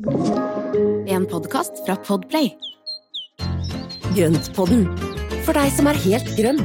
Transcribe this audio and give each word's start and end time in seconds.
En 0.00 1.26
podkast 1.28 1.82
fra 1.84 1.92
Podplay. 2.00 2.54
Grøntpodden, 4.16 4.86
for 5.44 5.52
deg 5.52 5.68
som 5.76 5.90
er 5.90 5.98
helt 6.00 6.30
grønn. 6.38 6.62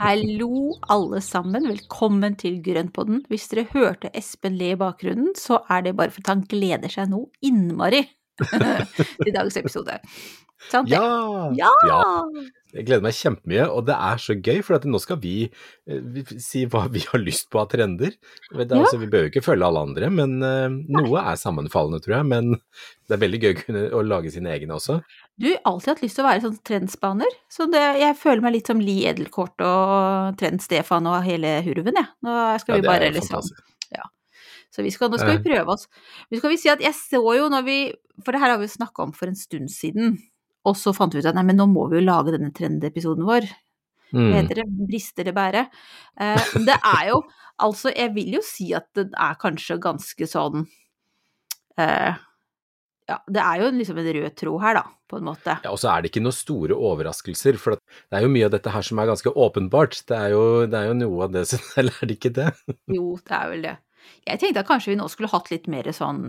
Hallo, 0.00 0.74
alle 0.90 1.22
sammen. 1.22 1.70
Velkommen 1.70 2.34
til 2.34 2.58
Grøntpodden. 2.66 3.22
Hvis 3.30 3.46
dere 3.52 3.68
hørte 3.70 4.10
Espen 4.18 4.58
le 4.58 4.72
i 4.74 4.80
bakgrunnen, 4.82 5.30
så 5.38 5.62
er 5.70 5.86
det 5.86 5.94
bare 5.94 6.10
fordi 6.10 6.34
han 6.34 6.42
gleder 6.50 6.90
seg 6.90 7.14
nå 7.14 7.22
innmari 7.46 8.02
til 8.50 9.30
dagens 9.30 9.62
episode. 9.62 10.00
Sant? 10.66 10.90
Ja! 10.90 11.50
Ja! 11.56 11.70
ja! 11.86 11.98
Jeg 12.74 12.84
gleder 12.84 13.04
meg 13.06 13.16
kjempemye, 13.16 13.64
og 13.72 13.86
det 13.88 13.94
er 13.96 14.18
så 14.20 14.34
gøy, 14.36 14.58
for 14.66 14.84
nå 14.84 14.98
skal 15.00 15.16
vi, 15.22 15.46
eh, 15.88 16.00
vi 16.12 16.24
si 16.44 16.66
hva 16.68 16.82
vi 16.92 17.00
har 17.06 17.22
lyst 17.22 17.46
på 17.48 17.62
av 17.62 17.70
trender. 17.72 18.12
Er, 18.52 18.66
Ja. 18.66 18.82
altså, 18.82 18.98
vi 19.00 19.08
bør 19.08 19.24
jo 19.24 19.30
ikke 19.30 19.44
følge 19.46 19.64
alle 19.64 19.84
andre, 19.88 20.10
men 20.12 20.42
uh, 20.44 20.68
noe 20.68 21.22
er 21.22 21.40
sammenfallende, 21.40 22.02
tror 22.04 22.18
jeg. 22.18 22.26
Men 22.28 22.58
det 23.08 23.16
er 23.16 23.22
veldig 23.24 23.40
gøy 23.40 23.54
å 23.54 23.60
kunne 23.62 23.84
å 23.96 24.02
lage 24.04 24.34
sine 24.34 24.52
egne 24.52 24.76
også. 24.76 24.98
Du 25.40 25.48
har 25.48 25.62
alltid 25.70 25.94
hatt 25.94 26.04
lyst 26.04 26.18
til 26.18 26.26
å 26.26 26.28
være 26.28 26.44
sånn 26.44 26.60
trendspaner, 26.68 27.38
så 27.48 27.70
det, 27.72 27.86
jeg 28.02 28.18
føler 28.20 28.44
meg 28.44 28.58
litt 28.58 28.68
som 28.68 28.84
Li 28.84 28.98
Edelkort 29.08 29.64
og 29.64 30.36
Trend-Stefan 30.42 31.08
og 31.08 31.22
hele 31.24 31.60
hurven, 31.64 31.96
jeg. 31.96 32.14
Nå 32.26 32.36
skal 32.60 32.74
Ja, 32.74 32.76
vi 32.76 32.82
det 32.82 32.88
er 32.88 32.92
bare 32.92 33.16
liksom. 33.16 33.48
Så 34.74 34.84
vi 34.84 34.92
skal, 34.92 35.10
nå 35.10 35.18
skal 35.18 35.38
vi 35.38 35.48
prøve 35.48 35.74
oss. 35.74 35.86
Men 36.28 36.40
skal 36.40 36.52
vi 36.52 36.58
si 36.60 36.70
at 36.70 36.82
jeg 36.84 36.94
så 36.94 37.22
jo 37.34 37.46
når 37.50 37.64
vi 37.66 37.78
For 38.24 38.34
det 38.34 38.42
her 38.42 38.52
har 38.52 38.60
vi 38.60 38.66
jo 38.68 38.74
snakka 38.76 39.06
om 39.06 39.14
for 39.16 39.30
en 39.30 39.38
stund 39.38 39.70
siden. 39.72 40.18
Og 40.68 40.76
så 40.76 40.92
fant 40.96 41.14
vi 41.14 41.22
ut 41.22 41.30
at 41.30 41.36
nei, 41.38 41.46
men 41.48 41.58
nå 41.60 41.68
må 41.70 41.88
vi 41.88 42.00
jo 42.00 42.06
lage 42.06 42.34
denne 42.36 42.52
trendepisoden 42.54 43.26
vår. 43.28 43.48
Mm. 44.12 44.30
heter 44.32 44.62
det? 44.62 44.64
Briste 44.88 45.20
eller 45.20 45.34
bære? 45.36 45.66
Eh, 46.20 46.54
det 46.64 46.78
er 46.78 47.10
jo 47.10 47.22
Altså, 47.66 47.90
jeg 47.90 48.12
vil 48.14 48.36
jo 48.36 48.40
si 48.46 48.70
at 48.76 48.86
det 48.94 49.08
er 49.18 49.38
kanskje 49.42 49.80
ganske 49.82 50.28
sånn 50.30 50.62
eh, 51.74 52.12
Ja, 53.10 53.16
det 53.26 53.42
er 53.42 53.64
jo 53.64 53.72
liksom 53.74 53.98
en 53.98 54.10
rød 54.14 54.36
tråd 54.38 54.62
her, 54.62 54.78
da, 54.78 54.84
på 55.10 55.18
en 55.18 55.26
måte. 55.26 55.56
Ja, 55.64 55.72
og 55.72 55.80
så 55.82 55.90
er 55.90 56.04
det 56.04 56.12
ikke 56.12 56.22
noen 56.22 56.36
store 56.36 56.76
overraskelser, 56.76 57.58
for 57.58 57.80
det 57.80 58.18
er 58.18 58.22
jo 58.26 58.30
mye 58.30 58.46
av 58.46 58.52
dette 58.54 58.70
her 58.70 58.84
som 58.86 59.00
er 59.02 59.08
ganske 59.10 59.32
åpenbart. 59.32 59.98
Det 60.06 60.18
er 60.18 60.36
jo, 60.36 60.44
det 60.70 60.78
er 60.78 60.90
jo 60.90 60.96
noe 61.00 61.26
av 61.26 61.34
det 61.34 61.46
som 61.50 61.64
Eller 61.80 61.98
er 61.98 62.10
det 62.10 62.18
ikke 62.20 62.34
det? 62.36 62.50
Jo, 62.94 63.10
det 63.18 63.38
er 63.40 63.52
vel 63.54 63.66
det. 63.66 63.74
Jeg 64.28 64.40
tenkte 64.42 64.62
at 64.64 64.68
kanskje 64.68 64.92
vi 64.92 64.98
nå 65.00 65.08
skulle 65.12 65.30
hatt 65.32 65.50
litt 65.52 65.66
mer 65.72 65.88
sånn 65.94 66.22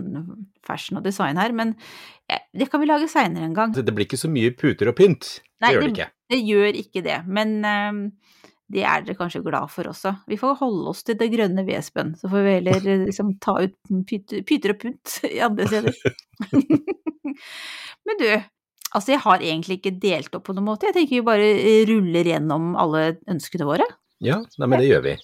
fashion 0.66 1.00
og 1.00 1.04
design 1.04 1.40
her, 1.40 1.52
men 1.56 1.74
det 2.56 2.70
kan 2.70 2.82
vi 2.82 2.88
lage 2.88 3.08
seinere 3.10 3.46
en 3.48 3.56
gang. 3.56 3.74
Det 3.74 3.94
blir 3.94 4.08
ikke 4.08 4.20
så 4.20 4.30
mye 4.32 4.52
puter 4.56 4.90
og 4.90 4.96
pynt. 4.98 5.38
Nei, 5.60 5.72
det 5.72 5.76
gjør 5.76 5.82
det 5.82 5.94
ikke. 5.94 6.10
Det 6.30 6.40
gjør 6.46 6.78
ikke 6.80 7.02
det, 7.04 7.16
men 7.28 7.56
eh, 7.66 7.98
det 8.70 8.84
er 8.86 9.02
dere 9.04 9.18
kanskje 9.18 9.42
glad 9.44 9.72
for 9.72 9.90
også. 9.90 10.14
Vi 10.30 10.38
får 10.40 10.60
holde 10.60 10.92
oss 10.92 11.02
til 11.06 11.18
det 11.20 11.30
grønne 11.32 11.64
vespen, 11.66 12.14
så 12.20 12.30
får 12.30 12.46
vi 12.46 12.54
heller 12.58 12.86
eh, 12.86 13.04
liksom 13.08 13.34
ta 13.42 13.58
ut 13.64 13.76
pyter, 14.08 14.44
pyter 14.46 14.76
og 14.76 14.80
pynt 14.84 15.18
i 15.28 15.40
andre 15.44 15.68
steder. 15.70 15.98
men 18.06 18.22
du, 18.22 18.28
altså 18.94 19.16
jeg 19.16 19.24
har 19.26 19.42
egentlig 19.42 19.80
ikke 19.80 19.96
delt 20.02 20.38
opp 20.38 20.46
på 20.48 20.56
noen 20.56 20.70
måte, 20.70 20.88
jeg 20.90 21.00
tenker 21.00 21.18
vi 21.18 21.26
bare 21.26 21.50
ruller 21.90 22.32
gjennom 22.34 22.72
alle 22.80 23.10
ønskene 23.30 23.68
våre. 23.68 23.90
Ja, 24.20 24.42
nei, 24.60 24.68
men 24.68 24.78
det 24.78 24.90
gjør 24.92 25.06
vi. 25.10 25.18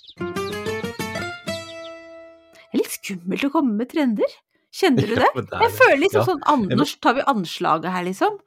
Skummelt 3.07 3.47
å 3.47 3.53
komme 3.55 3.79
med 3.79 3.91
trender. 3.93 4.37
Kjenner 4.77 5.09
du 5.09 5.15
det? 5.17 5.25
Ja, 5.25 5.41
det 5.41 5.55
er 5.57 5.63
Jeg 5.65 5.73
føler 5.79 5.99
liksom 6.03 6.21
Ja. 6.21 6.27
sånn 6.27 6.65
Nå 6.77 6.87
tar 7.01 7.15
vi 7.17 7.23
anslaget 7.33 7.93
her, 7.93 8.05
liksom. 8.05 8.39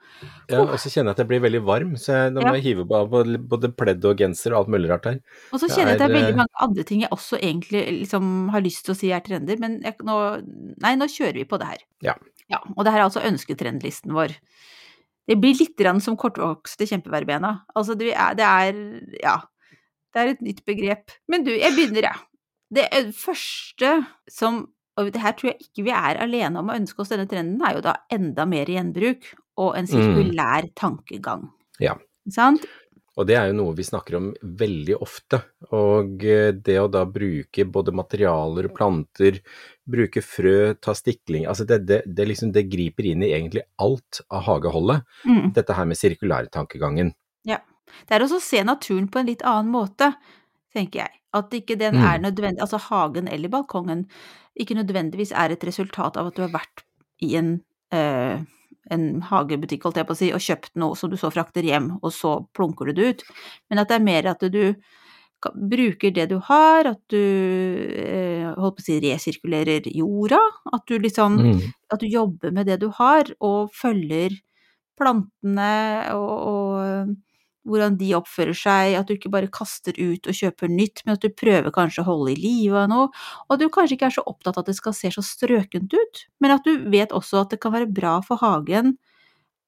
Ja, 0.49 0.61
og 0.61 0.77
så 0.77 0.91
kjenner 0.91 1.09
jeg 1.09 1.15
at 1.15 1.21
jeg 1.23 1.29
blir 1.29 1.41
veldig 1.41 1.61
varm, 1.65 1.95
så 1.97 2.13
jeg, 2.13 2.33
nå 2.33 2.43
må 2.43 2.53
jeg 2.57 2.65
hive 2.67 2.85
på 2.85 2.99
både, 3.09 3.71
pledd 3.73 4.05
og 4.05 4.17
genser 4.17 4.53
og 4.53 4.59
alt 4.59 4.71
mulig 4.75 4.89
rart 4.91 5.05
her. 5.05 5.19
Og 5.53 5.61
så 5.61 5.69
kjenner 5.69 5.95
jeg 5.95 5.97
at 5.97 6.03
det 6.03 6.07
er 6.09 6.11
er, 6.11 6.17
veldig 6.19 6.33
eh, 6.35 6.41
mange 6.41 6.65
andre 6.65 6.83
ting 6.83 7.01
jeg 7.01 7.09
også 7.15 7.39
egentlig 7.39 7.83
liksom 8.03 8.49
har 8.53 8.61
lyst 8.61 8.85
til 8.85 8.93
å 8.93 8.99
si 8.99 9.11
er 9.15 9.23
trender, 9.25 9.57
men 9.61 9.79
jeg, 9.81 9.95
nå, 10.05 10.17
nei, 10.83 10.95
nå 10.99 11.07
kjører 11.07 11.39
vi 11.39 11.47
på 11.49 11.61
det 11.61 11.71
her. 11.71 11.85
Ja. 12.05 12.17
ja. 12.51 12.61
Og 12.75 12.83
det 12.83 12.93
her 12.93 13.01
er 13.01 13.07
altså 13.07 13.25
ønsketrendlisten 13.25 14.13
vår. 14.13 14.35
Det 15.29 15.37
blir 15.37 15.57
litt 15.57 15.77
grann 15.77 16.01
som 16.01 16.17
kortvokste 16.17 16.89
kjempeverbena. 16.89 17.63
Altså 17.77 17.95
det 17.97 18.13
er, 18.13 18.37
det 18.37 18.45
er 18.45 18.83
ja, 19.23 19.37
det 20.13 20.21
er 20.21 20.33
et 20.33 20.41
nytt 20.45 20.65
begrep. 20.65 21.13
Men 21.29 21.45
du, 21.45 21.53
jeg 21.53 21.73
begynner, 21.77 22.09
jeg. 22.09 22.28
Det 22.69 22.85
eh, 22.93 23.13
første 23.15 23.95
som 24.31 24.67
og 24.99 25.13
det 25.15 25.21
her 25.23 25.35
tror 25.37 25.53
jeg 25.53 25.63
ikke 25.63 25.85
vi 25.87 25.95
er 25.95 26.19
alene 26.19 26.59
om 26.59 26.71
å 26.71 26.75
ønske 26.75 26.99
oss 26.99 27.13
denne 27.13 27.23
trenden, 27.29 27.61
er 27.63 27.77
jo 27.77 27.85
da 27.85 27.95
enda 28.11 28.43
mer 28.49 28.67
gjenbruk 28.67 29.29
og 29.63 29.77
en 29.79 29.87
sirkulær 29.87 30.67
tankegang. 30.75 31.45
Ja. 31.79 31.93
Sant? 32.27 32.65
Og 33.15 33.27
det 33.27 33.37
er 33.39 33.47
jo 33.47 33.55
noe 33.57 33.75
vi 33.77 33.85
snakker 33.87 34.17
om 34.19 34.27
veldig 34.59 34.97
ofte. 34.99 35.39
Og 35.75 36.25
eh, 36.27 36.51
det 36.51 36.75
å 36.81 36.89
da 36.91 37.05
bruke 37.07 37.63
både 37.63 37.95
materialer, 37.95 38.67
og 38.67 38.75
planter, 38.75 39.39
bruke 39.89 40.23
frø, 40.23 40.73
ta 40.83 40.93
stikling 40.95 41.47
Altså 41.47 41.65
det, 41.67 41.81
det, 41.87 42.01
det, 42.05 42.27
liksom, 42.33 42.51
det 42.55 42.67
griper 42.67 43.07
inn 43.13 43.23
i 43.23 43.31
egentlig 43.31 43.63
alt 43.79 44.21
av 44.27 44.45
hageholdet, 44.51 45.07
Mm. 45.23 45.53
dette 45.55 45.75
her 45.75 45.87
med 45.87 45.99
sirkulærtankegangen. 45.99 47.15
Det 48.07 48.15
er 48.15 48.25
også 48.25 48.39
å 48.39 48.43
se 48.43 48.61
naturen 48.65 49.07
på 49.11 49.21
en 49.21 49.29
litt 49.29 49.43
annen 49.47 49.71
måte, 49.73 50.11
tenker 50.75 50.99
jeg. 51.05 51.09
At 51.33 51.51
ikke 51.53 51.77
den 51.77 51.95
Mm. 51.95 52.03
er 52.03 52.19
nødvendig, 52.19 52.61
altså 52.61 52.77
hagen 52.89 53.27
eller 53.27 53.49
balkongen, 53.49 54.05
ikke 54.59 54.75
nødvendigvis 54.75 55.31
er 55.31 55.51
et 55.51 55.63
resultat 55.63 56.17
av 56.17 56.27
at 56.27 56.35
du 56.35 56.41
har 56.41 56.49
vært 56.53 56.83
i 57.21 57.35
en, 57.37 57.61
eh, 57.91 58.39
en 58.91 59.21
hagebutikk, 59.21 59.83
holdt 59.83 59.95
jeg 59.97 60.07
på 60.07 60.13
å 60.13 60.17
si, 60.17 60.31
og 60.33 60.39
kjøpt 60.41 60.75
noe 60.75 60.95
som 60.95 61.09
du 61.09 61.17
så 61.17 61.29
frakter 61.31 61.61
hjem, 61.63 61.99
og 62.01 62.11
så 62.11 62.47
plunker 62.53 62.85
du 62.87 62.93
det 62.93 63.05
ut. 63.09 63.23
Men 63.69 63.79
at 63.79 63.87
det 63.89 63.95
er 63.99 64.03
mer 64.03 64.27
at 64.27 64.39
du 64.39 64.75
bruker 65.55 66.11
det 66.13 66.27
du 66.29 66.39
har, 66.39 66.85
at 66.87 66.99
du 67.07 67.17
eh, 67.17 68.53
holdt 68.59 68.75
på 68.77 68.81
å 68.81 68.85
si 68.85 68.99
resirkulerer 68.99 69.85
jorda, 69.95 70.39
at 70.73 70.85
du 70.87 70.97
liksom 70.99 71.37
Mm. 71.39 71.73
at 71.91 71.99
du 71.99 72.07
jobber 72.07 72.51
med 72.51 72.65
det 72.67 72.79
du 72.81 72.89
har, 72.89 73.23
og 73.39 73.69
følger 73.71 74.31
plantene 74.99 76.11
og, 76.13 76.47
og 76.47 77.15
hvordan 77.69 77.97
de 77.99 78.13
oppfører 78.17 78.57
seg, 78.57 78.95
at 78.99 79.09
du 79.09 79.15
ikke 79.15 79.31
bare 79.33 79.51
kaster 79.53 79.95
ut 79.97 80.29
og 80.29 80.35
kjøper 80.35 80.71
nytt, 80.71 81.03
men 81.05 81.15
at 81.15 81.25
du 81.25 81.29
prøver 81.33 81.73
kanskje 81.75 82.03
å 82.03 82.09
holde 82.09 82.33
i 82.33 82.39
live 82.39 82.83
av 82.83 82.89
noe, 82.91 83.11
og 83.47 83.55
at 83.55 83.61
du 83.61 83.69
kanskje 83.73 83.97
ikke 83.97 84.09
er 84.09 84.17
så 84.17 84.25
opptatt 84.29 84.57
av 84.57 84.65
at 84.65 84.71
det 84.71 84.79
skal 84.79 84.97
se 84.97 85.13
så 85.15 85.23
strøkent 85.25 85.93
ut, 85.93 86.25
men 86.43 86.55
at 86.55 86.65
du 86.67 86.89
vet 86.91 87.15
også 87.15 87.43
at 87.43 87.53
det 87.53 87.61
kan 87.63 87.75
være 87.75 87.91
bra 87.91 88.19
for 88.25 88.41
hagen 88.41 88.97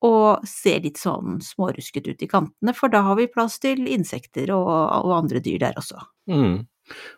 å 0.01 0.41
se 0.49 0.73
litt 0.81 0.97
sånn 0.97 1.37
smårusket 1.45 2.09
ut 2.09 2.23
i 2.25 2.29
kantene, 2.29 2.73
for 2.73 2.89
da 2.89 3.03
har 3.05 3.19
vi 3.19 3.29
plass 3.29 3.59
til 3.61 3.85
insekter 3.85 4.49
og, 4.55 4.69
og 5.05 5.13
andre 5.19 5.41
dyr 5.45 5.61
der 5.61 5.77
også. 5.77 6.01
Mm. 6.31 6.63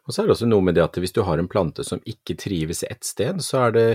Og 0.07 0.13
så 0.13 0.21
er 0.21 0.27
det 0.27 0.35
også 0.35 0.47
noe 0.49 0.61
med 0.61 0.75
det 0.75 0.83
at 0.83 0.95
hvis 0.99 1.13
du 1.15 1.21
har 1.23 1.39
en 1.39 1.47
plante 1.47 1.83
som 1.87 1.99
ikke 2.05 2.35
trives 2.37 2.83
ett 2.83 3.03
sted, 3.03 3.39
så, 3.41 3.67
er 3.67 3.71
det, 3.75 3.85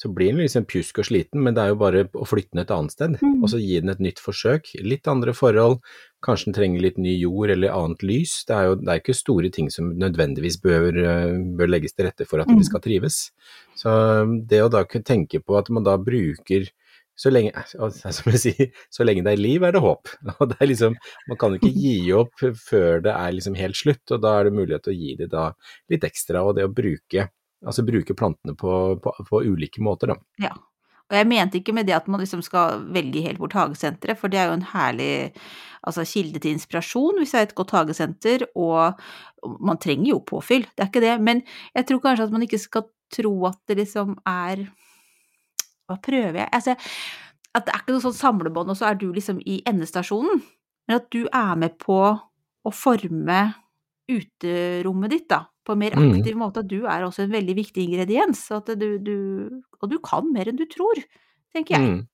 så 0.00 0.08
blir 0.12 0.32
den 0.32 0.42
liksom 0.44 0.66
pjusk 0.66 0.98
og 1.02 1.08
sliten, 1.08 1.42
men 1.42 1.54
det 1.56 1.62
er 1.64 1.68
jo 1.74 1.78
bare 1.80 2.04
å 2.14 2.26
flytte 2.28 2.52
den 2.54 2.62
et 2.64 2.70
annet 2.74 2.92
sted, 2.96 3.16
Mm. 3.22 3.42
og 3.42 3.48
så 3.50 3.58
gi 3.60 3.80
den 3.80 3.90
et 3.90 4.00
nytt 4.00 4.18
forsøk. 4.22 4.72
Litt 4.84 5.06
andre 5.08 5.32
forhold, 5.34 5.80
kanskje 6.22 6.44
den 6.50 6.54
trenger 6.54 6.80
litt 6.82 6.98
ny 6.98 7.12
jord 7.20 7.50
eller 7.50 7.70
annet 7.74 8.02
lys. 8.02 8.44
Det 8.48 8.54
er 8.56 8.64
jo 8.70 8.74
det 8.80 8.88
er 8.88 9.00
ikke 9.02 9.14
store 9.14 9.50
ting 9.52 9.68
som 9.70 9.92
nødvendigvis 9.98 10.60
bør, 10.62 10.92
bør 11.56 11.68
legges 11.70 11.92
til 11.94 12.06
rette 12.06 12.26
for 12.26 12.40
at 12.40 12.48
Mm. 12.48 12.58
de 12.58 12.64
skal 12.64 12.80
trives. 12.80 13.30
Så 13.76 13.90
det 14.48 14.62
å 14.62 14.70
da 14.70 14.84
tenke 14.84 15.40
på 15.44 15.58
at 15.58 15.68
man 15.70 15.84
da 15.84 15.96
bruker 15.96 16.68
så 17.16 17.32
lenge, 17.32 17.64
som 17.72 18.30
jeg 18.32 18.40
sier, 18.42 18.68
så 18.92 19.06
lenge 19.06 19.24
det 19.24 19.32
er 19.32 19.40
liv, 19.40 19.64
er 19.64 19.72
det 19.72 19.82
håp. 19.84 20.12
Og 20.36 20.50
det 20.52 20.58
er 20.60 20.70
liksom, 20.70 20.96
man 21.30 21.40
kan 21.40 21.54
jo 21.54 21.60
ikke 21.60 21.72
gi 21.72 21.96
opp 22.16 22.44
før 22.60 23.02
det 23.06 23.14
er 23.14 23.34
liksom 23.36 23.56
helt 23.58 23.78
slutt, 23.78 24.04
og 24.12 24.22
da 24.22 24.36
er 24.36 24.48
det 24.48 24.56
mulighet 24.58 24.84
til 24.86 24.92
å 24.94 25.00
gi 25.00 25.16
det 25.22 25.30
da 25.32 25.48
litt 25.92 26.04
ekstra, 26.06 26.44
og 26.44 26.56
det 26.58 26.66
å 26.68 26.72
bruke, 26.72 27.28
altså 27.64 27.84
bruke 27.86 28.16
plantene 28.18 28.56
på, 28.58 28.72
på, 29.02 29.14
på 29.30 29.44
ulike 29.48 29.84
måter, 29.84 30.12
da. 30.12 30.48
Ja. 30.48 30.52
Og 31.06 31.14
jeg 31.14 31.28
mente 31.30 31.60
ikke 31.60 31.74
med 31.76 31.86
det 31.86 31.94
at 31.94 32.08
man 32.10 32.18
liksom 32.18 32.40
skal 32.42 32.80
velge 32.94 33.22
helt 33.22 33.38
bort 33.38 33.54
hagesenteret, 33.54 34.18
for 34.18 34.32
det 34.32 34.40
er 34.42 34.50
jo 34.50 34.56
en 34.56 34.68
herlig 34.72 35.12
altså, 35.86 36.02
kilde 36.02 36.42
til 36.42 36.56
inspirasjon 36.56 37.20
hvis 37.22 37.34
det 37.34 37.38
er 37.38 37.46
et 37.46 37.54
godt 37.58 37.76
hagesenter, 37.76 38.48
og 38.58 38.98
man 39.62 39.78
trenger 39.78 40.10
jo 40.10 40.24
påfyll, 40.26 40.66
det 40.74 40.82
er 40.82 40.90
ikke 40.90 41.04
det, 41.04 41.14
men 41.22 41.44
jeg 41.78 41.86
tror 41.86 42.02
kanskje 42.08 42.26
at 42.26 42.34
man 42.34 42.44
ikke 42.46 42.58
skal 42.58 42.88
tro 43.14 43.32
at 43.46 43.60
det 43.70 43.78
liksom 43.84 44.16
er 44.26 44.66
Hva 45.86 45.96
prøver 46.02 46.40
jeg? 46.42 46.48
Altså, 46.52 46.76
at 47.56 47.66
det 47.66 47.72
er 47.74 47.82
ikke 47.82 47.94
noe 47.94 48.04
sånn 48.04 48.16
samlebånd, 48.18 48.72
og 48.72 48.78
så 48.78 48.90
er 48.90 48.98
du 49.00 49.06
liksom 49.14 49.38
i 49.46 49.60
endestasjonen, 49.68 50.42
men 50.88 50.98
at 50.98 51.06
du 51.14 51.22
er 51.32 51.54
med 51.58 51.78
på 51.82 52.00
å 52.66 52.72
forme 52.74 53.54
uterommet 54.10 55.10
ditt, 55.10 55.28
da, 55.30 55.44
på 55.66 55.74
en 55.74 55.78
mer 55.82 55.96
Mm. 55.96 56.10
aktiv 56.12 56.36
måte. 56.38 56.60
At 56.62 56.68
du 56.70 56.84
er 56.86 57.02
også 57.06 57.24
en 57.24 57.32
veldig 57.32 57.56
viktig 57.56 57.82
ingrediens, 57.88 58.48
du, 58.76 58.98
du 58.98 59.62
Og 59.82 59.90
du 59.90 59.98
kan 59.98 60.24
mer 60.32 60.48
enn 60.48 60.56
du 60.56 60.64
tror, 60.66 60.94
tenker 61.52 61.76
jeg. 61.76 61.82
Mm. 61.82 62.06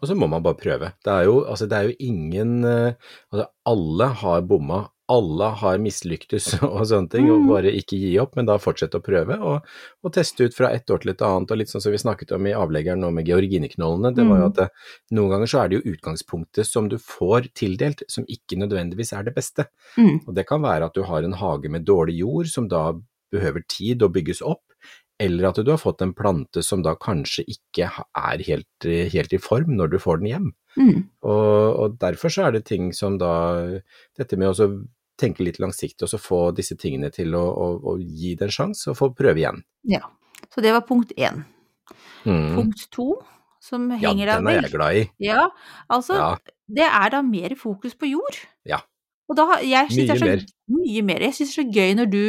Og 0.00 0.08
så 0.08 0.14
må 0.16 0.26
man 0.28 0.42
bare 0.42 0.56
prøve. 0.56 0.92
Det 1.04 1.12
er 1.12 1.24
jo, 1.24 1.44
altså, 1.44 1.66
det 1.68 1.76
er 1.76 1.82
jo 1.88 1.96
ingen 2.00 2.64
eh, 2.64 2.94
Altså, 3.32 3.46
alle 3.66 4.06
har 4.22 4.42
bomma 4.42 4.88
alle 5.08 5.48
har 5.60 5.78
mislyktes 5.78 6.48
og 6.66 6.80
sånne 6.88 7.10
ting, 7.12 7.28
og 7.30 7.40
Mm. 7.44 7.48
bare 7.50 7.70
ikke 7.78 7.98
gi 8.00 8.12
opp, 8.18 8.34
men 8.36 8.46
da 8.48 8.56
fortsette 8.58 8.98
å 8.98 9.04
prøve 9.04 9.36
og, 9.38 9.66
og 10.02 10.12
teste 10.12 10.48
ut 10.48 10.54
fra 10.56 10.70
ett 10.74 10.90
år 10.90 10.98
til 11.04 11.12
et 11.12 11.22
annet, 11.22 11.50
og 11.54 11.58
litt 11.60 11.70
sånn 11.70 11.82
som 11.84 11.92
vi 11.94 12.00
snakket 12.02 12.32
om 12.34 12.46
i 12.50 12.54
avleggeren 12.58 13.00
nå 13.04 13.12
med 13.14 13.26
georgineknollene, 13.30 14.14
det 14.16 14.26
var 14.26 14.40
jo 14.40 14.48
Mm. 14.48 14.50
at 14.50 14.56
det, 14.56 14.68
noen 15.14 15.30
ganger 15.30 15.46
så 15.52 15.62
er 15.62 15.68
det 15.68 15.78
jo 15.80 15.92
utgangspunktet 15.94 16.66
som 16.66 16.88
du 16.90 16.96
får 16.98 17.50
tildelt, 17.54 18.02
som 18.08 18.24
ikke 18.26 18.58
nødvendigvis 18.58 19.12
er 19.14 19.22
det 19.28 19.34
beste. 19.38 19.68
Mm. 19.96 20.26
Og 20.26 20.34
det 20.34 20.46
kan 20.48 20.60
være 20.62 20.86
at 20.90 20.94
du 20.94 21.02
har 21.06 21.22
en 21.22 21.38
hage 21.38 21.70
med 21.70 21.84
dårlig 21.86 22.18
jord 22.24 22.46
som 22.50 22.66
da 22.68 22.92
behøver 23.32 23.62
tid 23.68 24.02
å 24.02 24.10
bygges 24.10 24.42
opp, 24.42 24.62
eller 25.18 25.48
at 25.48 25.56
du 25.64 25.70
har 25.70 25.78
fått 25.80 26.02
en 26.02 26.12
plante 26.12 26.60
som 26.62 26.82
da 26.84 26.92
kanskje 26.94 27.46
ikke 27.48 27.86
er 27.88 28.42
helt, 28.44 28.84
eh, 28.84 29.08
helt 29.08 29.32
i 29.32 29.38
form 29.40 29.72
når 29.78 29.94
du 29.94 29.98
får 29.98 30.18
den 30.20 30.26
hjem. 30.28 30.50
Mm. 30.76 30.98
Og, 31.24 31.78
og 31.80 31.94
derfor 32.02 32.28
så 32.28 32.46
er 32.48 32.52
det 32.58 32.66
ting 32.68 32.90
som 32.92 33.16
da 33.16 33.30
Dette 34.18 34.36
med 34.36 34.50
å 34.52 34.68
tenke 35.20 35.44
litt 35.46 35.58
langsiktig 35.62 36.04
og 36.06 36.10
så 36.12 36.20
få 36.20 36.40
disse 36.56 36.76
tingene 36.80 37.10
til 37.14 37.34
å, 37.38 37.42
å, 37.42 37.68
å 37.92 37.96
gi 38.00 38.34
det 38.36 38.48
en 38.50 38.54
sjanse 38.58 38.90
og 38.92 38.98
få 38.98 39.10
prøve 39.16 39.40
igjen. 39.42 39.62
Ja. 39.88 40.02
Så 40.52 40.62
det 40.64 40.72
var 40.76 40.84
punkt 40.88 41.12
én. 41.16 41.42
Mm. 42.26 42.54
Punkt 42.56 42.82
to, 42.94 43.14
som 43.62 43.88
henger 43.90 44.26
ja, 44.28 44.36
den 44.38 44.50
er 44.50 44.60
jeg 44.60 44.72
glad 44.74 44.98
i. 44.98 45.06
Ja, 45.22 45.46
altså 45.92 46.18
Ja. 46.18 46.28
det 46.68 46.86
er 46.86 47.14
da 47.14 47.22
mer 47.22 47.54
fokus 47.58 47.94
på 47.98 48.10
jord. 48.10 48.38
Ja. 48.68 48.82
Og 49.30 49.38
da 49.38 49.58
jeg 49.64 49.90
synes 49.90 50.12
det 50.12 50.16
er 50.16 50.26
Mye 50.26 50.42
så, 50.44 50.52
Mye 50.76 51.02
mer. 51.06 51.24
Jeg 51.26 51.34
synes 51.34 51.54
det 51.54 51.56
er 51.56 51.62
så 51.64 51.80
gøy 51.80 51.96
når 52.02 52.12
du 52.12 52.22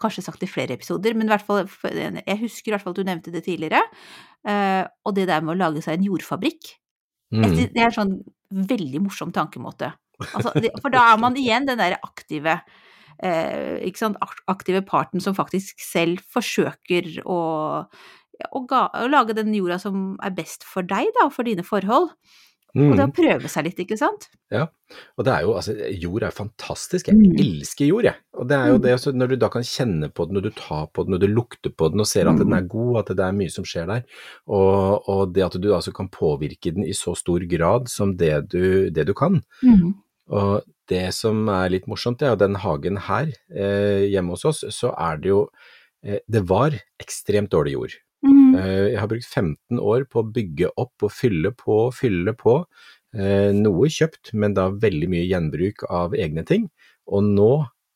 Kanskje 0.00 0.24
sagt 0.24 0.42
i 0.42 0.48
flere 0.48 0.74
episoder, 0.74 1.12
men 1.14 1.28
i 1.28 1.30
hvert 1.30 1.44
fall 1.44 1.68
jeg 1.68 2.38
husker 2.40 2.70
i 2.70 2.74
hvert 2.74 2.82
fall 2.82 2.94
at 2.96 2.98
du 2.98 3.06
nevnte 3.06 3.30
det 3.30 3.44
tidligere. 3.44 3.82
eh, 4.48 4.82
og 5.04 5.14
det 5.14 5.28
der 5.28 5.44
med 5.44 5.54
å 5.54 5.58
lage 5.60 5.82
seg 5.84 5.98
en 6.00 6.06
jordfabrikk. 6.08 6.72
Mm. 7.30 7.44
Det 7.70 7.78
er 7.78 7.90
en 7.90 7.94
sånn 7.94 8.14
veldig 8.50 9.02
morsom 9.04 9.30
tankemåte. 9.30 9.92
Altså, 10.34 10.52
for 10.80 10.90
da 10.94 11.12
er 11.12 11.20
man 11.22 11.36
igjen 11.36 11.66
den 11.68 11.78
der 11.78 11.98
aktive 12.02 12.60
eh, 13.22 13.92
aktive 14.48 14.82
parten 14.86 15.20
som 15.22 15.36
faktisk 15.36 15.78
selv 15.80 16.22
forsøker 16.34 17.20
å, 17.24 17.40
å, 18.50 18.64
ga, 18.66 18.88
å 19.04 19.10
lage 19.10 19.36
den 19.36 19.54
jorda 19.54 19.78
som 19.78 20.16
er 20.22 20.34
best 20.34 20.64
for 20.66 20.82
deg, 20.82 21.12
da, 21.20 21.28
for 21.30 21.44
dine 21.46 21.62
forhold. 21.66 22.10
Og 22.74 22.96
det 22.98 23.04
Mm. 23.04 23.10
å 23.12 23.14
prøve 23.14 23.46
seg 23.48 23.68
litt, 23.68 23.78
ikke 23.78 23.94
sant? 23.96 24.24
Ja. 24.50 24.64
Og 25.16 25.22
det 25.24 25.30
er 25.30 25.42
jo, 25.42 25.52
altså, 25.54 25.76
jord 25.94 26.24
er 26.26 26.32
fantastisk. 26.34 27.06
Jeg 27.06 27.14
Mm. 27.14 27.36
elsker 27.38 27.86
jord, 27.86 28.02
jeg. 28.02 28.16
Og 28.36 28.48
det 28.48 28.56
er 28.58 28.66
jo 28.66 28.78
Mm. 28.78 28.82
det, 28.82 29.14
når 29.14 29.28
du 29.28 29.36
da 29.36 29.48
kan 29.48 29.62
kjenne 29.62 30.08
på 30.12 30.26
den, 30.26 30.34
når 30.34 30.42
du 30.42 30.50
tar 30.50 30.88
på 30.88 31.04
den, 31.06 31.14
når 31.14 31.20
du 31.20 31.26
lukter 31.28 31.70
på 31.70 31.88
den 31.92 32.00
og 32.00 32.06
ser 32.06 32.26
at 32.28 32.36
den 32.36 32.48
Mm. 32.48 32.56
er 32.58 32.66
god, 32.66 32.98
at 32.98 33.16
det 33.16 33.20
er 33.20 33.30
mye 33.32 33.48
som 33.52 33.62
skjer 33.62 33.86
der, 33.86 34.02
og, 34.48 35.08
og 35.08 35.32
det 35.32 35.44
at 35.44 35.60
du 35.60 35.68
altså 35.72 35.94
kan 35.94 36.08
påvirke 36.08 36.74
den 36.74 36.82
i 36.82 36.90
så 36.90 37.14
stor 37.16 37.38
grad 37.46 37.88
som 37.88 38.16
det 38.16 38.48
du, 38.48 38.90
det 38.90 39.06
du 39.06 39.14
kan. 39.14 39.40
Mm. 39.62 39.94
Og 40.32 40.64
det 40.88 41.08
som 41.16 41.48
er 41.52 41.72
litt 41.72 41.88
morsomt, 41.90 42.22
er 42.22 42.34
at 42.34 42.42
den 42.42 42.58
hagen 42.62 43.00
her 43.08 43.30
eh, 43.52 44.06
hjemme 44.12 44.36
hos 44.36 44.44
oss, 44.48 44.64
så 44.72 44.92
er 44.96 45.20
det 45.20 45.32
jo 45.32 45.42
eh, 46.04 46.20
Det 46.28 46.44
var 46.48 46.76
ekstremt 47.02 47.52
dårlig 47.52 47.76
jord. 47.76 47.98
Mm. 48.24 48.56
Eh, 48.56 48.82
jeg 48.94 49.00
har 49.00 49.10
brukt 49.10 49.28
15 49.28 49.80
år 49.80 50.06
på 50.08 50.22
å 50.22 50.28
bygge 50.36 50.72
opp 50.80 51.04
og 51.04 51.12
fylle 51.12 51.52
på, 51.56 51.78
fylle 51.96 52.36
på. 52.36 52.62
Eh, 53.14 53.52
noe 53.56 53.90
kjøpt, 53.92 54.32
men 54.34 54.56
da 54.56 54.70
veldig 54.72 55.10
mye 55.12 55.28
gjenbruk 55.28 55.86
av 55.90 56.16
egne 56.18 56.44
ting. 56.48 56.68
Og 57.04 57.24
nå 57.26 57.52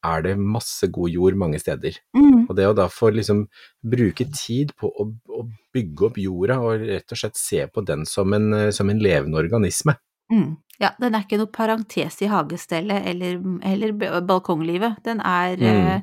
er 0.06 0.22
det 0.22 0.34
masse 0.38 0.86
god 0.94 1.10
jord 1.10 1.38
mange 1.40 1.58
steder. 1.60 1.96
Mm. 2.16 2.46
Og 2.46 2.52
det 2.56 2.68
å 2.68 2.76
da 2.76 2.86
få 2.92 3.10
liksom 3.14 3.46
bruke 3.82 4.28
tid 4.30 4.74
på 4.78 4.90
å, 4.90 5.08
å 5.10 5.46
bygge 5.74 6.06
opp 6.08 6.20
jorda 6.22 6.58
og 6.62 6.84
rett 6.86 7.14
og 7.14 7.20
slett 7.20 7.40
se 7.40 7.64
på 7.72 7.82
den 7.86 8.06
som 8.08 8.36
en, 8.36 8.52
eh, 8.54 8.70
som 8.74 8.90
en 8.92 9.02
levende 9.02 9.40
organisme. 9.40 9.96
Mm. 10.32 10.56
Ja, 10.78 10.92
den 11.00 11.14
er 11.16 11.24
ikke 11.24 11.38
noe 11.40 11.50
parentes 11.50 12.20
i 12.22 12.28
hagestellet 12.30 13.06
eller, 13.10 13.40
eller 13.66 14.20
balkonglivet. 14.22 15.00
Den 15.04 15.20
er 15.20 15.56
Mm. 15.56 15.86
eh, 15.86 16.00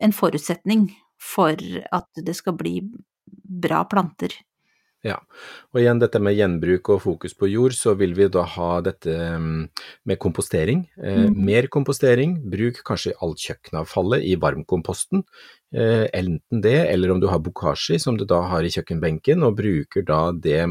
en 0.00 0.12
forutsetning 0.12 0.88
for 1.20 1.54
at 1.92 2.08
det 2.24 2.34
skal 2.36 2.56
bli 2.56 2.80
bra 3.44 3.84
planter. 3.84 4.32
Ja, 5.02 5.16
Og 5.72 5.80
igjen 5.80 5.98
dette 5.98 6.20
med 6.20 6.34
gjenbruk 6.36 6.90
og 6.92 7.00
fokus 7.00 7.32
på 7.32 7.48
jord, 7.48 7.72
så 7.72 7.94
vil 7.96 8.12
vi 8.14 8.26
da 8.28 8.42
ha 8.44 8.80
dette 8.84 9.08
mm, 9.08 9.68
med 10.04 10.18
kompostering. 10.20 10.82
Eh, 11.02 11.30
mm. 11.30 11.38
Mer 11.44 11.68
kompostering, 11.72 12.34
bruk 12.50 12.82
kanskje 12.84 13.14
alt 13.22 13.38
kjøkkenavfallet 13.40 14.26
i 14.28 14.34
varmkomposten. 14.36 15.24
Eh, 15.70 16.06
enten 16.12 16.60
det, 16.60 16.78
eller 16.90 17.10
om 17.10 17.20
du 17.20 17.28
har 17.30 17.38
bokashi 17.38 17.98
som 17.98 18.16
du 18.18 18.24
da 18.24 18.40
har 18.50 18.66
i 18.66 18.72
kjøkkenbenken, 18.74 19.44
og 19.46 19.58
bruker 19.60 20.02
da 20.06 20.32
det, 20.32 20.64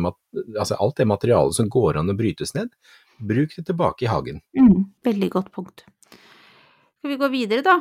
altså 0.58 0.76
alt 0.76 0.98
det 1.00 1.08
materialet 1.08 1.56
som 1.56 1.70
går 1.72 2.02
an 2.02 2.12
å 2.12 2.18
brytes 2.20 2.52
ned, 2.58 2.74
bruk 3.20 3.56
det 3.56 3.66
tilbake 3.70 4.06
i 4.06 4.12
hagen. 4.12 4.42
Mm. 4.58 4.90
Veldig 5.08 5.30
godt 5.38 5.54
punkt. 5.56 5.86
Skal 7.00 7.14
vi 7.14 7.20
gå 7.22 7.32
videre, 7.32 7.64
da? 7.64 7.78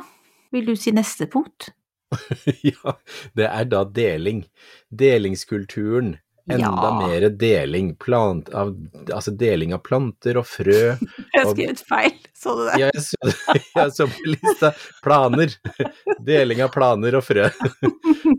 Vil 0.55 0.71
du 0.71 0.77
si 0.79 0.93
neste 0.95 1.27
punkt? 1.29 1.73
ja, 2.71 2.95
det 3.37 3.49
er 3.49 3.67
da 3.69 3.83
deling. 3.83 4.45
Delingskulturen. 4.89 6.15
Enda 6.49 6.69
Ja. 6.89 7.07
mer 7.07 7.27
deling. 7.29 7.91
Plant, 8.01 8.49
av, 8.49 8.73
altså 9.13 9.31
deling 9.37 9.73
av 9.75 9.83
planter 9.85 10.39
og 10.41 10.47
frø. 10.49 10.95
Jeg 11.33 11.43
har 11.43 11.51
skrevet 11.53 11.83
feil, 11.85 12.17
så 12.35 12.55
du 12.57 12.63
det? 12.69 12.79
Ja, 12.81 12.89
jeg 12.93 13.05
så, 13.05 13.35
jeg 13.77 13.93
så 13.95 14.07
på 14.09 14.25
lista. 14.33 14.73
Planer. 15.05 15.53
Deling 16.25 16.63
av 16.65 16.73
planer 16.73 17.19
og 17.19 17.23
frø. 17.27 17.47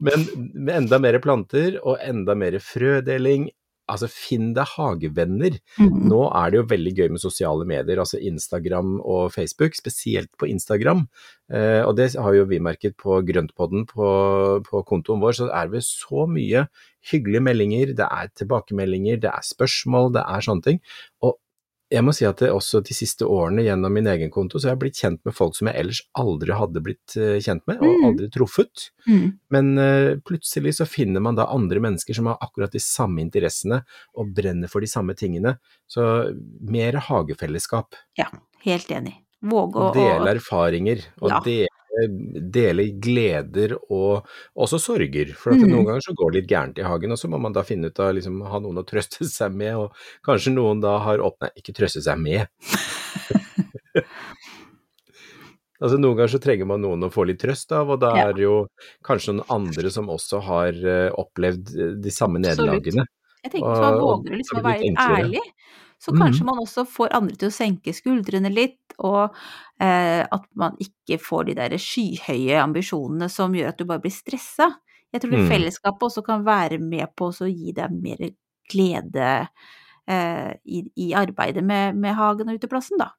Men 0.00 0.26
med 0.54 0.74
enda 0.84 0.98
mer 1.02 1.18
planter 1.22 1.80
og 1.84 1.98
enda 2.04 2.36
mer 2.38 2.58
frødeling. 2.64 3.48
Altså, 3.90 4.06
finn 4.06 4.52
deg 4.54 4.68
hagevenner. 4.76 5.56
Mm. 5.80 6.04
Nå 6.12 6.20
er 6.38 6.52
det 6.52 6.60
jo 6.60 6.66
veldig 6.70 6.92
gøy 6.94 7.08
med 7.10 7.22
sosiale 7.24 7.64
medier, 7.66 7.98
altså 7.98 8.20
Instagram 8.22 9.00
og 9.02 9.32
Facebook, 9.34 9.74
spesielt 9.74 10.30
på 10.38 10.46
Instagram. 10.46 11.00
Eh, 11.50 11.80
og 11.82 11.96
det 11.98 12.12
har 12.14 12.36
jo 12.36 12.44
vi 12.46 12.60
merket 12.62 12.94
på 13.02 13.18
Grøntpodden 13.26 13.88
på, 13.90 14.10
på 14.68 14.84
kontoen 14.86 15.18
vår, 15.24 15.34
så 15.40 15.50
er 15.50 15.72
det 15.74 15.82
så 15.88 16.22
mye 16.30 16.68
hyggelige 17.12 17.42
meldinger, 17.42 17.94
det 17.96 18.06
er 18.06 18.28
tilbakemeldinger, 18.36 19.20
det 19.22 19.30
er 19.32 19.46
spørsmål, 19.46 20.12
det 20.18 20.24
er 20.28 20.40
sånne 20.44 20.62
ting. 20.66 20.80
Og 21.22 21.38
jeg 21.90 22.04
må 22.06 22.12
si 22.14 22.22
at 22.24 22.38
det 22.38 22.52
også 22.54 22.84
de 22.86 22.94
siste 22.94 23.26
årene 23.26 23.64
gjennom 23.66 23.90
min 23.90 24.06
egen 24.06 24.30
konto, 24.30 24.60
så 24.62 24.68
har 24.68 24.76
jeg 24.76 24.80
blitt 24.84 24.98
kjent 25.00 25.24
med 25.26 25.34
folk 25.34 25.56
som 25.58 25.66
jeg 25.66 25.80
ellers 25.80 25.98
aldri 26.14 26.54
hadde 26.54 26.82
blitt 26.86 27.16
eh, 27.18 27.40
kjent 27.42 27.64
med, 27.66 27.80
og 27.82 27.88
Mm. 27.96 28.04
aldri 28.06 28.28
truffet. 28.30 28.84
Mm. 29.08 29.24
Men 29.50 29.72
uh, 29.78 30.12
plutselig 30.22 30.76
så 30.78 30.86
finner 30.86 31.20
man 31.20 31.34
da 31.34 31.48
andre 31.50 31.80
mennesker 31.82 32.14
som 32.14 32.26
har 32.30 32.38
akkurat 32.40 32.70
de 32.70 32.78
samme 32.78 33.18
interessene 33.24 33.80
og 34.14 34.30
brenner 34.36 34.70
for 34.70 34.80
de 34.80 34.86
samme 34.86 35.16
tingene. 35.18 35.56
Så 35.90 36.04
mer 36.62 36.92
hagefellesskap. 37.08 37.98
Ja, 38.20 38.28
helt 38.62 38.86
enig. 38.94 39.16
Våge 39.42 39.80
å 39.80 39.90
Dele 39.96 40.36
erfaringer 40.36 41.02
og 41.20 41.30
Ja. 41.32 41.40
dele, 41.40 41.68
dele 42.08 42.86
gleder 43.02 43.74
og 43.90 44.26
også 44.56 44.78
sorger. 44.80 45.34
For 45.36 45.52
Mm. 45.52 45.66
noen 45.70 45.86
ganger 45.90 46.00
så 46.06 46.14
går 46.16 46.32
det 46.32 46.40
litt 46.42 46.50
gærent 46.50 46.78
i 46.78 46.86
hagen, 46.86 47.12
og 47.12 47.18
så 47.18 47.28
må 47.28 47.38
man 47.40 47.52
da 47.52 47.62
finne 47.66 47.90
ut 47.90 48.00
av 48.00 48.14
liksom, 48.16 48.40
ha 48.46 48.58
noen 48.60 48.78
å 48.80 48.86
trøste 48.86 49.24
seg 49.28 49.52
med, 49.52 49.76
og 49.76 49.92
kanskje 50.26 50.54
noen 50.54 50.80
da 50.80 50.98
har 51.04 51.20
opp... 51.20 51.36
Nei, 51.42 51.50
ikke 51.56 51.74
trøste 51.76 52.02
seg 52.02 52.18
med. 52.18 52.46
Altså 55.80 55.96
Noen 55.96 56.12
ganger 56.18 56.28
så 56.34 56.40
trenger 56.44 56.66
man 56.68 56.82
noen 56.84 57.06
å 57.06 57.08
få 57.12 57.24
litt 57.24 57.38
trøst 57.40 57.70
av, 57.72 57.88
og 57.94 58.02
da 58.02 58.10
Ja. 58.12 58.24
er 58.28 58.34
det 58.36 58.42
jo 58.44 58.56
kanskje 59.06 59.32
noen 59.32 59.46
andre 59.48 59.90
som 59.90 60.10
også 60.12 60.40
har 60.44 60.76
uh, 60.76 61.08
opplevd 61.16 61.70
eh, 61.72 61.94
de 62.04 62.10
samme 62.12 62.36
nederlagene. 62.42 63.06
Jeg 63.40 63.52
tenker 63.54 63.70
at 63.72 63.80
man 63.86 63.96
våger 64.02 64.36
liksom 64.36 64.58
å 64.60 64.64
være 64.66 64.82
litt 64.84 65.00
ærlig, 65.00 65.40
så 66.00 66.14
kanskje 66.14 66.22
kanskje 66.24 66.46
man 66.48 66.60
også 66.62 66.86
får 66.88 67.12
andre 67.16 67.36
til 67.36 67.50
å 67.50 67.54
senke 67.54 67.92
skuldrene 67.92 68.50
litt, 68.52 68.94
og 69.04 69.34
eh, 69.80 70.22
at 70.24 70.46
man 70.56 70.78
ikke 70.80 71.18
får 71.20 71.50
de 71.50 71.56
der 71.58 71.76
skyhøye 71.76 72.56
ambisjonene 72.62 73.28
som 73.32 73.54
gjør 73.56 73.74
at 73.74 73.80
du 73.80 73.84
bare 73.88 74.00
blir 74.00 74.14
stressa. 74.14 74.70
Jeg 75.12 75.20
tror 75.22 75.36
Mm. 75.36 75.48
fellesskapet 75.50 76.06
også 76.08 76.24
kan 76.24 76.44
være 76.46 76.78
med 76.78 77.12
på 77.16 77.28
å 77.28 77.50
gi 77.50 77.74
deg 77.76 77.92
mer 77.92 78.30
glede 78.70 79.48
eh, 80.08 80.52
i, 80.64 80.84
i 80.96 81.12
arbeidet 81.14 81.64
med, 81.64 81.96
med 81.96 82.14
hagen 82.14 82.48
og 82.48 82.60
uteplassen, 82.60 82.98
da. 82.98 83.10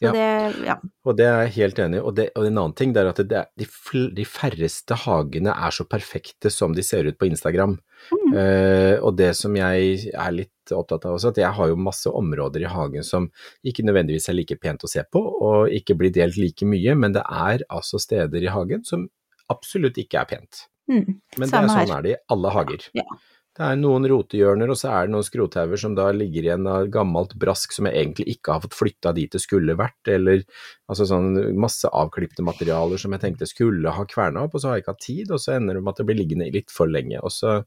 Ja. 0.00 0.10
det, 0.12 0.54
ja. 0.66 0.74
Og 1.06 1.16
det 1.16 1.26
er 1.28 1.44
jeg 1.44 1.54
helt 1.58 1.78
enig 1.78 2.00
i. 2.00 2.02
Og, 2.02 2.18
og 2.18 2.46
en 2.46 2.58
annen 2.58 2.74
ting 2.76 2.94
er 2.96 3.08
at 3.08 3.20
er, 3.24 3.46
de, 3.56 3.68
de 4.16 4.24
færreste 4.26 4.96
hagene 5.04 5.54
er 5.54 5.74
så 5.74 5.86
perfekte 5.88 6.50
som 6.50 6.74
de 6.74 6.82
ser 6.82 7.06
ut 7.06 7.18
på 7.18 7.28
Instagram. 7.30 7.78
Mm. 8.10 8.34
Eh, 8.36 8.96
og 9.00 9.16
det 9.18 9.30
som 9.38 9.54
jeg 9.56 10.10
er 10.12 10.34
litt 10.34 10.74
opptatt 10.74 11.06
av 11.08 11.16
også, 11.16 11.32
at 11.34 11.40
jeg 11.42 11.56
har 11.56 11.70
jo 11.70 11.80
masse 11.80 12.10
områder 12.10 12.64
i 12.64 12.70
hagen 12.72 13.06
som 13.06 13.28
ikke 13.66 13.84
nødvendigvis 13.86 14.28
er 14.32 14.38
like 14.38 14.56
pent 14.60 14.84
å 14.84 14.90
se 14.90 15.04
på, 15.04 15.20
og 15.20 15.72
ikke 15.72 15.96
blir 16.00 16.14
delt 16.14 16.38
like 16.40 16.68
mye, 16.68 16.96
men 16.98 17.16
det 17.16 17.24
er 17.24 17.64
altså 17.68 18.00
steder 18.02 18.44
i 18.44 18.52
hagen 18.52 18.84
som 18.88 19.08
absolutt 19.52 20.00
ikke 20.00 20.22
er 20.22 20.30
pent. 20.36 20.66
Mm. 20.90 21.20
Men 21.40 21.48
det 21.48 21.58
er 21.58 21.68
sånn 21.68 21.78
her. 21.78 21.94
er 21.98 22.04
det 22.04 22.14
i 22.14 22.20
alle 22.34 22.52
hager. 22.52 22.88
Ja. 22.96 23.06
Det 23.54 23.62
er 23.62 23.76
noen 23.78 24.02
rotehjørner, 24.10 24.70
og 24.72 24.78
så 24.80 24.88
er 24.90 25.06
det 25.06 25.12
noen 25.14 25.26
skrothauger 25.26 25.78
som 25.78 25.92
da 25.94 26.08
ligger 26.10 26.48
igjen 26.48 26.64
av 26.66 26.88
gammelt 26.90 27.36
brask 27.38 27.70
som 27.76 27.86
jeg 27.86 28.00
egentlig 28.00 28.32
ikke 28.32 28.56
har 28.56 28.64
fått 28.64 28.74
flytta 28.74 29.12
dit 29.14 29.30
det 29.30 29.40
skulle 29.44 29.76
vært, 29.78 30.10
eller 30.10 30.42
altså 30.90 31.06
sånn 31.06 31.28
masse 31.62 31.86
avklipte 31.86 32.42
materialer 32.42 32.98
som 32.98 33.14
jeg 33.14 33.22
tenkte 33.22 33.46
skulle 33.46 33.94
ha 33.94 34.06
kverna 34.10 34.42
opp, 34.48 34.56
og 34.58 34.64
så 34.64 34.72
har 34.72 34.80
jeg 34.80 34.84
ikke 34.84 34.96
hatt 34.96 35.06
tid, 35.06 35.30
og 35.30 35.44
så 35.44 35.54
ender 35.54 35.78
det 35.78 35.84
med 35.84 35.94
at 35.94 36.02
det 36.02 36.08
blir 36.08 36.18
liggende 36.18 36.50
litt 36.56 36.74
for 36.74 36.90
lenge. 36.90 37.22
Så, 37.30 37.60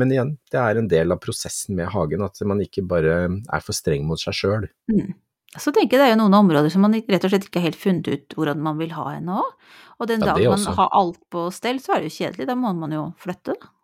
men 0.00 0.16
igjen, 0.16 0.32
det 0.54 0.62
er 0.62 0.80
en 0.80 0.90
del 0.94 1.12
av 1.12 1.20
prosessen 1.20 1.76
med 1.76 1.92
hagen, 1.92 2.24
at 2.24 2.40
man 2.48 2.64
ikke 2.64 2.86
bare 2.88 3.20
er 3.28 3.68
for 3.68 3.76
streng 3.76 4.08
mot 4.08 4.22
seg 4.22 4.40
sjøl. 4.40 4.68
Mm. 4.88 5.12
Så 5.60 5.72
tenker 5.72 5.96
jeg 5.96 6.00
det 6.00 6.08
er 6.08 6.14
jo 6.16 6.22
noen 6.24 6.40
områder 6.40 6.72
som 6.72 6.84
man 6.84 6.96
rett 6.96 7.28
og 7.28 7.32
slett 7.32 7.46
ikke 7.46 7.60
har 7.60 7.70
helt 7.70 7.80
funnet 7.80 8.08
ut 8.08 8.34
hvordan 8.36 8.64
man 8.64 8.80
vil 8.80 8.96
ha 8.96 9.10
ennå. 9.18 9.44
Og 10.00 10.08
den 10.08 10.24
Ja, 10.24 10.32
dagen 10.32 10.52
man 10.52 10.76
har 10.80 10.92
alt 10.96 11.20
på 11.32 11.46
stell, 11.52 11.80
så 11.80 11.94
er 11.94 12.04
det 12.04 12.10
jo 12.10 12.18
kjedelig. 12.18 12.48
Da 12.48 12.56
må 12.58 12.72
man 12.76 12.92
jo 12.92 13.10
flytte, 13.20 13.56
da. 13.56 13.75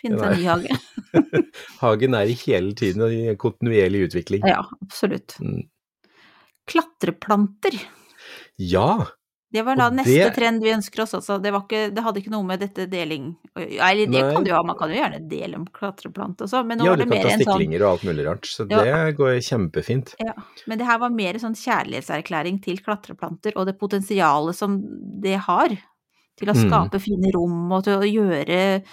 Finne 0.00 0.18
seg 0.18 0.32
en 0.32 0.38
ny 0.40 0.46
hage. 0.48 0.78
Hagen 1.82 2.14
er 2.16 2.30
i 2.30 2.36
hele 2.46 2.72
tiden 2.78 3.02
i 3.12 3.28
en 3.32 3.36
kontinuerlig 3.40 4.06
utvikling. 4.08 4.42
Ja, 4.48 4.62
absolutt. 4.82 5.36
Mm. 5.40 5.66
Klatreplanter. 6.70 7.74
Ja, 8.56 9.06
Det 9.52 9.64
var 9.66 9.74
da 9.74 9.88
Og 9.90 9.94
neste 9.96 10.12
det- 10.14 10.34
trend 10.36 10.62
vi 10.62 10.70
ønsker 10.70 11.00
oss, 11.02 11.12
altså. 11.14 11.40
Det, 11.42 11.50
var 11.50 11.64
ikke, 11.64 11.90
det 11.92 12.02
hadde 12.04 12.20
ikke 12.20 12.30
noe 12.30 12.44
med 12.46 12.60
dette 12.62 12.84
deling 12.86 13.32
Eller 13.58 14.06
det 14.06 14.20
Nei. 14.22 14.32
kan 14.36 14.44
du 14.46 14.52
ha, 14.54 14.60
man 14.62 14.76
kan 14.78 14.88
jo 14.92 14.94
gjerne 15.00 15.18
dele 15.28 15.56
om 15.58 15.64
klatreplanter 15.66 16.46
også, 16.46 16.60
men 16.64 16.78
nå 16.78 16.84
ja 16.86 16.92
var 16.92 17.00
det 17.02 17.08
mer 17.10 17.26
en 17.26 17.32
sånn 17.32 17.42
stiklinger 17.42 17.82
og 17.82 17.88
alt 17.96 18.04
mulig 18.06 18.26
rart, 18.28 18.46
så 18.46 18.66
Ja. 18.70 18.84
det 18.84 19.16
går 19.18 19.40
kjempefint. 19.42 20.14
Ja, 20.22 20.34
men 20.68 20.78
det 20.78 20.86
her 20.86 20.98
var 21.02 21.10
mer 21.10 21.34
sånn 21.42 21.56
kjærlighetserklæring 21.58 22.62
til 22.62 22.78
klatreplanter 22.78 23.52
og 23.56 23.66
det 23.66 23.76
potensialet 23.80 24.54
som 24.54 24.78
det 25.20 25.34
har 25.40 25.68
til 26.38 26.46
å 26.48 26.54
Mm. 26.54 26.70
skape 26.70 27.00
fine 27.02 27.32
rom 27.34 27.72
og 27.72 27.82
til 27.84 27.98
å 27.98 28.06
gjøre 28.06 28.84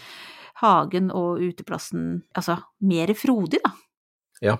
hagen 0.62 1.12
og 1.14 1.42
uteplassen 1.44 2.24
altså 2.38 2.58
mer 2.82 3.14
frodig, 3.18 3.62
da. 3.64 3.74
Ja, 4.44 4.60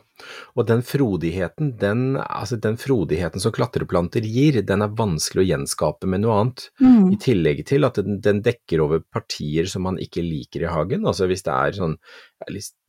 og 0.58 0.66
den 0.66 0.80
frodigheten, 0.82 1.76
den, 1.78 2.16
altså 2.18 2.58
den 2.58 2.80
frodigheten 2.82 3.42
som 3.44 3.54
klatreplanter 3.54 4.26
gir, 4.26 4.58
den 4.66 4.82
er 4.82 4.96
vanskelig 4.98 5.44
å 5.44 5.48
gjenskape 5.52 6.10
med 6.10 6.24
noe 6.24 6.40
annet. 6.42 6.64
I 7.14 7.20
tillegg 7.22 7.62
til 7.70 7.86
at 7.86 8.00
den, 8.02 8.18
den 8.26 8.42
dekker 8.46 8.82
over 8.82 9.04
partier 9.14 9.70
som 9.70 9.86
man 9.86 10.00
ikke 10.02 10.26
liker 10.26 10.66
i 10.66 10.72
hagen. 10.72 11.06
Altså 11.06 11.30
hvis 11.30 11.46
det 11.46 11.54
er 11.54 11.78
sånn, 11.78 11.94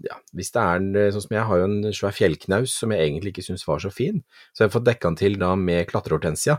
ja, 0.04 0.16
hvis 0.32 0.54
det 0.54 0.62
er 0.62 1.12
sånn 1.12 1.26
som 1.26 1.36
jeg 1.36 1.44
har 1.50 1.60
jo 1.60 1.68
en 1.68 1.92
svær 1.96 2.16
fjellknaus 2.16 2.78
som 2.80 2.96
jeg 2.96 3.04
egentlig 3.04 3.34
ikke 3.34 3.46
syns 3.50 3.66
var 3.68 3.84
så 3.84 3.92
fin, 3.92 4.22
så 4.52 4.64
jeg 4.64 4.70
har 4.70 4.76
fått 4.78 4.88
dekka 4.88 5.12
den 5.12 5.20
til 5.20 5.38
da 5.40 5.52
med 5.60 5.88
klatrehortensia, 5.92 6.58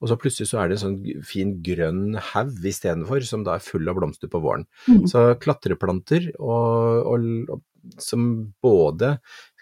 og 0.00 0.12
så 0.12 0.20
plutselig 0.20 0.50
så 0.52 0.60
er 0.60 0.68
det 0.68 0.78
en 0.78 0.84
sånn 0.84 1.24
fin 1.24 1.56
grønn 1.64 2.20
haug 2.34 2.68
istedenfor, 2.68 3.24
som 3.24 3.48
da 3.48 3.56
er 3.56 3.64
full 3.64 3.88
av 3.88 3.96
blomster 3.96 4.28
på 4.32 4.44
våren. 4.44 4.68
Mm. 4.88 5.04
Så 5.08 5.24
klatreplanter 5.40 6.30
og, 6.36 7.08
og, 7.08 7.28
og, 7.56 7.64
som 8.00 8.24
både 8.62 9.14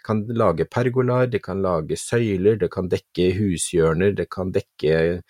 kan 0.05 0.23
lage 0.37 0.67
pergolaer, 0.71 1.29
det 1.31 1.41
kan 1.45 1.61
lage 1.63 1.97
søyler, 1.99 2.59
det 2.61 2.71
kan 2.73 2.89
dekke 2.91 3.31
hushjørner, 3.37 4.15
det 4.17 4.29
kan 4.33 4.53
dekke 4.55 5.21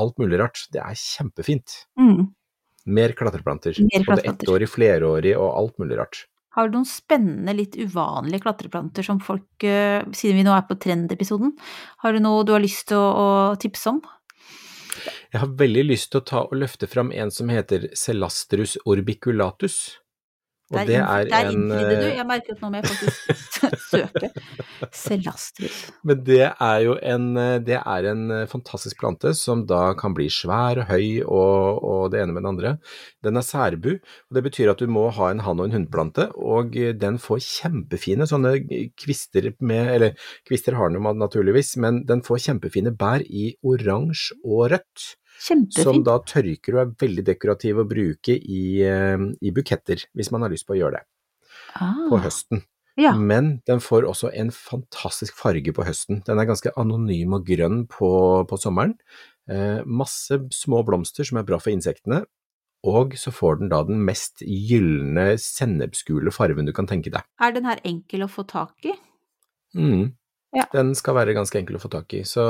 alt 0.00 0.18
mulig 0.18 0.40
rart. 0.40 0.66
Det 0.74 0.82
er 0.82 0.98
kjempefint. 0.98 1.80
Mm. 2.00 2.30
Mer 2.84 3.14
klatreplanter. 3.16 3.76
Mer 3.88 4.06
Både 4.08 4.26
ettårig, 4.32 4.68
flerårig 4.68 5.36
og 5.38 5.50
alt 5.52 5.78
mulig 5.80 5.98
rart. 6.00 6.24
Har 6.54 6.68
du 6.68 6.76
noen 6.76 6.86
spennende, 6.86 7.54
litt 7.56 7.74
uvanlige 7.74 8.44
klatreplanter 8.44 9.02
som 9.02 9.18
folk, 9.18 9.64
eh, 9.66 10.04
siden 10.14 10.38
vi 10.38 10.44
nå 10.46 10.52
er 10.54 10.66
på 10.68 10.76
trendepisoden, 10.78 11.56
har 12.04 12.14
du 12.14 12.20
noe 12.22 12.44
du 12.46 12.52
har 12.54 12.62
lyst 12.62 12.92
til 12.92 13.00
å, 13.00 13.08
å 13.10 13.56
tipse 13.58 13.90
om? 13.90 13.98
Jeg 15.34 15.42
har 15.42 15.50
veldig 15.58 15.82
lyst 15.88 16.12
til 16.12 16.20
å 16.20 16.26
ta 16.28 16.44
og 16.46 16.54
løfte 16.60 16.86
fram 16.86 17.10
en 17.10 17.32
som 17.34 17.50
heter 17.50 17.88
Celastrus 17.98 18.76
orbiculatus. 18.86 19.98
Og 20.74 20.90
det 20.90 20.98
er 21.00 21.28
Der 21.30 21.48
en 21.48 21.54
innfridde 21.54 21.96
du, 22.00 22.06
eh, 22.08 22.16
jeg 22.18 22.26
merker 22.28 22.56
at 22.56 22.62
nå 22.62 22.70
må 22.72 22.80
jeg 22.80 22.90
faktisk 22.90 23.88
søke. 23.88 24.30
Celastrus. 24.94 25.78
Men 26.06 26.22
det 26.26 26.42
er 26.50 26.78
jo 26.84 26.96
en, 27.00 27.28
eh, 27.40 27.58
det 27.64 27.78
er 27.80 28.08
en 28.10 28.24
eh, 28.34 28.44
fantastisk 28.50 29.00
plante 29.00 29.34
som 29.38 29.64
da 29.70 29.94
kan 29.98 30.16
bli 30.16 30.28
svær 30.32 30.82
og 30.82 30.90
høy 30.90 31.22
og, 31.24 31.80
og 31.84 32.12
det 32.14 32.22
ene 32.22 32.36
med 32.36 32.44
det 32.44 32.52
andre. 32.52 32.74
Den 33.24 33.40
er 33.40 33.46
særbu, 33.46 33.90
og 33.94 34.38
det 34.38 34.44
betyr 34.48 34.74
at 34.74 34.82
du 34.82 34.90
må 34.90 35.06
ha 35.14 35.30
en 35.32 35.42
hann- 35.46 35.62
og 35.62 35.70
en 35.70 35.78
hunnplante, 35.78 36.28
og 36.36 36.76
den 37.00 37.18
får 37.22 37.42
kjempefine 37.46 38.28
sånne 38.28 38.56
kvister 39.00 39.52
med, 39.64 39.90
eller 39.94 40.30
kvister 40.48 40.76
har 40.78 40.90
den 40.90 41.00
jo 41.00 41.14
naturligvis, 41.16 41.76
men 41.80 42.04
den 42.08 42.24
får 42.26 42.42
kjempefine 42.48 42.94
bær 42.98 43.24
i 43.24 43.54
oransje 43.64 44.36
og 44.44 44.72
rødt. 44.74 45.14
Som 45.38 46.02
da 46.06 46.18
tørker 46.24 46.76
og 46.76 46.80
er 46.84 46.92
veldig 47.06 47.24
dekorativ 47.26 47.80
å 47.82 47.88
bruke 47.88 48.36
i, 48.38 48.80
eh, 48.82 49.18
i 49.42 49.50
buketter, 49.50 50.04
hvis 50.14 50.30
man 50.32 50.42
har 50.46 50.50
lyst 50.54 50.66
på 50.66 50.74
å 50.76 50.78
gjøre 50.78 51.00
det 51.00 51.04
på 51.74 52.14
Ah, 52.16 52.22
høsten. 52.22 52.62
ja. 52.96 53.12
Men 53.18 53.60
den 53.66 53.80
får 53.82 54.04
også 54.06 54.30
en 54.34 54.50
fantastisk 54.54 55.34
farge 55.34 55.72
på 55.74 55.84
høsten. 55.84 56.22
Den 56.24 56.38
er 56.38 56.46
ganske 56.46 56.70
anonym 56.78 57.34
og 57.34 57.44
grønn 57.46 57.86
på, 57.90 58.46
på 58.46 58.58
sommeren. 58.60 58.94
Eh, 59.50 59.82
masse 59.84 60.38
små 60.54 60.84
blomster 60.86 61.24
som 61.26 61.38
er 61.38 61.44
bra 61.44 61.58
for 61.58 61.70
insektene. 61.74 62.24
Og 62.84 63.14
så 63.16 63.32
får 63.32 63.58
den 63.60 63.70
da 63.72 63.82
den 63.82 64.02
mest 64.04 64.42
gylne 64.44 65.38
sennepsgule 65.40 66.30
farven 66.32 66.66
du 66.68 66.72
kan 66.76 66.86
tenke 66.86 67.10
deg. 67.10 67.24
Er 67.40 67.52
den 67.56 67.64
her 67.64 67.80
enkel 67.84 68.26
å 68.26 68.28
få 68.30 68.44
tak 68.46 68.74
i? 68.84 68.92
Mm. 69.74 70.12
Ja. 70.54 70.64
Den 70.72 70.94
skal 70.94 71.16
være 71.18 71.34
ganske 71.34 71.58
enkel 71.58 71.76
å 71.78 71.82
få 71.82 71.90
tak 71.90 72.14
i. 72.14 72.22
Så, 72.28 72.44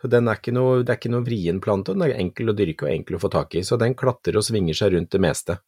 så 0.00 0.10
den 0.10 0.30
er 0.30 0.38
ikke 0.38 0.54
noe, 0.54 0.82
det 0.86 0.94
er 0.94 1.00
ikke 1.00 1.10
noe 1.10 1.26
vrien 1.26 1.58
plante, 1.64 1.94
den 1.96 2.04
er 2.06 2.14
enkel 2.14 2.52
å 2.52 2.56
dyrke 2.58 2.86
og 2.86 2.92
enkel 2.94 3.18
å 3.18 3.22
få 3.24 3.32
tak 3.34 3.56
i. 3.58 3.64
Så 3.66 3.78
den 3.82 3.96
klatrer 3.98 4.38
og 4.38 4.46
svinger 4.46 4.78
seg 4.78 4.94
rundt 4.94 5.10
det 5.10 5.22
meste. 5.22 5.58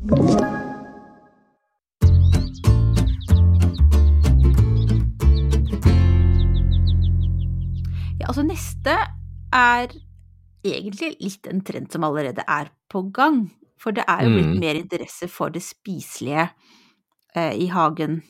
Ja, 8.20 8.30
altså 8.30 8.44
neste 8.46 8.94
er 9.54 9.92
egentlig 10.64 11.14
litt 11.20 11.48
en 11.50 11.62
trend 11.66 11.90
som 11.92 12.06
allerede 12.06 12.44
er 12.48 12.70
på 12.90 13.04
gang. 13.14 13.48
For 13.80 13.92
det 13.92 14.04
er 14.08 14.24
jo 14.24 14.30
blitt 14.36 14.54
Mm. 14.54 14.60
mer 14.60 14.74
interesse 14.78 15.28
for 15.28 15.50
det 15.50 15.62
spiselige 15.62 16.50
eh, 17.36 17.52
i 17.58 17.66
hagen 17.66 18.22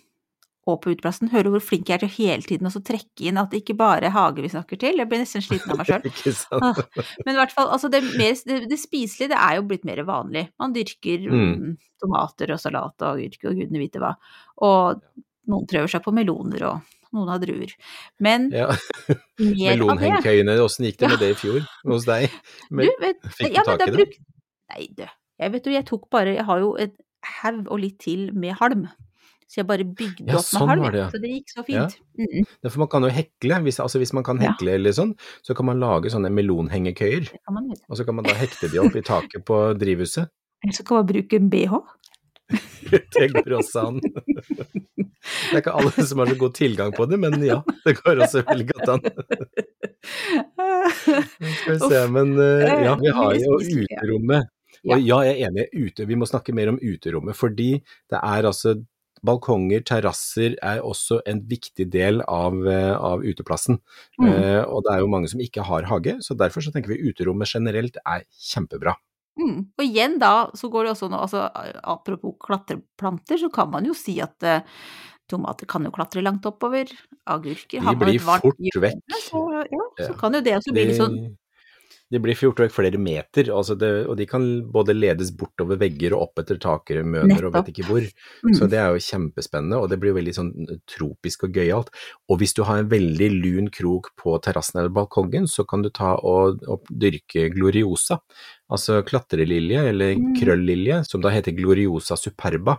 og 0.67 0.79
på 0.85 0.93
uteplassen. 0.95 1.29
Hører 1.33 1.51
hvor 1.53 1.61
flink 1.65 1.89
jeg 1.91 1.97
er 1.99 2.03
til 2.05 2.09
å 2.09 2.15
hele 2.17 2.43
tiden 2.49 2.67
også 2.71 2.81
trekke 2.87 3.27
inn 3.29 3.37
at 3.41 3.51
det 3.53 3.61
ikke 3.63 3.77
bare 3.77 4.07
er 4.09 4.15
hage 4.15 4.41
vi 4.45 4.49
snakker 4.53 4.79
til? 4.81 4.97
Jeg 5.03 5.09
blir 5.11 5.21
nesten 5.21 5.45
sliten 5.45 5.75
av 5.75 5.81
meg 5.83 5.91
sjøl. 5.91 6.07
Ah, 6.65 6.81
Men 7.27 7.35
i 7.35 7.39
hvert 7.41 7.53
fall, 7.53 7.69
altså 7.75 7.91
det, 7.93 8.01
mer, 8.17 8.33
det, 8.49 8.63
det 8.71 8.79
spiselige 8.81 9.33
det 9.35 9.39
er 9.41 9.59
jo 9.59 9.67
blitt 9.69 9.85
mer 9.85 10.01
vanlig. 10.09 10.47
Man 10.61 10.73
dyrker 10.77 11.27
Mm. 11.29 11.45
mm, 11.61 11.77
tomater 12.01 12.53
og 12.57 12.61
salat 12.61 12.95
og 13.05 13.09
agurk 13.19 13.45
og 13.51 13.57
gudene 13.61 13.81
vite 13.85 14.01
hva. 14.03 14.15
Og 14.65 15.01
noen 15.53 15.67
prøver 15.69 15.91
seg 15.93 16.03
på 16.05 16.13
meloner 16.17 16.65
og 16.71 16.93
noen 17.15 17.29
har 17.31 17.39
druer. 17.45 17.71
Men 18.25 18.49
Ja. 18.51 18.71
Melonhengekøyene, 19.39 20.57
åssen 20.65 20.87
gikk 20.89 20.99
det 21.03 21.11
med 21.13 21.21
det 21.23 21.31
i 21.35 21.39
fjor 21.39 21.61
hos 21.91 22.07
deg? 22.09 22.33
Men, 22.71 22.89
Du 22.91 23.03
vet, 23.05 23.21
fikk 23.37 23.53
du 23.53 23.59
ja, 23.61 23.65
tak 23.69 23.81
i 23.83 23.85
det? 23.91 23.95
bruk- 23.99 24.21
Nei, 24.75 24.87
du. 24.97 25.05
Jeg 25.45 25.53
vet 25.53 25.67
jo, 25.69 25.73
jeg 25.75 25.85
tok 25.89 26.05
bare 26.15 26.35
Jeg 26.37 26.45
har 26.47 26.61
jo 26.63 26.73
et 26.81 26.95
haug 27.43 27.69
og 27.73 27.81
litt 27.81 27.99
til 28.05 28.31
med 28.37 28.57
halm. 28.61 28.87
Så 29.49 29.61
jeg 29.61 29.67
bare 29.69 29.85
bygde 29.85 30.25
Ja, 30.27 30.39
opp 30.39 30.45
med 30.45 30.49
sånn 30.49 30.69
halm. 30.73 30.85
det, 30.93 31.01
ja. 31.03 31.09
Så 31.13 31.21
det 31.21 31.31
gikk 31.35 31.49
så 31.53 31.65
Ja. 31.69 31.87
fint. 31.89 31.99
Mm, 32.19 32.47
Ja, 32.65 32.69
for 32.71 32.79
man 32.79 32.89
kan 32.89 33.03
jo 33.03 33.09
hekle, 33.11 33.59
hvis, 33.63 33.79
altså 33.81 33.99
hvis 34.01 34.13
man 34.17 34.25
kan 34.25 34.41
Ja. 34.41 34.53
hekle 34.53 34.75
eller 34.79 34.91
sånn, 34.91 35.15
så 35.43 35.55
kan 35.55 35.67
man 35.67 35.81
lage 35.81 36.11
sånne 36.11 36.31
melonhengekøyer, 36.33 37.29
og 37.89 37.97
så 37.97 38.05
kan 38.07 38.15
man 38.17 38.25
da 38.25 38.35
hekte 38.35 38.71
de 38.71 38.79
opp 38.81 38.97
i 38.97 39.03
taket 39.03 39.45
på 39.45 39.75
drivhuset. 39.79 40.29
Eller 40.65 40.73
så 40.73 40.85
kan 40.85 40.97
man 40.99 41.07
bruke 41.07 41.35
en 41.37 41.51
bh. 41.51 41.81
Det 42.91 43.33
går 43.33 43.57
også 43.59 43.87
an. 43.89 44.01
Det 44.01 45.55
er 45.57 45.61
ikke 45.63 45.73
alle 45.73 45.91
som 46.07 46.19
har 46.19 46.27
så 46.27 46.37
god 46.39 46.55
tilgang 46.55 46.93
på 46.93 47.07
det, 47.09 47.19
men 47.19 47.43
ja, 47.43 47.63
det 47.87 47.97
går 48.03 48.21
også 48.21 48.43
veldig 48.45 48.67
godt 48.73 48.89
an. 48.89 49.01
Skal 51.55 51.73
vi 51.73 51.79
se, 51.89 52.03
men 52.13 52.35
eh, 52.39 52.85
ja, 52.85 52.95
vi 53.01 53.09
har 53.17 53.35
jo 53.41 53.57
uterommet. 53.61 54.51
Ja. 54.85 54.97
Og 54.99 55.01
ja, 55.07 55.19
jeg 55.25 55.39
er 55.41 55.49
enig, 55.49 55.65
ute, 55.73 56.05
vi 56.07 56.17
må 56.21 56.27
snakke 56.29 56.53
mer 56.53 56.69
om 56.75 56.79
uterommet, 56.83 57.37
fordi 57.39 57.71
det 58.11 58.19
er 58.21 58.43
altså 58.51 58.75
Balkonger, 59.25 59.83
terrasser 59.87 60.59
er 60.61 60.83
også 60.85 61.21
en 61.29 61.41
viktig 61.49 61.87
del 61.93 62.21
av, 62.29 62.59
eh, 62.69 62.93
av 62.93 63.25
uteplassen. 63.25 63.81
Mm. 64.21 64.29
Eh, 64.29 64.63
og 64.65 64.85
det 64.85 64.95
er 64.95 65.01
jo 65.03 65.11
mange 65.13 65.31
som 65.33 65.41
ikke 65.41 65.65
har 65.65 65.89
hage, 65.91 66.19
så 66.25 66.37
derfor 66.37 66.65
så 66.65 66.73
tenker 66.75 66.93
vi 66.93 67.11
uterommet 67.11 67.51
generelt 67.51 67.97
er 68.05 68.25
kjempebra. 68.53 68.97
Mm. 69.41 69.57
Og 69.79 69.83
igjen 69.83 70.19
da, 70.23 70.51
så 70.55 70.71
går 70.71 70.87
det 70.87 70.93
også 70.95 71.09
nå, 71.11 71.19
altså 71.25 71.49
apropos 71.83 72.37
klatreplanter, 72.43 73.41
så 73.41 73.51
kan 73.53 73.73
man 73.73 73.89
jo 73.89 73.97
si 73.99 74.21
at 74.23 74.47
eh, 74.47 74.63
tomater 75.31 75.67
kan 75.67 75.85
jo 75.87 75.93
klatre 75.95 76.23
langt 76.23 76.45
oppover, 76.47 76.91
agurker 77.27 77.81
De 77.81 77.97
blir 77.99 78.21
fort 78.21 78.61
vekk. 78.61 79.01
Så, 79.25 79.41
ja, 79.73 79.87
så 80.05 80.13
kan 80.21 80.37
jo 80.37 80.45
det 80.45 80.59
også 80.61 80.77
bli 80.77 80.87
litt 80.91 81.01
sånn 81.01 81.19
de 82.15 82.21
blir 82.23 82.39
fjort 82.39 82.63
vekk 82.63 82.73
flere 82.77 83.01
meter, 83.03 83.51
altså 83.53 83.75
det, 83.79 83.91
og 84.07 84.17
de 84.21 84.27
kan 84.31 84.45
både 84.73 84.95
ledes 84.97 85.33
bortover 85.35 85.81
vegger 85.81 86.15
og 86.15 86.29
opp 86.29 86.43
etter 86.45 86.61
takrømøner 86.63 87.49
og 87.49 87.55
vet 87.59 87.73
ikke 87.75 87.87
hvor. 87.89 88.07
mm. 88.47 88.55
Så 88.57 88.69
det 88.71 88.79
er 88.81 88.95
jo 88.95 89.03
kjempespennende, 89.03 89.83
og 89.83 89.91
det 89.91 89.99
blir 90.03 90.17
veldig 90.17 90.35
sånn 90.37 90.53
tropisk 90.91 91.49
og 91.49 91.59
gøyalt. 91.59 91.91
Og 92.31 92.41
hvis 92.41 92.55
du 92.57 92.63
har 92.69 92.81
en 92.81 92.91
veldig 92.93 93.31
lun 93.35 93.71
krok 93.75 94.13
på 94.21 94.39
terrassen 94.45 94.81
eller 94.81 94.95
balkongen, 94.95 95.51
så 95.51 95.67
kan 95.69 95.83
du 95.85 95.91
ta 95.91 96.15
og, 96.23 96.63
og 96.71 96.87
dyrke 96.89 97.49
gloriosa, 97.55 98.21
altså 98.73 99.03
klatrelilje 99.07 99.83
eller 99.91 100.15
Mm. 100.15 100.35
krøllilje, 100.39 101.01
som 101.09 101.23
da 101.25 101.31
heter 101.35 101.53
gloriosa 101.57 102.17
superba. 102.17 102.79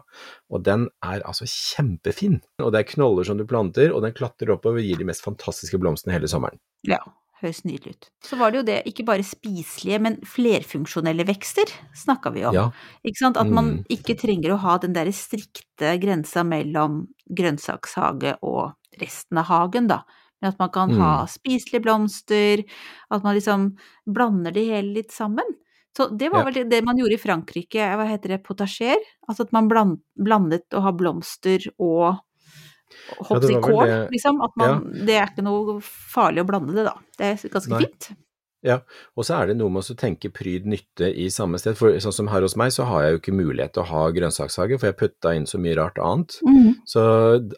Og 0.50 0.63
den 0.63 0.88
er 1.04 1.22
altså 1.27 1.46
kjempefin. 1.50 2.39
Og 2.63 2.72
det 2.72 2.80
er 2.80 2.92
knoller 2.94 3.27
som 3.27 3.38
du 3.38 3.46
planter, 3.50 3.92
og 3.92 4.01
den 4.06 4.15
klatrer 4.15 4.54
oppover 4.56 4.80
og 4.80 4.88
gir 4.88 5.01
de 5.01 5.08
mest 5.10 5.25
fantastiske 5.25 5.80
blomstene 5.82 6.15
hele 6.15 6.30
sommeren. 6.32 6.60
Ja, 6.88 7.01
høres 7.42 7.63
nydelig 7.65 7.96
ut. 7.96 8.10
Så 8.24 8.38
var 8.39 8.51
det 8.51 8.58
jo 8.62 8.63
det, 8.63 8.77
ikke 8.88 9.06
bare 9.06 9.24
spiselige, 9.24 10.00
men 10.01 10.18
flerfunksjonelle 10.24 11.25
vekster 11.27 11.65
snakka 11.96 12.32
vi 12.34 12.46
om. 12.46 12.54
Ja, 12.56 12.72
Ikke 13.06 13.18
sant? 13.20 13.38
At 13.38 13.48
man 13.51 13.65
Mm. 13.65 13.86
ikke 13.89 14.15
trenger 14.18 14.54
å 14.56 14.58
ha 14.60 14.77
den 14.77 14.94
der 14.94 15.06
strikte 15.12 16.00
grensa 16.00 16.44
mellom 16.46 17.08
grønnsakshage 17.30 18.38
og 18.44 18.74
resten 19.01 19.38
av 19.38 19.46
hagen, 19.46 19.88
da. 19.88 20.04
men 20.42 20.50
at 20.51 20.60
man 20.60 20.70
kan 20.70 20.89
Mm. 20.92 20.98
ha 21.00 21.25
spiselige 21.25 21.82
blomster, 21.82 22.63
at 23.10 23.24
man 23.24 23.36
liksom 23.36 23.77
blander 24.08 24.51
det 24.54 24.65
hele 24.68 24.94
litt 24.94 25.12
sammen. 25.12 25.46
Så 25.98 26.10
det 26.15 26.30
var 26.32 26.39
Ja. 26.39 26.46
vel 26.46 26.54
det, 26.54 26.70
det 26.70 26.84
man 26.84 26.98
gjorde 26.98 27.13
i 27.13 27.18
Frankrike, 27.18 27.80
hva 27.96 28.06
heter 28.06 28.27
det, 28.30 28.44
potasjer? 28.44 28.98
Altså 29.30 29.42
at 29.46 29.54
man 29.54 29.68
bland, 29.70 30.01
blandet 30.20 30.68
å 30.74 30.82
ha 30.82 30.92
blomster 30.92 31.60
og 31.80 32.20
Ja, 33.10 33.16
i 33.20 33.25
hoppsi 33.30 33.62
kål, 33.62 33.86
det- 33.86 34.12
liksom. 34.12 34.42
At 34.44 34.52
man, 34.58 34.92
Det 35.06 35.16
er 35.16 35.28
ikke 35.28 35.44
noe 35.44 35.80
farlig 35.82 36.44
å 36.44 36.48
blande 36.48 36.74
det, 36.75 36.86
da. 36.86 36.96
Det 37.18 37.25
er 37.46 37.50
ganske 37.50 37.70
Nei. 37.70 37.80
fint. 37.86 38.16
Ja, 38.66 38.80
og 39.16 39.24
så 39.28 39.36
er 39.38 39.48
det 39.48 39.58
noe 39.58 39.70
med 39.70 39.84
å 39.84 39.96
tenke 39.96 40.32
pryd 40.34 40.66
nytte 40.66 41.06
i 41.14 41.28
samme 41.30 41.60
sted. 41.60 41.78
For 41.78 41.92
sånn 42.02 42.14
som 42.14 42.28
her 42.28 42.42
hos 42.42 42.56
meg, 42.58 42.72
så 42.74 42.88
har 42.90 43.04
jeg 43.04 43.12
jo 43.14 43.20
ikke 43.20 43.38
mulighet 43.38 43.74
til 43.74 43.84
å 43.84 43.86
ha 43.92 44.10
grønnsakshage, 44.10 44.80
for 44.80 44.88
jeg 44.88 44.98
putta 44.98 45.36
inn 45.36 45.46
så 45.46 45.60
mye 45.62 45.75
rart 45.78 46.00
annet. 46.02 46.40
Så 46.90 47.04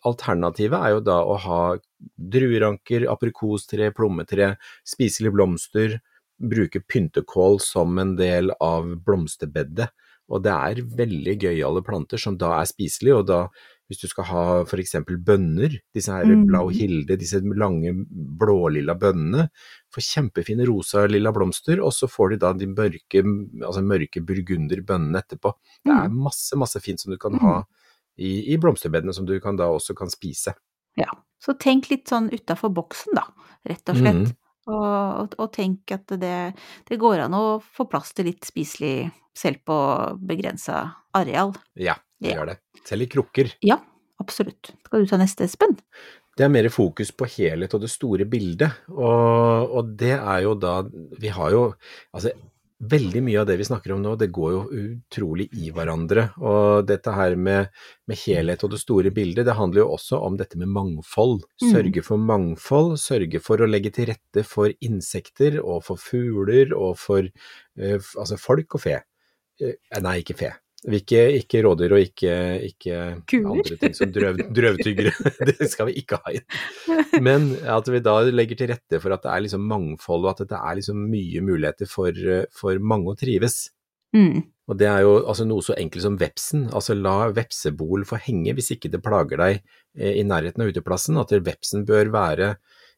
alternativet 0.03 0.75
er 0.83 0.89
jo 0.97 0.99
da 0.99 1.23
å 1.23 1.37
ha 1.39 1.77
drueranker, 2.19 3.07
aprikostre, 3.07 3.93
plommetre, 3.95 4.57
spiselige 4.85 5.31
blomster, 5.31 6.01
bruke 6.37 6.83
pyntekål 6.85 7.61
som 7.61 7.97
en 7.99 8.15
del 8.17 8.51
av 8.59 8.83
blomsterbedet. 9.05 9.87
Og 10.29 10.43
det 10.43 10.51
er 10.51 10.83
veldig 10.83 11.37
gøyale 11.39 11.81
planter 11.87 12.19
som 12.19 12.35
da 12.37 12.59
er 12.59 12.65
spiselige, 12.65 13.21
og 13.21 13.27
da 13.27 13.47
hvis 13.87 14.01
du 14.01 14.07
skal 14.11 14.27
ha 14.27 14.43
eksempel 14.77 15.17
bønner, 15.23 15.77
disse 15.95 16.11
her 16.11 16.25
Mm. 16.27 16.45
blau 16.47 16.67
hilde, 16.69 17.17
disse 17.17 17.39
lange 17.41 17.93
blålilla 18.11 18.95
bønnene, 18.99 19.49
får 19.93 20.03
kjempefine 20.03 20.67
rosa-lilla 20.67 21.31
blomster, 21.31 21.79
og 21.79 21.93
så 21.93 22.07
får 22.07 22.29
du 22.29 22.37
da 22.37 22.53
de 22.53 22.67
mørke, 22.67 23.23
altså 23.63 23.81
mørke 23.81 24.23
burgunderbønnene 24.25 25.23
etterpå. 25.23 25.53
Det 25.85 25.93
er 25.93 26.09
masse, 26.09 26.55
masse 26.55 26.79
fint 26.83 26.99
som 26.99 27.11
du 27.11 27.17
kan 27.17 27.39
ha 27.39 27.63
i, 28.17 28.53
i 28.53 28.57
blomsterbedene, 28.57 29.13
som 29.13 29.25
du 29.25 29.39
kan 29.39 29.55
da 29.55 29.69
også 29.71 29.95
kan 29.95 30.09
spise. 30.09 30.53
Ja. 30.97 31.09
Så 31.39 31.53
tenk 31.53 31.91
litt 31.91 32.09
sånn 32.09 32.31
utafor 32.33 32.73
boksen, 32.73 33.13
da, 33.13 33.27
rett 33.69 33.89
og 33.89 33.99
slett. 33.99 34.23
Mm. 34.25 34.35
Og, 34.67 35.21
og, 35.21 35.35
og 35.37 35.51
tenk 35.53 35.91
at 35.93 36.09
det, 36.19 36.53
det 36.89 36.97
går 36.99 37.21
an 37.23 37.35
å 37.37 37.61
få 37.61 37.85
plass 37.87 38.11
til 38.17 38.25
litt 38.27 38.43
spiselig 38.43 39.11
selv 39.37 39.61
på 39.63 39.77
begrensa 40.17 40.81
areal. 41.15 41.53
Ja, 41.77 41.95
det 42.21 42.31
Ja. 42.31 42.39
gjør 42.39 42.51
det. 42.53 42.57
Selv 42.85 43.01
i 43.01 43.09
krukker. 43.11 43.53
Ja, 43.61 43.79
absolutt. 44.19 44.73
Skal 44.85 45.03
du 45.05 45.09
ta 45.09 45.17
neste, 45.17 45.43
Espen? 45.45 45.77
Det 46.37 46.45
er 46.45 46.53
mer 46.53 46.69
fokus 46.69 47.09
på 47.11 47.25
helhet 47.25 47.73
og 47.73 47.81
det 47.81 47.89
store 47.89 48.25
bildet, 48.29 48.71
og, 48.93 49.71
og 49.73 49.95
det 49.97 50.13
er 50.19 50.43
jo 50.45 50.53
da 50.53 50.83
Vi 51.17 51.31
har 51.33 51.49
jo 51.51 51.63
Altså, 52.13 52.29
veldig 52.77 53.23
mye 53.25 53.39
av 53.41 53.47
det 53.49 53.55
vi 53.57 53.65
snakker 53.65 53.95
om 53.95 54.03
nå, 54.03 54.11
det 54.21 54.29
går 54.29 54.51
jo 54.53 54.59
utrolig 54.69 55.47
i 55.57 55.71
hverandre. 55.73 56.27
Og 56.37 56.85
dette 56.85 57.09
her 57.13 57.33
med, 57.35 57.71
med 58.05 58.19
helhet 58.21 58.63
og 58.63 58.69
det 58.75 58.81
store 58.83 59.09
bildet, 59.13 59.47
det 59.47 59.55
handler 59.57 59.81
jo 59.81 59.95
også 59.95 60.19
om 60.21 60.37
dette 60.37 60.59
med 60.61 60.69
mangfold. 60.69 61.41
Mm. 61.63 61.71
Sørge 61.73 62.03
for 62.05 62.21
mangfold, 62.21 62.99
sørge 63.01 63.41
for 63.41 63.63
å 63.63 63.69
legge 63.69 63.89
til 63.95 64.11
rette 64.11 64.45
for 64.45 64.69
insekter 64.85 65.57
og 65.63 65.83
for 65.89 65.97
fugler 65.97 66.73
og 66.77 66.99
for 67.01 67.25
uh, 67.25 67.97
altså 67.97 68.37
folk 68.37 68.77
og 68.77 68.85
fe. 68.85 68.99
Uh, 69.57 69.73
nei, 70.05 70.19
ikke 70.21 70.37
fe. 70.37 70.53
Ikke, 70.87 71.21
ikke 71.41 71.61
rådyr 71.65 71.93
og 71.97 71.99
ikke, 71.99 72.33
ikke 72.69 72.99
andre 73.35 73.77
ting 73.81 73.95
som 73.97 74.11
drøv, 74.15 74.37
drøvtyggere. 74.55 75.11
det 75.49 75.67
skal 75.71 75.89
vi 75.89 75.97
ikke 75.99 76.19
ha 76.23 76.35
inn. 76.37 76.45
Men 77.23 77.49
at 77.67 77.89
vi 77.91 77.99
da 78.03 78.19
legger 78.31 78.61
til 78.61 78.71
rette 78.71 79.01
for 79.03 79.15
at 79.15 79.25
det 79.25 79.33
er 79.33 79.43
liksom 79.43 79.65
mangfold, 79.67 80.23
og 80.23 80.35
at 80.35 80.45
det 80.47 80.59
er 80.59 80.77
liksom 80.79 81.01
mye 81.11 81.43
muligheter 81.43 81.91
for, 81.91 82.21
for 82.55 82.79
mange 82.79 83.11
å 83.11 83.19
trives. 83.19 83.65
Mm. 84.15 84.45
Og 84.67 84.79
det 84.79 84.87
er 84.89 85.03
jo 85.05 85.13
altså 85.21 85.45
noe 85.47 85.63
så 85.63 85.75
enkelt 85.79 86.03
som 86.03 86.17
vepsen. 86.19 86.67
Altså 86.75 86.95
la 86.97 87.29
vepsebol 87.35 88.03
få 88.07 88.19
henge 88.25 88.55
hvis 88.57 88.73
ikke 88.75 88.91
det 88.91 89.03
plager 89.03 89.39
deg 89.39 89.61
eh, 89.61 90.17
i 90.19 90.25
nærheten 90.27 90.63
av 90.63 90.71
uteplassen. 90.71 91.19
At 91.21 91.31
vepsen 91.31 91.85
bør 91.87 92.11
være 92.15 92.49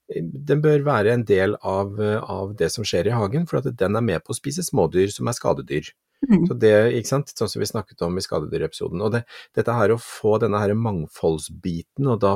eh, 0.10 0.22
den 0.22 0.64
bør 0.66 0.86
være 0.88 1.14
en 1.14 1.26
del 1.30 1.56
av, 1.62 1.94
eh, 2.02 2.18
av 2.22 2.56
det 2.58 2.72
som 2.74 2.88
skjer 2.88 3.12
i 3.12 3.18
hagen, 3.18 3.46
for 3.50 3.62
at 3.62 3.70
den 3.78 3.98
er 3.98 4.06
med 4.06 4.26
på 4.26 4.34
å 4.34 4.40
spise 4.40 4.66
smådyr 4.66 5.14
som 5.14 5.30
er 5.30 5.38
skadedyr. 5.38 5.94
Mm. 6.28 6.48
Så 6.50 6.56
det, 6.60 6.74
ikke 7.00 7.10
sant, 7.10 7.32
sånn 7.32 7.52
som 7.52 7.62
vi 7.64 7.70
snakket 7.70 8.02
om 8.06 8.18
i 8.20 8.24
skadedyrepisoden. 8.24 9.04
Og 9.06 9.14
det, 9.16 9.24
dette 9.56 9.76
her 9.76 9.94
å 9.94 10.02
få 10.04 10.36
denne 10.44 10.60
her 10.62 10.76
mangfoldsbiten, 10.76 12.10
og 12.12 12.20
da 12.24 12.34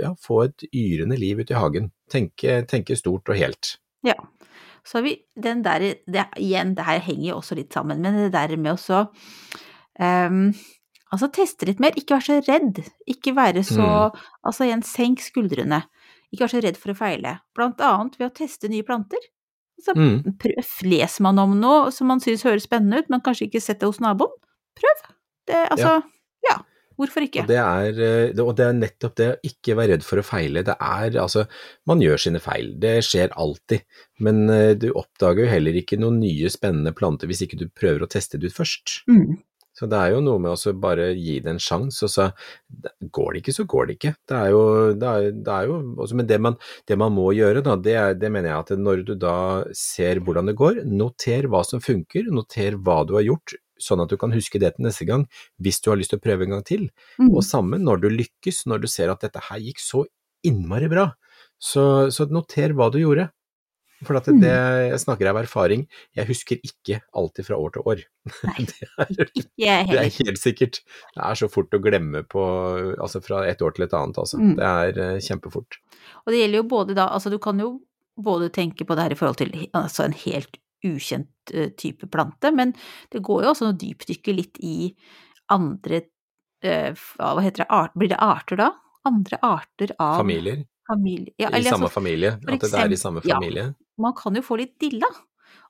ja, 0.00 0.12
få 0.20 0.44
et 0.46 0.66
yrende 0.70 1.18
liv 1.18 1.42
ute 1.42 1.56
i 1.56 1.58
hagen. 1.58 1.90
Tenke, 2.12 2.60
tenke 2.70 2.98
stort 2.98 3.32
og 3.32 3.40
helt. 3.40 3.76
Ja. 4.06 4.16
Så 4.84 4.98
har 4.98 5.06
vi 5.06 5.16
den 5.40 5.62
der 5.64 5.80
det, 5.80 6.26
Igjen, 6.36 6.74
det 6.76 6.84
her 6.84 7.00
henger 7.00 7.30
jo 7.30 7.40
også 7.40 7.56
litt 7.56 7.72
sammen, 7.72 8.02
men 8.04 8.18
det 8.26 8.34
der 8.34 8.52
med 8.60 8.74
å 8.74 8.80
så 8.80 9.06
ehm, 9.96 10.50
Altså 11.14 11.28
teste 11.30 11.68
litt 11.68 11.78
mer, 11.78 11.94
ikke 11.94 12.16
være 12.16 12.26
så 12.26 12.36
redd. 12.42 12.80
Ikke 13.06 13.36
være 13.36 13.62
så 13.66 13.86
Altså 14.42 14.66
igjen, 14.66 14.82
senk 14.82 15.22
skuldrene. 15.22 15.84
Ikke 16.32 16.42
være 16.44 16.56
så 16.56 16.62
redd 16.64 16.80
for 16.80 16.90
å 16.90 16.98
feile. 16.98 17.36
Blant 17.54 17.82
annet 17.86 18.18
ved 18.18 18.26
å 18.28 18.34
teste 18.34 18.70
nye 18.72 18.86
planter. 18.86 19.22
Altså, 19.78 19.94
Mm. 19.98 20.36
prøv, 20.40 20.68
leser 20.88 21.22
man 21.26 21.38
om 21.42 21.56
noe 21.60 21.90
som 21.92 22.06
man 22.08 22.20
syns 22.20 22.44
høres 22.46 22.64
spennende 22.64 23.02
ut, 23.02 23.10
men 23.10 23.20
kanskje 23.20 23.48
ikke 23.50 23.60
sett 23.60 23.80
det 23.80 23.86
hos 23.90 24.00
naboen, 24.00 24.32
prøv. 24.78 25.02
Det, 25.46 25.58
altså, 25.70 25.98
ja. 26.48 26.60
Hvorfor 26.96 27.24
ikke? 27.26 27.42
Og 27.42 27.48
det, 27.50 27.56
er, 27.58 27.96
eh, 28.30 28.40
og 28.40 28.52
det 28.54 28.66
er 28.68 28.72
nettopp 28.78 29.14
det 29.18 29.26
å 29.32 29.38
ikke 29.42 29.74
være 29.74 29.96
redd 29.96 30.04
for 30.06 30.20
å 30.22 30.22
feile. 30.24 30.62
Det 30.62 30.76
er 30.78 31.16
altså 31.18 31.42
Man 31.90 31.98
gjør 31.98 32.20
sine 32.22 32.38
feil, 32.38 32.68
det 32.78 33.00
skjer 33.02 33.32
alltid. 33.34 33.82
Men 34.22 34.48
eh, 34.48 34.74
du 34.78 34.92
oppdager 34.94 35.42
jo 35.42 35.50
heller 35.50 35.74
ikke 35.74 35.98
noen 35.98 36.20
nye 36.22 36.46
spennende 36.54 36.94
planter 36.94 37.26
hvis 37.26 37.42
ikke 37.48 37.58
du 37.58 37.66
prøver 37.74 38.06
å 38.06 38.10
teste 38.14 38.38
det 38.38 38.52
ut 38.52 38.58
først. 38.60 39.00
Mm. 39.10 39.42
Så 39.74 39.88
det 39.90 39.98
er 39.98 40.12
jo 40.14 40.20
noe 40.22 40.38
med 40.42 40.54
å 40.54 40.72
bare 40.78 41.08
gi 41.18 41.40
det 41.42 41.50
en 41.50 41.60
sjanse, 41.62 42.06
og 42.06 42.12
så 42.12 42.28
går 43.14 43.32
det 43.32 43.42
ikke, 43.42 43.54
så 43.56 43.66
går 43.70 43.88
det 43.88 43.96
ikke. 43.98 44.12
Det 44.30 44.38
er 44.38 44.52
jo, 44.54 44.62
det 45.00 45.10
er, 45.10 45.26
det 45.34 45.56
er 45.56 45.68
jo 45.70 45.78
også, 46.04 46.18
Men 46.20 46.28
det 46.30 46.38
man, 46.46 46.58
det 46.86 46.98
man 47.00 47.14
må 47.16 47.26
gjøre, 47.34 47.64
da, 47.66 47.74
det, 47.82 47.96
er, 47.98 48.14
det 48.18 48.30
mener 48.30 48.52
jeg 48.52 48.62
at 48.62 48.72
når 48.78 49.04
du 49.08 49.14
da 49.18 49.36
ser 49.74 50.22
hvordan 50.22 50.50
det 50.50 50.56
går, 50.60 50.84
noter 50.86 51.50
hva 51.50 51.64
som 51.66 51.82
funker, 51.82 52.30
noter 52.30 52.78
hva 52.78 53.02
du 53.08 53.16
har 53.18 53.26
gjort, 53.26 53.56
sånn 53.82 54.04
at 54.04 54.12
du 54.12 54.16
kan 54.20 54.32
huske 54.34 54.60
det 54.62 54.76
til 54.76 54.86
neste 54.86 55.06
gang 55.08 55.24
hvis 55.62 55.80
du 55.82 55.90
har 55.90 55.98
lyst 55.98 56.14
til 56.14 56.20
å 56.20 56.24
prøve 56.24 56.46
en 56.46 56.56
gang 56.56 56.66
til. 56.66 56.86
Mm. 57.18 57.32
Og 57.32 57.42
sammen, 57.42 57.82
når 57.86 58.04
du 58.04 58.10
lykkes, 58.14 58.64
når 58.70 58.84
du 58.84 58.90
ser 58.90 59.10
at 59.10 59.26
dette 59.26 59.42
her 59.50 59.62
gikk 59.62 59.82
så 59.82 60.04
innmari 60.46 60.86
bra, 60.92 61.08
så, 61.58 62.12
så 62.14 62.28
noter 62.30 62.76
hva 62.76 62.90
du 62.92 63.00
gjorde. 63.02 63.30
For 64.06 64.18
at 64.18 64.28
det, 64.28 64.52
jeg 64.90 65.00
snakker 65.02 65.30
av 65.30 65.38
erfaring, 65.40 65.86
jeg 66.16 66.28
husker 66.28 66.60
ikke 66.64 67.00
alltid 67.16 67.48
fra 67.48 67.58
år 67.60 67.74
til 67.74 67.88
år. 67.92 68.02
Nei. 68.48 68.66
det, 68.68 68.90
er, 69.04 69.24
det 69.90 70.00
er 70.00 70.12
helt 70.18 70.40
sikkert. 70.40 70.80
Det 71.14 71.24
er 71.24 71.40
så 71.40 71.48
fort 71.52 71.74
å 71.74 71.80
glemme 71.82 72.24
på, 72.28 72.44
altså 72.98 73.22
fra 73.24 73.44
et 73.48 73.64
år 73.64 73.76
til 73.76 73.86
et 73.86 73.96
annet, 73.96 74.20
altså. 74.20 74.40
Mm. 74.40 74.54
Det 74.60 74.70
er 74.70 75.02
eh, 75.06 75.22
kjempefort. 75.24 75.80
Og 76.24 76.34
det 76.34 76.42
gjelder 76.42 76.62
jo 76.62 76.68
både 76.74 76.98
da, 76.98 77.08
altså 77.14 77.32
du 77.32 77.40
kan 77.42 77.60
jo 77.62 77.76
både 78.20 78.52
tenke 78.54 78.86
på 78.86 78.94
det 78.94 79.08
her 79.08 79.14
i 79.14 79.18
forhold 79.18 79.40
til 79.40 79.54
altså 79.74 80.06
en 80.06 80.18
helt 80.24 80.60
ukjent 80.84 81.54
eh, 81.54 81.72
type 81.80 82.08
plante, 82.12 82.52
men 82.54 82.74
det 83.12 83.24
går 83.24 83.44
jo 83.44 83.54
også 83.54 83.72
å 83.72 83.78
dypdykke 83.80 84.36
litt 84.36 84.60
i 84.62 84.92
andre 85.52 86.04
eh, 86.64 86.92
hva 87.16 87.40
heter 87.40 87.64
det, 87.64 87.70
art, 87.72 87.96
blir 87.98 88.12
det 88.12 88.20
arter 88.22 88.60
da? 88.60 88.70
Andre 89.04 89.40
arter 89.44 89.90
av 90.00 90.22
Familier 90.22 90.62
familie. 90.88 91.34
Ja, 91.40 91.50
i 91.50 91.62
samme 91.64 91.88
altså, 91.88 91.94
familie. 92.00 92.34
At 92.48 92.60
det 92.60 92.74
er 92.80 92.92
i 92.92 92.98
samme 93.00 93.22
familie? 93.24 93.70
ja. 93.70 93.72
man 93.98 94.14
kan 94.18 94.34
jo 94.34 94.42
få 94.42 94.58
litt 94.58 94.74
dilla, 94.80 95.08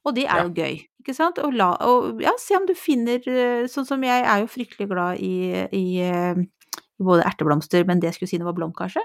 og 0.05 0.15
det 0.17 0.25
er 0.27 0.37
Ja. 0.37 0.45
jo 0.45 0.53
gøy, 0.55 0.81
ikke 1.03 1.15
sant? 1.15 1.39
Og, 1.39 1.53
la, 1.53 1.73
og 1.85 2.21
ja, 2.23 2.33
se 2.41 2.57
om 2.57 2.67
du 2.67 2.75
finner, 2.75 3.21
eh, 3.29 3.67
sånn 3.69 3.87
som 3.87 4.03
jeg 4.03 4.25
er 4.25 4.41
jo 4.41 4.47
fryktelig 4.47 4.89
glad 4.89 5.21
i, 5.21 5.53
i, 5.73 5.85
eh, 6.01 6.35
i 7.01 7.03
både 7.05 7.25
erteblomster, 7.29 7.85
men 7.87 8.01
det 8.01 8.13
jeg 8.13 8.15
skulle 8.19 8.33
si 8.33 8.39
det 8.39 8.47
var 8.49 8.57
blomkasje. 8.57 9.03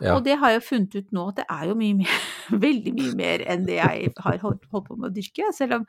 Ja. 0.00 0.16
Og 0.16 0.24
det 0.24 0.38
har 0.38 0.50
jeg 0.50 0.64
funnet 0.66 0.94
ut 0.94 1.12
nå 1.14 1.28
at 1.30 1.36
det 1.36 1.46
er 1.50 1.68
jo 1.70 1.74
mye 1.78 1.94
mer, 1.94 2.16
veldig 2.66 2.94
mye 2.94 3.14
mer 3.14 3.44
enn 3.46 3.66
det 3.66 3.78
jeg 3.78 4.12
har 4.18 4.38
holdt, 4.42 4.66
holdt 4.72 4.88
på 4.88 4.96
med 4.98 5.10
å 5.10 5.14
dyrke, 5.14 5.52
selv 5.54 5.80
om, 5.80 5.86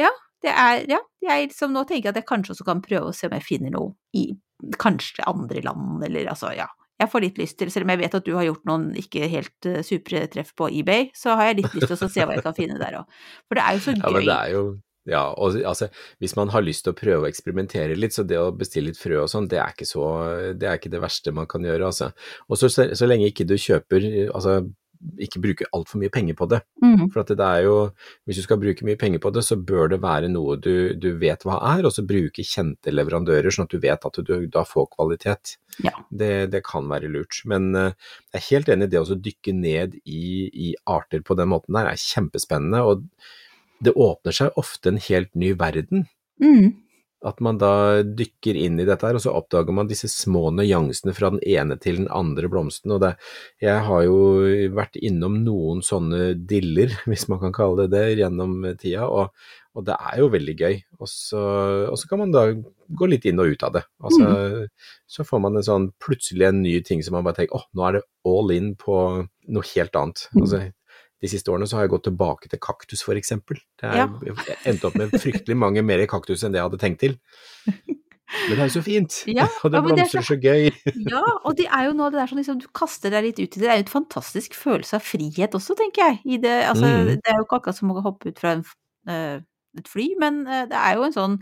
ja, 0.00 0.10
det 0.42 0.52
er, 0.54 0.84
ja, 0.88 0.98
jeg 1.24 1.48
liksom 1.50 1.72
nå 1.74 1.84
tenker 1.88 2.12
at 2.12 2.20
jeg 2.20 2.28
kanskje 2.28 2.54
også 2.54 2.64
kan 2.68 2.80
prøve 2.84 3.10
å 3.10 3.14
se 3.16 3.26
om 3.26 3.34
jeg 3.36 3.44
finner 3.44 3.72
noe 3.74 3.92
i 4.16 4.30
kanskje 4.78 5.26
andre 5.26 5.62
land, 5.66 6.02
eller 6.06 6.30
altså, 6.32 6.52
ja. 6.56 6.68
Jeg 6.98 7.10
får 7.12 7.24
litt 7.24 7.38
lyst 7.38 7.58
til, 7.60 7.70
selv 7.72 7.86
om 7.86 7.94
jeg 7.94 8.02
vet 8.02 8.18
at 8.18 8.26
du 8.26 8.34
har 8.34 8.48
gjort 8.48 8.66
noen 8.68 8.90
ikke 8.98 9.30
helt 9.30 9.70
uh, 9.70 9.80
supre 9.86 10.24
treff 10.32 10.50
på 10.58 10.70
eBay, 10.80 11.08
så 11.16 11.38
har 11.38 11.50
jeg 11.50 11.62
litt 11.62 11.78
lyst 11.78 11.92
til 11.92 11.96
å 11.96 12.10
se 12.10 12.26
hva 12.26 12.36
jeg 12.36 12.44
kan 12.46 12.56
finne 12.56 12.78
der 12.80 13.00
òg. 13.00 13.22
For 13.46 13.58
det 13.58 13.64
er 13.64 13.78
jo 13.78 13.84
så 13.86 13.96
Ja, 13.96 14.10
men 14.10 14.22
gøy. 14.22 14.28
det 14.28 14.36
er 14.36 14.54
jo 14.56 14.66
ja, 15.08 15.22
og 15.40 15.56
altså, 15.64 15.88
hvis 16.20 16.34
man 16.36 16.50
har 16.52 16.60
lyst 16.60 16.84
til 16.84 16.92
å 16.92 16.98
prøve 16.98 17.24
å 17.24 17.28
eksperimentere 17.30 17.96
litt, 17.96 18.12
så 18.12 18.26
det 18.28 18.36
å 18.36 18.50
bestille 18.52 18.90
litt 18.90 19.00
frø 19.00 19.22
og 19.22 19.30
sånn, 19.32 19.46
det 19.48 19.56
det 19.56 20.68
er 20.68 20.76
ikke 20.76 20.92
det 20.92 21.00
verste 21.00 21.32
man 21.32 21.48
kan 21.48 21.64
gjøre, 21.64 21.86
altså. 21.88 22.10
Og 22.48 22.60
så, 22.60 22.68
så 22.68 23.08
lenge 23.08 23.30
ikke 23.30 23.46
du 23.48 23.56
kjøper, 23.56 24.04
altså, 24.28 24.58
ikke 25.22 25.40
bruke 25.42 25.68
altfor 25.76 26.00
mye 26.02 26.12
penger 26.12 26.36
på 26.38 26.48
det. 26.50 26.60
Mm, 26.82 27.06
For 27.12 27.22
at 27.22 27.32
det 27.38 27.46
er 27.46 27.64
jo, 27.66 27.76
hvis 28.26 28.40
du 28.40 28.44
skal 28.44 28.60
bruke 28.62 28.86
mye 28.86 28.98
penger 29.00 29.22
på 29.22 29.32
det, 29.34 29.44
så 29.46 29.58
bør 29.58 29.92
det 29.92 30.00
være 30.02 30.30
noe 30.32 30.56
du, 30.62 30.94
du 30.98 31.10
vet 31.20 31.44
hva 31.46 31.58
er, 31.74 31.86
og 31.86 31.94
så 31.94 32.04
bruke 32.08 32.44
kjente 32.46 32.94
leverandører, 32.94 33.50
sånn 33.54 33.68
at 33.68 33.74
du 33.74 33.82
vet 33.82 34.08
at 34.10 34.20
du 34.26 34.34
da 34.52 34.64
får 34.66 34.90
kvalitet. 34.96 35.56
Ja. 35.84 35.94
Det, 36.10 36.32
det 36.54 36.64
kan 36.66 36.88
være 36.90 37.10
lurt. 37.12 37.42
Men 37.48 37.70
eh, 37.78 37.92
jeg 38.32 38.40
er 38.40 38.48
helt 38.50 38.72
enig 38.74 38.88
i 38.88 38.94
det 38.96 39.02
å 39.04 39.20
dykke 39.28 39.54
ned 39.56 39.98
i, 40.04 40.24
i 40.48 40.72
arter 40.90 41.22
på 41.26 41.38
den 41.38 41.52
måten 41.54 41.78
der, 41.78 41.92
er 41.92 42.08
kjempespennende. 42.08 42.82
og 42.82 43.06
det 43.84 43.94
åpner 43.94 44.34
seg 44.34 44.56
ofte 44.58 44.90
en 44.90 45.00
helt 45.08 45.30
ny 45.38 45.52
verden. 45.58 46.08
mm, 46.42 46.72
At 47.26 47.40
man 47.42 47.58
da 47.58 48.00
dykker 48.02 48.54
inn 48.54 48.78
i 48.78 48.86
dette 48.86 49.06
her, 49.08 49.16
og 49.18 49.22
så 49.24 49.32
oppdager 49.34 49.74
man 49.74 49.88
disse 49.90 50.06
små 50.12 50.52
nyansene 50.54 51.14
fra 51.16 51.32
den 51.34 51.40
ene 51.42 51.74
til 51.82 51.98
den 51.98 52.10
andre 52.14 52.50
blomsten. 52.50 52.94
Og 52.94 53.02
det, 53.02 53.16
jeg 53.62 53.82
har 53.88 54.04
jo 54.06 54.18
vært 54.76 54.98
innom 55.02 55.40
noen 55.46 55.82
sånne 55.82 56.36
diller, 56.38 56.94
hvis 57.10 57.26
man 57.32 57.42
kan 57.42 57.56
kalle 57.56 57.88
det 57.88 57.96
det, 57.96 58.20
gjennom 58.22 58.60
tida, 58.78 59.08
og, 59.10 59.34
og 59.74 59.86
det 59.88 59.98
er 59.98 60.22
jo 60.22 60.30
veldig 60.36 60.56
gøy. 60.62 60.78
Og 60.98 61.10
så, 61.10 61.42
og 61.90 61.98
så, 61.98 62.10
kan 62.10 62.22
man 62.22 62.34
da 62.34 62.46
gå 62.54 63.10
litt 63.10 63.26
inn 63.28 63.42
og 63.42 63.50
ut 63.50 63.66
av 63.66 63.74
det. 63.74 63.84
Altså, 63.98 64.66
Så 65.10 65.26
får 65.26 65.42
man 65.42 65.58
en 65.58 65.66
sånn 65.66 65.90
plutselig 66.02 66.48
en 66.48 66.62
ny 66.62 66.78
ting 66.86 67.02
som 67.02 67.18
man 67.18 67.26
bare 67.26 67.42
tenker 67.42 67.58
åh, 67.58 67.66
nå 67.74 67.86
er 67.88 67.98
det 67.98 68.06
all 68.30 68.54
in 68.54 68.72
på 68.78 68.98
noe 69.26 69.70
helt 69.74 69.98
annet. 69.98 70.28
Altså, 70.38 70.68
de 71.22 71.28
siste 71.30 71.50
årene 71.50 71.66
så 71.66 71.76
har 71.78 71.86
jeg 71.86 71.92
gått 71.96 72.04
tilbake 72.06 72.50
til 72.52 72.60
kaktus 72.62 73.02
for 73.06 73.18
eksempel. 73.18 73.58
Det 73.80 73.88
er, 73.90 73.96
Ja. 74.04 74.08
Jeg 74.48 74.58
endte 74.72 74.86
opp 74.90 74.98
med 75.00 75.10
fryktelig 75.18 75.56
mange 75.58 75.82
mer 75.82 76.04
kaktus 76.10 76.44
enn 76.46 76.52
det 76.54 76.60
jeg 76.60 76.68
hadde 76.68 76.78
tenkt 76.82 77.00
til. 77.02 77.16
Men 77.66 78.54
det 78.54 78.60
er 78.60 78.68
jo 78.68 78.74
så 78.76 78.82
fint, 78.84 79.14
Ja, 79.38 79.46
og 79.64 79.72
det 79.72 79.78
er 79.80 79.86
blomstrer 79.88 80.26
så 80.26 80.36
gøy. 80.38 80.68
Ja, 81.14 81.22
og 81.48 81.56
det 81.58 81.66
er 81.66 81.88
jo 81.88 81.94
noe 81.96 82.10
det 82.12 82.20
der 82.20 82.30
sånn 82.30 82.40
liksom, 82.42 82.60
du 82.62 82.68
kaster 82.76 83.10
deg 83.14 83.24
litt 83.30 83.38
ut 83.40 83.46
i 83.46 83.60
det. 83.60 83.64
Det 83.64 83.70
er 83.72 83.80
jo 83.80 83.86
en 83.86 83.94
fantastisk 83.94 84.54
følelse 84.58 84.98
av 85.00 85.06
frihet 85.06 85.56
også, 85.58 85.76
tenker 85.80 86.04
jeg. 86.10 86.20
I 86.36 86.40
det, 86.44 86.56
altså, 86.68 86.86
Mm. 86.92 87.12
det 87.16 87.32
er 87.32 87.38
jo 87.40 87.46
ikke 87.48 87.58
akkurat 87.62 87.78
som 87.80 87.94
å 87.94 88.02
hoppe 88.04 88.30
ut 88.30 88.38
fra 88.42 88.54
en, 88.58 88.64
uh, 89.08 89.40
et 89.80 89.88
fly, 89.88 90.08
men 90.20 90.42
uh, 90.46 90.64
det 90.70 90.76
er 90.78 90.96
jo 90.98 91.06
en 91.08 91.14
sånn 91.16 91.36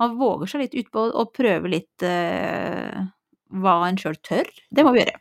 Man 0.00 0.16
våger 0.20 0.52
seg 0.52 0.64
litt 0.66 0.76
utpå 0.84 1.08
og 1.12 1.32
prøver 1.36 1.72
litt 1.72 2.04
uh, 2.06 3.06
hva 3.56 3.76
en 3.88 3.98
sjøl 4.00 4.16
tør. 4.26 4.48
Det 4.70 4.84
må 4.86 4.92
vi 4.94 5.02
gjøre. 5.06 5.18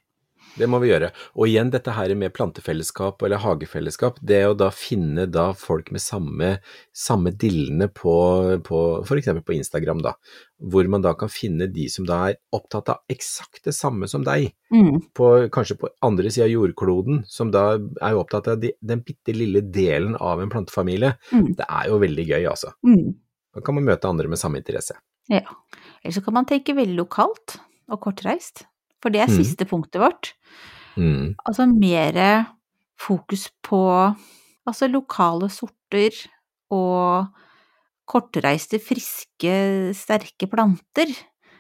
Det 0.56 0.68
må 0.72 0.80
vi 0.80 0.90
gjøre. 0.90 1.10
Og 1.36 1.50
igjen 1.50 1.72
dette 1.74 1.94
her 1.96 2.14
med 2.18 2.34
plantefellesskap 2.36 3.24
eller 3.26 3.42
hagefellesskap, 3.44 4.20
det 4.24 4.42
å 4.48 4.56
da 4.58 4.70
finne 4.74 5.26
da 5.28 5.50
folk 5.58 5.92
med 5.96 6.04
samme, 6.04 6.52
samme 6.96 7.34
dillene 7.36 7.90
på, 7.92 8.16
på 8.66 8.82
f.eks. 9.04 9.32
på 9.46 9.56
Instagram, 9.58 10.04
da. 10.06 10.16
Hvor 10.72 10.88
man 10.92 11.04
da 11.04 11.12
kan 11.20 11.32
finne 11.32 11.68
de 11.72 11.90
som 11.92 12.08
da 12.08 12.22
er 12.30 12.40
opptatt 12.56 12.94
av 12.94 13.12
eksakt 13.12 13.66
det 13.68 13.76
samme 13.76 14.08
som 14.12 14.24
deg. 14.26 14.48
Mm. 14.72 15.02
På, 15.16 15.34
kanskje 15.54 15.78
på 15.82 15.92
andre 16.06 16.32
sida 16.32 16.48
av 16.48 16.54
jordkloden, 16.54 17.26
som 17.28 17.52
da 17.54 17.74
er 17.76 18.20
opptatt 18.20 18.48
av 18.54 18.64
de, 18.64 18.72
den 18.80 19.04
bitte 19.06 19.36
lille 19.36 19.66
delen 19.76 20.16
av 20.16 20.42
en 20.42 20.52
plantefamilie. 20.54 21.18
Mm. 21.36 21.52
Det 21.60 21.68
er 21.68 21.92
jo 21.92 22.00
veldig 22.06 22.30
gøy, 22.32 22.48
altså. 22.54 22.72
Mm. 22.88 23.12
Da 23.56 23.64
kan 23.64 23.78
man 23.78 23.88
møte 23.88 24.08
andre 24.08 24.32
med 24.32 24.40
samme 24.40 24.60
interesse. 24.64 24.98
Ja. 25.32 25.44
Eller 26.04 26.16
så 26.16 26.24
kan 26.24 26.36
man 26.38 26.48
tenke 26.48 26.76
veldig 26.78 26.98
lokalt 27.00 27.58
og 27.92 28.02
kortreist. 28.04 28.66
For 29.06 29.14
det 29.14 29.22
er 29.22 29.30
Mm. 29.30 29.38
siste 29.38 29.68
punktet 29.70 30.02
vårt. 30.02 30.32
Mm. 30.98 31.36
Altså 31.46 31.68
mer 31.70 32.18
fokus 32.98 33.50
på 33.62 33.80
altså 34.66 34.88
lokale 34.90 35.46
sorter 35.54 36.16
og 36.74 37.28
kortreiste, 38.10 38.80
friske, 38.82 39.94
sterke 39.94 40.50
planter. 40.50 41.12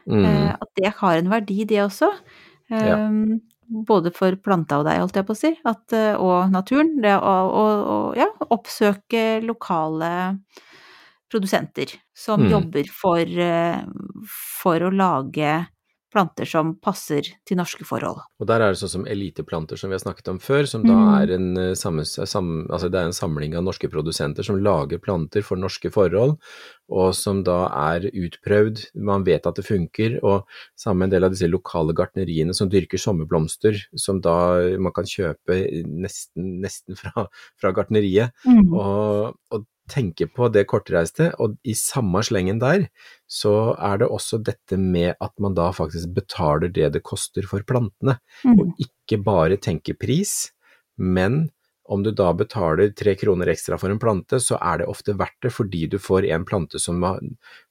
Mm. 0.10 0.25
Eh, 0.25 0.51
At 0.58 0.69
det 0.81 0.93
har 0.97 1.17
en 1.19 1.29
verdi, 1.29 1.65
det 1.69 1.84
også. 1.86 2.10
Ja. 2.71 2.97
Eh, 3.05 3.38
Både 3.88 4.12
for 4.13 4.36
planta 4.38 4.77
og 4.77 4.86
deg, 4.86 4.99
holdt 5.01 5.15
jeg 5.17 5.25
på 5.25 5.34
å 5.34 5.38
si, 5.39 5.49
at, 5.65 5.93
eh, 5.97 6.13
og 6.21 6.51
naturen. 6.53 7.01
Det 7.01 7.15
å 7.17 8.13
ja, 8.15 8.27
oppsøke 8.53 9.41
lokale 9.41 10.39
produsenter 11.31 11.89
som 12.15 12.41
Mm. 12.41 12.49
jobber 12.51 12.86
for, 12.93 13.19
eh, 13.19 13.81
for 14.62 14.79
å 14.79 14.91
lage 14.93 15.67
planter 16.15 16.47
som 16.47 16.73
passer 16.80 17.28
til 17.45 17.60
norske 17.60 17.84
forhold. 17.88 18.21
Og 18.39 18.47
der 18.47 18.63
er 18.63 18.71
det 18.71 18.80
sånn 18.80 18.93
som 18.93 19.08
eliteplanter 19.12 19.78
som 19.80 19.91
vi 19.91 19.97
har 19.97 20.04
snakket 20.06 20.32
om 20.32 20.39
før, 20.39 20.63
som 20.71 20.86
da 20.88 20.95
Mm. 20.95 21.10
er 21.19 21.34
en, 21.36 21.58
eh, 21.58 21.73
samme, 21.75 22.06
sam, 22.08 22.67
altså 22.71 22.89
det 22.89 23.01
er 23.01 23.10
en 23.10 23.19
samling 23.19 23.56
av 23.60 23.65
norske 23.67 23.89
produsenter 23.91 24.43
som 24.47 24.62
lager 24.63 24.97
planter 25.04 25.43
for 25.43 25.60
norske 25.60 25.91
forhold, 25.91 26.38
og 26.89 27.13
som 27.17 27.43
da 27.43 27.65
er 27.67 28.08
utprøvd, 28.13 28.86
man 28.95 29.25
vet 29.25 29.45
at 29.45 29.56
det 29.60 29.65
funker, 29.67 30.19
og 30.23 30.45
sammen 30.78 30.99
med 30.99 31.08
en 31.08 31.15
del 31.17 31.28
av 31.28 31.32
disse 31.36 31.49
lokale 31.51 31.93
gartneriene 31.93 32.56
som 32.56 32.69
dyrker 32.69 33.01
sommerblomster, 33.01 33.75
som 33.97 34.21
da 34.21 34.78
man 34.80 34.93
kan 34.95 35.04
kjøpe 35.04 35.60
nesten, 35.86 36.62
nesten 36.63 36.95
fra, 36.95 37.28
fra 37.60 37.71
gartneriet, 37.75 38.32
og, 38.71 39.36
og 39.51 39.65
tenke 39.91 40.27
på 40.33 40.47
det 40.53 40.65
kortreiste, 40.67 41.31
og 41.39 41.57
i 41.63 41.73
samme 41.77 42.21
slengen 42.25 42.59
der, 42.59 42.87
så 43.27 43.75
er 43.77 43.99
det 44.01 44.07
også 44.09 44.39
dette 44.43 44.77
med 44.81 45.15
at 45.21 45.33
man 45.39 45.53
da 45.57 45.71
faktisk 45.75 46.13
betaler 46.15 46.71
det 46.73 46.93
det 46.93 47.03
koster 47.03 47.45
for 47.47 47.61
plantene, 47.61 48.19
Mm. 48.43 48.59
og 48.59 48.73
ikke 48.79 49.23
bare 49.23 49.57
tenke 49.57 49.93
pris, 49.97 50.51
men 50.97 51.49
om 51.87 52.01
du 52.01 52.09
da 52.11 52.31
betaler 52.33 52.89
tre 52.97 53.13
kroner 53.15 53.45
ekstra 53.45 53.77
for 53.77 53.91
en 53.93 53.99
plante, 54.01 54.39
så 54.41 54.57
er 54.57 54.79
det 54.79 54.87
ofte 54.89 55.13
verdt 55.13 55.37
det 55.45 55.51
fordi 55.53 55.87
du 55.87 55.99
får 56.01 56.25
en 56.33 56.43
plante 56.43 56.79
som 56.81 56.99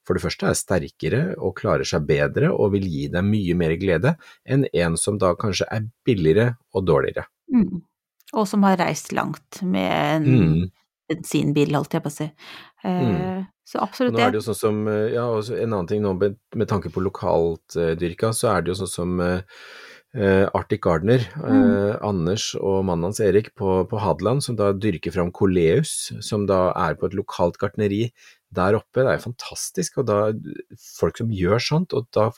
for 0.07 0.15
det 0.15 0.23
første 0.23 0.47
er 0.47 0.55
sterkere 0.55 1.23
og 1.37 1.57
klarer 1.59 1.83
seg 1.83 2.07
bedre 2.07 2.53
og 2.55 2.71
vil 2.77 2.87
gi 2.87 3.09
deg 3.11 3.25
mye 3.27 3.57
mer 3.59 3.75
glede 3.75 4.15
enn 4.47 4.69
en 4.73 4.97
som 4.97 5.19
da 5.19 5.35
kanskje 5.35 5.67
er 5.69 5.89
billigere 6.07 6.55
og 6.75 6.87
dårligere. 6.87 7.27
Mm. 7.51 7.83
Og 8.35 8.47
som 8.47 8.63
har 8.63 8.79
reist 8.79 9.11
langt 9.13 9.63
med 9.63 9.91
en 9.91 10.25
Mm. 10.31 10.71
Bensinbil, 11.09 11.75
holdt 11.75 11.93
jeg 11.93 12.03
på 12.05 12.11
å 12.13 12.17
si. 12.19 12.31
Eh, 12.85 13.43
Så 13.67 13.81
absolutt 13.81 14.13
absolutt 14.13 14.13
nå 14.15 14.21
er 14.21 14.31
det. 14.31 14.33
det 14.33 14.41
jo 14.43 14.53
sånn 14.53 14.61
som, 14.61 14.89
eh, 14.89 15.13
ja, 15.15 15.25
og 15.33 15.49
en 15.51 15.73
annen 15.73 15.87
ting 15.89 16.03
nå 16.03 16.13
med, 16.19 16.37
med 16.55 16.69
tanke 16.69 16.91
på 16.93 17.01
lokalt 17.03 17.77
eh, 17.81 17.95
dyrka, 17.97 18.33
så 18.37 18.53
er 18.57 18.63
det 18.63 18.75
jo 18.75 18.85
sånn 18.85 18.93
som 18.93 19.21
eh, 19.21 19.41
Arctic 20.55 20.81
Gardener, 20.85 21.25
eh, 21.43 21.97
Anders 22.07 22.55
og 22.61 22.85
mannen 22.85 23.09
hans 23.09 23.21
Erik 23.21 23.55
på, 23.59 23.83
på 23.91 23.99
Hadeland, 23.99 24.45
som 24.45 24.55
da 24.57 24.73
dyrker 24.73 25.11
fram 25.15 25.33
coleus, 25.35 26.13
som 26.23 26.45
da 26.47 26.69
er 26.77 26.95
på 26.95 27.07
et 27.09 27.17
lokalt 27.19 27.57
gartneri 27.59 28.13
der 28.55 28.77
oppe. 28.79 29.03
Det 29.03 29.11
er 29.17 29.19
fantastisk, 29.25 29.99
og 29.99 30.07
da 30.07 30.19
folk 31.01 31.17
som 31.19 31.33
gjør 31.35 31.59
sånt, 31.59 31.97
og 31.99 32.07
da 32.15 32.29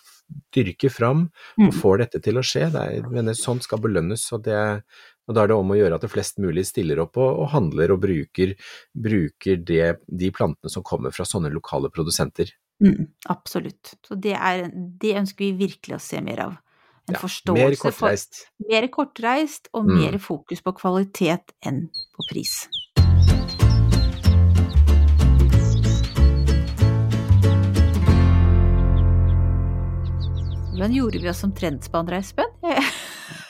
dyrker 0.57 0.88
fram 0.90 1.26
Mm. 1.59 1.68
og 1.68 1.74
får 1.74 1.98
dette 1.98 2.22
til 2.22 2.35
å 2.40 2.42
skje, 2.46 2.70
det 2.72 2.81
er, 2.87 3.09
men 3.11 3.26
det- 3.26 3.37
sånt 3.37 3.62
skal 3.62 3.79
belønnes, 3.79 4.24
og 4.33 4.42
det 4.44 4.83
og 5.26 5.34
da 5.34 5.42
er 5.42 5.50
det 5.50 5.56
om 5.58 5.72
å 5.74 5.78
gjøre 5.78 5.96
at 5.98 6.04
det 6.06 6.10
flest 6.12 6.38
mulig 6.42 6.62
stiller 6.68 7.00
opp 7.02 7.18
og, 7.18 7.40
og 7.42 7.48
handler 7.54 7.94
og 7.96 8.02
bruker, 8.04 8.52
bruker 8.94 9.56
det, 9.66 9.96
de 10.06 10.30
plantene 10.34 10.70
som 10.70 10.84
kommer 10.86 11.10
fra 11.14 11.26
sånne 11.26 11.50
lokale 11.54 11.90
produsenter. 11.90 12.52
Mm, 12.84 13.08
absolutt. 13.32 13.94
Så 14.06 14.14
det, 14.20 14.36
er, 14.36 14.68
det 14.74 15.16
ønsker 15.22 15.46
vi 15.48 15.52
virkelig 15.66 15.96
å 15.98 16.02
se 16.02 16.20
mer 16.22 16.44
av. 16.50 16.56
En 17.08 17.14
Ja, 17.14 17.20
forståelse 17.22 17.62
mer 17.62 17.76
for 17.78 17.94
kortreist. 17.94 18.44
mer 18.68 18.88
kortreist 18.90 19.68
og 19.72 19.86
Mm. 19.86 19.96
mer 20.00 20.18
fokus 20.18 20.62
på 20.62 20.72
kvalitet 20.74 21.54
enn 21.62 21.88
på 22.16 22.26
pris. 22.30 22.66
Hvordan 30.76 30.92
gjorde 30.92 31.18
vi 31.22 31.30
oss 31.30 31.38
som 31.40 31.52
trendspannere, 31.56 32.18
Espen? 32.20 32.50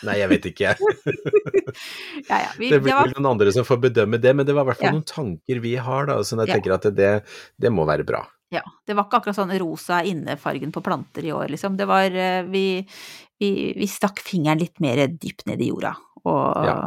Nei, 0.07 0.17
jeg 0.21 0.31
vet 0.31 0.47
ikke, 0.53 0.71
jeg. 0.71 0.77
ja, 2.31 2.39
ja, 2.47 2.51
vi, 2.59 2.71
Det 2.73 2.81
blir 2.85 2.95
vel 2.95 3.13
noen 3.17 3.31
andre 3.35 3.53
som 3.55 3.67
får 3.67 3.81
bedømme 3.89 4.21
det, 4.23 4.33
men 4.39 4.47
det 4.49 4.55
var 4.57 4.67
i 4.67 4.71
hvert 4.71 4.81
fall 4.81 4.91
Ja. 4.91 4.95
noen 4.97 5.07
tanker 5.09 5.61
vi 5.65 5.75
har, 5.77 6.09
da, 6.11 6.21
så 6.25 6.39
jeg 6.43 6.55
tenker 6.55 6.77
at 6.79 6.89
det, 6.97 7.13
det 7.61 7.73
må 7.75 7.87
være 7.89 8.07
bra. 8.09 8.23
Ja, 8.55 8.63
det 8.87 8.95
var 8.95 9.09
ikke 9.09 9.19
akkurat 9.21 9.37
sånn 9.41 9.55
rosa 9.59 10.03
innefargen 10.07 10.71
på 10.75 10.83
planter 10.87 11.25
i 11.27 11.33
år, 11.35 11.49
liksom. 11.51 11.75
Det 11.79 11.89
var 11.91 12.15
eh, 12.15 12.45
Vi, 12.47 12.67
vi, 13.43 13.51
vi 13.75 13.89
stakk 13.91 14.23
fingeren 14.23 14.63
litt 14.63 14.79
mer 14.81 15.03
dypt 15.11 15.47
ned 15.51 15.61
i 15.65 15.73
jorda. 15.73 15.97
Og 16.27 16.67
Ja. 16.67 16.79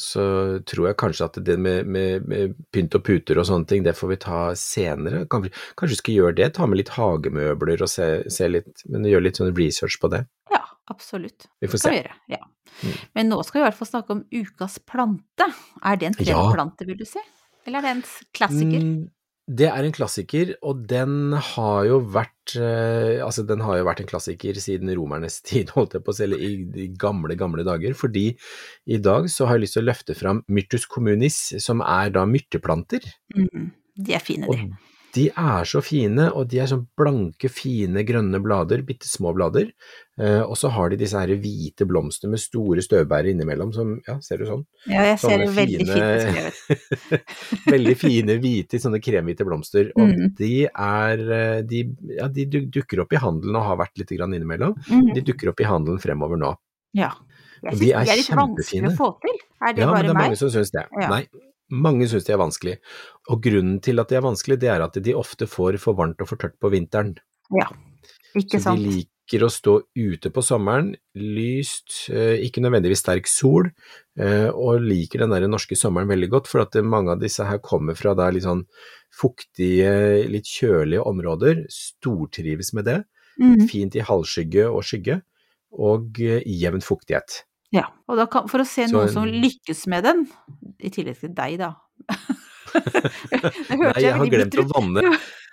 Så 0.00 0.24
tror 0.68 0.90
jeg 0.90 0.98
kanskje 1.00 1.28
at 1.28 1.38
det 1.46 1.56
med, 1.60 1.88
med, 1.90 2.26
med 2.30 2.56
pynt 2.74 2.96
og 2.96 3.04
puter 3.06 3.40
og 3.40 3.46
sånne 3.48 3.68
ting, 3.70 3.84
det 3.86 3.96
får 3.98 4.12
vi 4.14 4.18
ta 4.24 4.40
senere. 4.58 5.24
Kan 5.30 5.46
kanskje 5.50 5.94
vi 5.94 6.00
skal 6.00 6.18
gjøre 6.18 6.38
det, 6.40 6.50
ta 6.56 6.68
med 6.70 6.80
litt 6.80 6.94
hagemøbler 6.96 7.84
og 7.84 7.92
se, 7.92 8.08
se 8.32 8.48
litt, 8.50 8.84
men 8.88 9.08
gjøre 9.08 9.28
litt 9.28 9.40
sånn 9.42 9.52
research 9.56 10.00
på 10.02 10.12
det. 10.12 10.24
ja, 10.54 10.64
absolutt. 10.90 11.50
Vi 11.60 11.70
får 11.70 11.84
se. 11.84 11.94
gjøre. 12.00 12.16
Ja. 12.32 12.42
Mm. 12.80 12.96
Men 13.18 13.32
nå 13.34 13.40
skal 13.44 13.60
vi 13.60 13.64
i 13.64 13.68
hvert 13.68 13.78
fall 13.78 13.90
snakke 13.92 14.16
om 14.16 14.24
ukas 14.32 14.78
plante. 14.88 15.50
Er 15.84 16.00
det 16.00 16.10
en 16.10 16.18
trendplante, 16.18 16.88
vil 16.88 16.98
du 17.00 17.06
si? 17.08 17.22
Eller 17.68 17.82
er 17.82 17.88
det 17.88 17.96
en 17.98 18.04
klassiker? 18.36 18.84
Mm, 18.84 19.08
Det 19.50 19.66
er 19.66 19.86
en 19.86 19.94
klassiker, 19.94 20.52
og 20.62 20.84
den 20.90 21.32
har 21.34 21.86
jo 21.88 21.96
vært 22.14 22.54
eh, 22.54 23.18
Altså, 23.24 23.42
den 23.46 23.62
har 23.66 23.80
jo 23.80 23.86
vært 23.88 24.02
en 24.04 24.10
klassiker 24.10 24.58
siden 24.62 24.92
romernes 24.94 25.40
tid, 25.48 25.72
holdt 25.74 25.96
jeg 25.96 26.06
på 26.06 26.14
å 26.14 26.16
si, 26.16 26.24
eller 26.26 26.44
i 26.44 26.52
de 26.70 26.86
gamle, 27.00 27.34
gamle 27.40 27.66
dager. 27.66 27.96
Fordi 27.98 28.28
i 28.30 29.00
dag 29.02 29.26
så 29.32 29.48
har 29.48 29.58
jeg 29.58 29.66
lyst 29.66 29.78
til 29.78 29.84
å 29.84 29.88
løfte 29.90 30.16
fram 30.18 30.44
Myrtus 30.52 30.86
communis, 30.90 31.42
som 31.62 31.82
er 31.82 32.14
da 32.14 32.26
myrteplanter. 32.28 33.10
Mm. 33.34 33.70
De 34.00 34.16
er 34.16 34.22
fine, 34.24 34.46
Og 34.50 34.89
de. 35.14 35.24
er 35.36 35.64
så 35.68 35.80
fine, 35.82 36.28
og 36.36 36.48
de 36.50 36.58
er 36.62 36.66
sånn 36.70 36.86
blanke, 36.98 37.48
fine, 37.50 38.02
grønne 38.06 38.40
blader, 38.42 38.82
bitte 38.86 39.08
små 39.08 39.32
blader. 39.36 39.70
Eh, 40.20 40.42
og 40.42 40.56
så 40.60 40.68
har 40.74 40.90
de 40.92 40.98
disse 41.00 41.16
her 41.18 41.32
hvite 41.40 41.86
blomstene 41.88 42.30
med 42.34 42.42
store 42.42 42.82
støvbærer 42.84 43.30
innimellom, 43.32 43.72
som, 43.72 43.94
ja, 44.06 44.18
ser 44.20 44.38
du 44.42 44.46
sånn? 44.48 44.64
Ja, 44.86 45.04
jeg 45.08 45.18
ser 45.22 45.28
sånne 45.28 45.46
det 45.46 45.56
veldig 45.56 45.86
fint 45.86 45.94
beskrevet. 45.94 47.36
Veldig 47.74 47.96
fine, 48.00 48.36
hvite, 48.42 48.80
sånne 48.82 49.00
kremhvite 49.02 49.46
blomster. 49.48 49.90
Og 49.96 50.08
Mm. 50.10 50.34
de 50.38 50.52
er 50.68 51.24
eh, 51.38 51.62
de, 51.62 51.82
ja, 52.18 52.28
de 52.28 52.46
dukker 52.66 53.00
opp 53.04 53.12
i 53.16 53.20
handelen 53.22 53.56
og 53.56 53.66
har 53.70 53.76
vært 53.84 53.98
litt 54.02 54.12
grann 54.16 54.34
innimellom. 54.36 54.74
Mm. 54.90 55.14
De 55.16 55.20
dukker 55.30 55.50
opp 55.52 55.60
i 55.60 55.68
handelen 55.68 56.00
fremover 56.02 56.36
nå. 56.40 56.54
Ja. 56.96 57.12
Jeg 57.62 57.74
syns 57.74 57.80
de 57.80 57.86
de 57.86 57.92
er 57.92 58.16
litt 58.16 58.30
vanskelig 58.34 58.88
å 58.88 58.96
få 58.96 59.08
til. 59.20 59.38
Er 59.60 59.74
det 59.76 59.82
Ja, 59.84 59.90
men 59.92 60.02
det 60.02 60.10
er 60.10 60.14
meg? 60.14 60.22
mange 60.30 60.36
som 60.40 60.48
syns 60.52 60.70
det. 60.72 60.86
Ja. 60.96 61.08
Nei, 61.12 61.26
Mange 61.70 62.08
syns 62.10 62.26
de 62.26 62.32
er 62.34 62.40
vanskelig, 62.40 62.76
og 63.30 63.42
grunnen 63.44 63.80
til 63.82 64.00
at 64.02 64.10
de 64.10 64.16
er 64.18 64.24
vanskelig, 64.26 64.58
det 64.58 64.68
er 64.72 64.82
at 64.82 64.98
de 65.02 65.14
ofte 65.14 65.46
får 65.46 65.78
for 65.78 65.94
varmt 65.98 66.20
og 66.20 66.28
for 66.28 66.36
tørt 66.40 66.58
på 66.60 66.70
vinteren. 66.72 67.16
Ja, 67.54 67.68
ikke 68.34 68.58
Så 68.58 68.64
sant. 68.64 68.80
de 68.82 68.90
liker 69.04 69.44
å 69.46 69.50
stå 69.50 69.76
ute 69.94 70.30
på 70.34 70.42
sommeren, 70.42 70.96
lyst, 71.14 72.10
eh, 72.10 72.42
ikke 72.42 72.62
nødvendigvis 72.64 73.04
sterk 73.04 73.26
sol, 73.30 73.70
eh, 74.18 74.48
og 74.50 74.82
liker 74.82 75.20
den 75.22 75.30
der 75.30 75.46
norske 75.46 75.78
sommeren 75.78 76.08
veldig 76.10 76.28
godt, 76.30 76.48
for 76.50 76.60
at 76.62 76.74
mange 76.82 77.10
av 77.14 77.20
disse 77.20 77.46
her 77.46 77.58
kommer 77.58 77.94
fra 77.94 78.14
da 78.14 78.28
litt 78.30 78.42
sånn 78.42 78.66
fuktige, 79.14 80.26
litt 80.30 80.46
kjølige 80.46 81.04
områder, 81.06 81.66
stortrives 81.70 82.74
med 82.74 82.84
det, 82.84 83.04
Mm. 83.40 83.68
fint 83.70 83.94
i 83.96 84.00
halvskygge 84.04 84.66
og 84.68 84.82
skygge, 84.82 85.22
og 85.72 86.18
eh, 86.20 86.42
jevn 86.44 86.82
fuktighet. 86.82 87.44
Ja, 87.74 87.86
og 88.10 88.20
kan, 88.32 88.48
for 88.50 88.62
å 88.62 88.66
se 88.66 88.88
Så 88.88 88.96
noen 88.96 89.10
som 89.12 89.28
lykkes 89.30 89.84
med 89.90 90.06
den, 90.06 90.24
i 90.82 90.90
tillegg 90.92 91.20
til 91.22 91.34
deg 91.36 91.60
da. 91.60 91.74
Nei, 92.70 94.00
jeg 94.00 94.14
har 94.14 94.28
glemt 94.30 94.56
å 94.60 94.64
vanne 94.70 95.02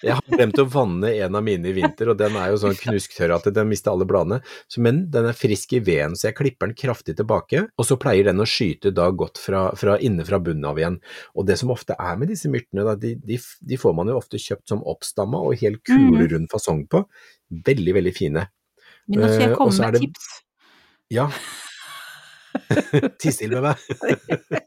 Jeg 0.03 0.13
har 0.13 0.21
glemt 0.29 0.59
å 0.61 0.65
vanne 0.69 1.09
en 1.17 1.37
av 1.37 1.43
mine 1.45 1.69
i 1.69 1.73
vinter, 1.73 2.11
og 2.11 2.17
den 2.19 2.35
er 2.37 2.51
jo 2.51 2.59
sånn 2.61 2.77
knusktørr 2.77 3.33
at 3.33 3.47
den 3.53 3.69
mister 3.69 3.93
alle 3.93 4.05
bladene. 4.09 4.39
Men 4.81 5.03
den 5.13 5.29
er 5.29 5.37
frisk 5.37 5.73
i 5.77 5.81
veden, 5.81 6.13
så 6.17 6.29
jeg 6.29 6.37
klipper 6.37 6.69
den 6.69 6.77
kraftig 6.77 7.17
tilbake, 7.17 7.63
og 7.73 7.87
så 7.89 7.97
pleier 8.01 8.29
den 8.29 8.43
å 8.43 8.47
skyte 8.49 8.93
da 8.95 9.09
godt 9.09 9.41
fra, 9.41 9.67
fra 9.77 9.97
inne 9.97 10.25
fra 10.27 10.41
bunnen 10.43 10.67
av 10.69 10.77
igjen. 10.81 10.99
Og 11.33 11.49
det 11.49 11.57
som 11.61 11.73
ofte 11.73 11.97
er 11.97 12.21
med 12.21 12.29
disse 12.33 12.51
myrtene, 12.53 12.85
da, 12.85 12.97
de, 13.01 13.15
de, 13.25 13.39
de 13.41 13.81
får 13.81 13.97
man 13.97 14.13
jo 14.13 14.19
ofte 14.21 14.41
kjøpt 14.41 14.69
som 14.73 14.85
oppstamma 14.85 15.41
og 15.41 15.57
helt 15.63 15.81
kulerund 15.89 16.51
fasong 16.53 16.85
på. 16.91 17.07
Veldig, 17.65 17.97
veldig 17.97 18.13
fine. 18.13 18.45
Men 19.07 19.23
nå 19.23 19.31
skal 19.31 19.41
Eh, 19.41 19.49
jeg 19.49 19.57
komme 19.57 19.73
så 19.73 19.87
er 19.87 19.97
med 19.97 20.05
tips. 20.05 20.29
Ja. 21.13 21.31
Tiss 23.21 23.37
til 23.43 23.53
med 23.55 23.69
meg. 23.69 23.77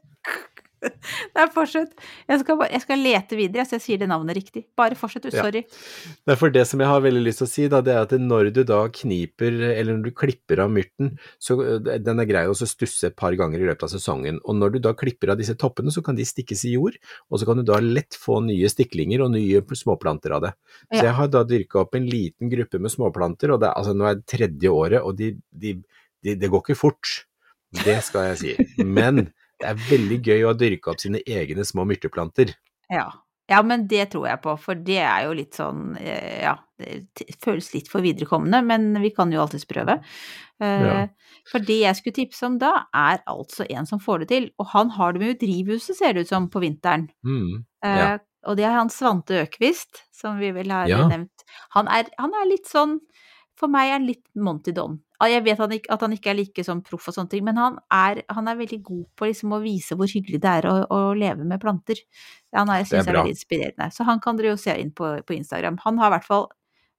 Nei, 0.81 1.43
fortsett. 1.53 1.91
Jeg 2.25 2.39
skal, 2.41 2.55
bare- 2.57 2.71
jeg 2.73 2.81
skal 2.81 3.01
lete 3.05 3.37
videre, 3.37 3.61
så 3.69 3.75
jeg 3.75 3.83
sier 3.83 3.99
det 4.01 4.07
navnet 4.09 4.33
riktig. 4.33 4.63
Bare 4.79 4.95
fortsett, 4.97 5.27
du. 5.27 5.35
Ja. 5.37 5.43
Sorry. 5.45 5.61
Nei, 6.25 6.35
for 6.39 6.49
det 6.49 6.63
som 6.65 6.81
jeg 6.81 6.89
har 6.89 7.03
veldig 7.05 7.21
lyst 7.21 7.37
til 7.43 7.45
å 7.45 7.51
si, 7.51 7.67
da, 7.69 7.83
det 7.85 7.93
er 7.93 8.07
at 8.07 8.15
når 8.17 8.49
du 8.55 8.63
da 8.65 8.79
kniper, 8.89 9.59
eller 9.75 9.99
når 9.99 10.07
du 10.09 10.15
klipper 10.17 10.63
av 10.65 10.73
myrten, 10.73 11.11
så 11.37 11.59
øh, 11.61 11.77
den 12.01 12.23
er 12.23 12.29
grei 12.31 12.43
å 12.49 12.55
stusse 12.57 13.11
et 13.11 13.17
par 13.19 13.37
ganger 13.37 13.61
i 13.61 13.69
løpet 13.69 13.85
av 13.85 13.93
sesongen. 13.93 14.41
Og 14.41 14.57
når 14.57 14.73
du 14.73 14.79
da 14.87 14.95
klipper 14.97 15.35
av 15.35 15.37
disse 15.43 15.53
toppene, 15.61 15.93
så 15.93 16.01
kan 16.01 16.17
de 16.17 16.25
stikkes 16.25 16.65
i 16.65 16.73
jord, 16.73 16.97
og 17.29 17.37
så 17.43 17.45
kan 17.51 17.61
du 17.61 17.67
da 17.69 17.77
lett 17.77 18.17
få 18.17 18.41
nye 18.49 18.73
stiklinger 18.73 19.21
og 19.27 19.35
nye 19.37 19.61
småplanter 19.83 20.33
av 20.39 20.47
det. 20.49 20.55
Så 20.89 21.03
Ja. 21.03 21.11
jeg 21.11 21.17
har 21.21 21.29
da 21.37 21.45
dyrka 21.45 21.83
opp 21.85 21.93
en 22.01 22.09
liten 22.09 22.49
gruppe 22.49 22.81
med 22.81 22.89
småplanter, 22.97 23.53
og 23.53 23.61
det, 23.61 23.69
altså 23.77 23.93
nå 23.93 24.09
er 24.09 24.17
det 24.17 24.25
tredje 24.33 24.73
året, 24.73 25.05
og 25.05 25.13
de, 25.21 25.35
de, 25.53 25.77
de, 26.25 26.33
det 26.41 26.49
går 26.49 26.65
ikke 26.71 26.81
fort. 26.87 27.19
Det 27.71 27.97
skal 28.03 28.31
jeg 28.31 28.37
si. 28.41 28.83
Men 28.83 29.25
det 29.61 29.67
er 29.69 29.81
veldig 29.89 30.19
gøy 30.25 30.45
å 30.49 30.55
dyrke 30.57 30.91
opp 30.93 31.01
sine 31.03 31.21
egne 31.27 31.63
små 31.67 31.85
myrteplanter. 31.87 32.51
Ja. 32.91 33.05
ja, 33.47 33.61
men 33.63 33.85
det 33.87 34.09
tror 34.11 34.25
jeg 34.27 34.41
på, 34.43 34.55
for 34.59 34.75
det 34.75 34.97
er 34.99 35.27
jo 35.29 35.35
litt 35.37 35.55
sånn 35.55 35.93
eh, 36.01 36.41
Ja, 36.43 36.57
det 36.81 37.05
føles 37.43 37.69
litt 37.75 37.87
for 37.91 38.03
viderekommende, 38.03 38.59
men 38.67 38.89
vi 39.03 39.13
kan 39.15 39.31
jo 39.31 39.43
alltids 39.43 39.67
prøve. 39.69 39.99
Eh, 40.61 40.87
Ja. 40.87 40.97
For 41.49 41.63
det 41.65 41.79
jeg 41.79 41.97
skulle 41.97 42.13
tipse 42.19 42.45
om 42.45 42.57
da, 42.61 42.83
er 42.93 43.23
altså 43.31 43.65
en 43.73 43.87
som 43.89 43.99
får 44.03 44.19
det 44.21 44.27
til. 44.29 44.43
Og 44.61 44.67
han 44.75 44.91
har 44.93 45.13
det 45.15 45.21
med 45.23 45.31
i 45.33 45.39
drivhuset, 45.45 45.95
ser 45.97 46.13
det 46.13 46.27
ut 46.27 46.29
som, 46.29 46.49
på 46.53 46.61
vinteren. 46.61 47.07
Mm. 47.25 47.63
Eh, 47.83 47.97
Ja. 48.01 48.11
Og 48.49 48.57
det 48.57 48.63
er 48.65 48.73
han 48.73 48.89
Svante 48.89 49.35
Økvist, 49.43 49.99
som 50.17 50.39
vi 50.41 50.47
vel 50.53 50.71
har 50.73 50.87
nevnt. 50.89 51.43
Han 51.75 51.85
er, 51.93 52.07
han 52.17 52.31
er 52.33 52.47
litt 52.49 52.65
sånn 52.69 52.95
For 53.59 53.69
meg 53.69 53.89
er 53.91 53.93
han 53.99 54.07
litt 54.07 54.23
Monty 54.33 54.71
Don. 54.73 54.95
Jeg 55.29 55.43
vet 55.45 55.59
han 55.61 55.73
ikke, 55.75 55.91
at 55.93 56.01
han 56.05 56.15
ikke 56.15 56.31
er 56.31 56.37
like 56.39 56.63
sånn 56.65 56.81
proff 56.85 57.09
og 57.11 57.15
sånne 57.15 57.29
ting, 57.29 57.43
men 57.45 57.59
han 57.61 57.77
er, 57.93 58.23
han 58.33 58.47
er 58.49 58.57
veldig 58.57 58.79
god 58.87 59.03
på 59.19 59.29
liksom 59.29 59.53
å 59.53 59.61
vise 59.61 59.97
hvor 59.99 60.09
hyggelig 60.09 60.39
det 60.41 60.55
er 60.61 60.69
å, 60.69 60.73
å 60.89 61.01
leve 61.17 61.45
med 61.45 61.61
planter. 61.61 62.01
Han 62.55 62.71
er, 62.73 62.81
jeg 62.81 62.89
Det 62.89 62.97
er 62.97 63.03
er, 63.03 63.11
veldig 63.11 63.35
inspirerende. 63.35 63.89
Så 63.93 64.07
han 64.07 64.23
kan 64.23 64.39
dere 64.39 64.55
jo 64.55 64.61
se 64.61 64.73
inn 64.81 64.89
på, 64.95 65.13
på 65.27 65.37
Instagram. 65.37 65.77
Han 65.85 66.01
har 66.01 66.09
i 66.09 66.15
hvert 66.15 66.29
fall 66.29 66.49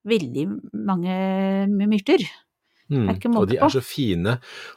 veldig 0.09 0.47
mange 0.87 1.17
myrter. 1.83 2.25
Mm, 2.93 3.07
er 3.09 3.17
ikke 3.17 3.31
og 3.41 3.47
de 3.49 3.57
er 3.57 3.73
så 3.73 3.81
fine. 3.83 4.35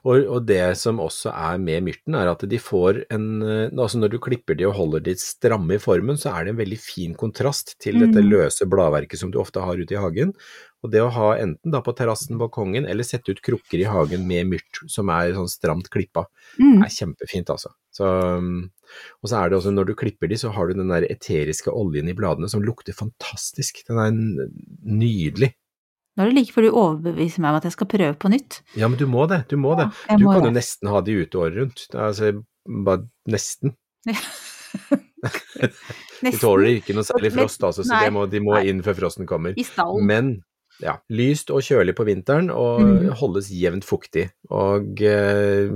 Og, 0.08 0.22
og 0.38 0.46
det 0.48 0.62
som 0.80 1.02
også 1.04 1.34
er 1.36 1.58
med 1.60 1.84
myrten, 1.84 2.16
er 2.16 2.32
at 2.32 2.46
de 2.48 2.60
får 2.62 3.02
en 3.12 3.26
eh, 3.44 3.70
Altså 3.76 4.00
når 4.00 4.14
du 4.16 4.20
klipper 4.24 4.56
de 4.56 4.66
og 4.70 4.78
holder 4.78 5.04
de 5.04 5.16
stramme 5.20 5.76
i 5.76 5.82
formen, 5.84 6.16
så 6.18 6.32
er 6.32 6.46
det 6.46 6.54
en 6.56 6.62
veldig 6.64 6.80
fin 6.80 7.14
kontrast 7.20 7.76
til 7.84 8.00
dette 8.00 8.24
Mm. 8.24 8.30
løse 8.32 8.66
bladverket 8.72 9.20
som 9.20 9.32
du 9.34 9.40
ofte 9.42 9.60
har 9.60 9.76
ute 9.76 9.94
i 9.94 10.00
hagen. 10.00 10.32
Og 10.86 10.92
det 10.94 11.02
å 11.02 11.10
ha 11.12 11.32
enten 11.42 11.72
da 11.74 11.80
på 11.82 11.96
terrassen, 11.98 12.38
balkongen, 12.38 12.86
eller 12.88 13.04
sette 13.04 13.34
ut 13.34 13.42
krukker 13.42 13.82
i 13.82 13.88
hagen 13.90 14.28
med 14.30 14.46
myrt 14.52 14.84
som 14.88 15.10
er 15.10 15.34
sånn 15.34 15.50
stramt 15.50 15.90
klippa, 15.90 16.28
Mm. 16.62 16.84
er 16.86 16.92
kjempefint, 16.94 17.50
altså. 17.50 17.74
Så, 17.92 18.06
um, 18.38 18.70
og 19.24 19.30
så 19.32 19.40
er 19.42 19.50
det 19.50 19.58
også, 19.58 19.74
når 19.74 19.88
du 19.88 19.96
klipper 19.96 20.30
de, 20.30 20.36
så 20.38 20.52
har 20.54 20.68
du 20.68 20.74
den 20.78 20.88
der 20.94 21.08
eteriske 21.10 21.74
oljen 21.74 22.08
i 22.10 22.14
bladene 22.14 22.48
som 22.52 22.62
lukter 22.62 22.94
fantastisk. 22.94 23.82
Den 23.88 23.98
er 24.00 24.48
nydelig. 24.86 25.54
Nå 26.16 26.24
er 26.24 26.32
det 26.32 26.38
like 26.38 26.56
før 26.56 26.64
du 26.64 26.72
overbeviser 26.72 27.44
meg 27.44 27.52
om 27.52 27.60
at 27.60 27.68
jeg 27.68 27.76
skal 27.76 27.90
prøve 27.92 28.16
på 28.20 28.32
nytt. 28.32 28.62
Ja, 28.80 28.88
men 28.88 29.00
du 29.00 29.04
må 29.12 29.26
det. 29.28 29.42
Du 29.52 29.58
må 29.60 29.76
det. 29.80 29.90
jeg 30.08 30.22
Du 30.22 30.28
må 30.30 30.38
kan 30.38 30.48
jo 30.48 30.54
nesten 30.56 30.92
ha 30.94 31.02
de 31.04 31.18
ute 31.20 31.42
året 31.42 31.60
rundt. 31.60 31.86
Altså, 31.92 32.32
bare 32.66 33.04
nesten. 33.32 33.76
De 36.26 36.32
tåler 36.40 36.78
ikke 36.78 36.96
noe 36.96 37.06
særlig 37.08 37.32
frost, 37.34 37.64
altså, 37.66 37.84
så 37.84 37.94
nei, 37.96 38.04
det 38.06 38.14
må, 38.16 38.26
de 38.30 38.42
må 38.44 38.54
nei. 38.58 38.68
inn 38.72 38.84
før 38.86 38.98
frosten 39.00 39.28
kommer. 39.30 39.56
i 39.58 39.66
stallen. 39.66 40.06
Men 40.08 40.32
ja, 40.84 40.98
lyst 41.16 41.52
og 41.56 41.64
kjølig 41.66 41.96
på 41.98 42.06
vinteren, 42.08 42.52
og 42.52 42.84
mm. 42.84 43.10
holdes 43.22 43.50
jevnt 43.56 43.88
fuktig. 43.88 44.28
Og 44.54 45.02
eh, 45.04 45.72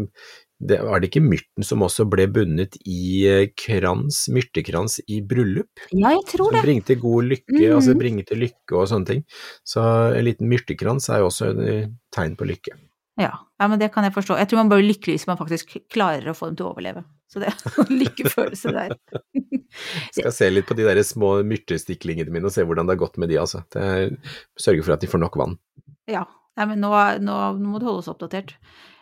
det, 0.59 0.77
var 0.83 0.99
det 0.99 1.07
ikke 1.09 1.23
myrten 1.23 1.63
som 1.63 1.83
også 1.85 2.03
ble 2.11 2.25
bundet 2.35 2.75
i 2.85 3.25
eh, 3.29 3.45
krans, 3.55 4.25
myrtekrans 4.33 4.99
i 5.07 5.21
bryllup? 5.25 5.69
Ja, 5.91 6.11
jeg 6.17 6.25
tror 6.33 6.49
Som 6.51 6.57
det. 6.59 6.63
bringte 6.67 6.97
god 6.99 7.29
lykke, 7.31 7.55
Mhm. 7.55 7.75
altså 7.77 7.95
bringte 7.97 8.35
lykke 8.35 8.75
og 8.75 8.87
sånne 8.91 9.07
ting. 9.07 9.23
Så 9.63 9.81
en 10.17 10.25
liten 10.27 10.49
myrtekrans 10.51 11.09
er 11.09 11.19
jo 11.23 11.29
også 11.31 11.51
et 11.53 11.61
eh, 11.69 11.87
tegn 12.15 12.35
på 12.35 12.47
lykke. 12.49 12.75
Ja. 13.19 13.33
ja, 13.59 13.67
men 13.67 13.79
det 13.79 13.89
kan 13.91 14.05
jeg 14.07 14.13
forstå. 14.15 14.37
Jeg 14.39 14.47
tror 14.47 14.61
man 14.61 14.69
blir 14.71 14.85
lykkelig 14.85 15.17
hvis 15.17 15.27
man 15.27 15.37
faktisk 15.39 15.73
klarer 15.91 16.29
å 16.31 16.35
få 16.37 16.47
dem 16.47 16.55
til 16.55 16.67
å 16.67 16.73
overleve. 16.73 17.01
Så 17.27 17.41
det 17.43 17.49
er 17.51 17.81
en 17.83 17.99
lykkefølelse 17.99 18.71
der. 18.71 18.93
Skal 20.15 20.31
se 20.33 20.47
litt 20.49 20.65
på 20.69 20.75
de 20.77 20.85
der 20.87 21.01
små 21.03 21.43
myrtestiklingene 21.45 22.31
mine 22.31 22.47
og 22.47 22.53
se 22.55 22.63
hvordan 22.65 22.87
det 22.87 22.95
har 22.95 23.01
gått 23.03 23.19
med 23.21 23.29
de, 23.29 23.35
altså. 23.41 23.61
Det 23.75 24.17
sørge 24.59 24.83
for 24.87 24.95
at 24.95 25.03
de 25.03 25.07
får 25.11 25.19
nok 25.23 25.35
vann. 25.39 25.57
Ja. 26.09 26.23
Nei, 26.57 26.65
men 26.73 26.81
nå, 26.83 26.89
nå, 27.23 27.35
nå 27.59 27.69
må 27.73 27.79
du 27.79 27.85
holde 27.87 28.01
oss 28.01 28.09
oppdatert. 28.11 28.55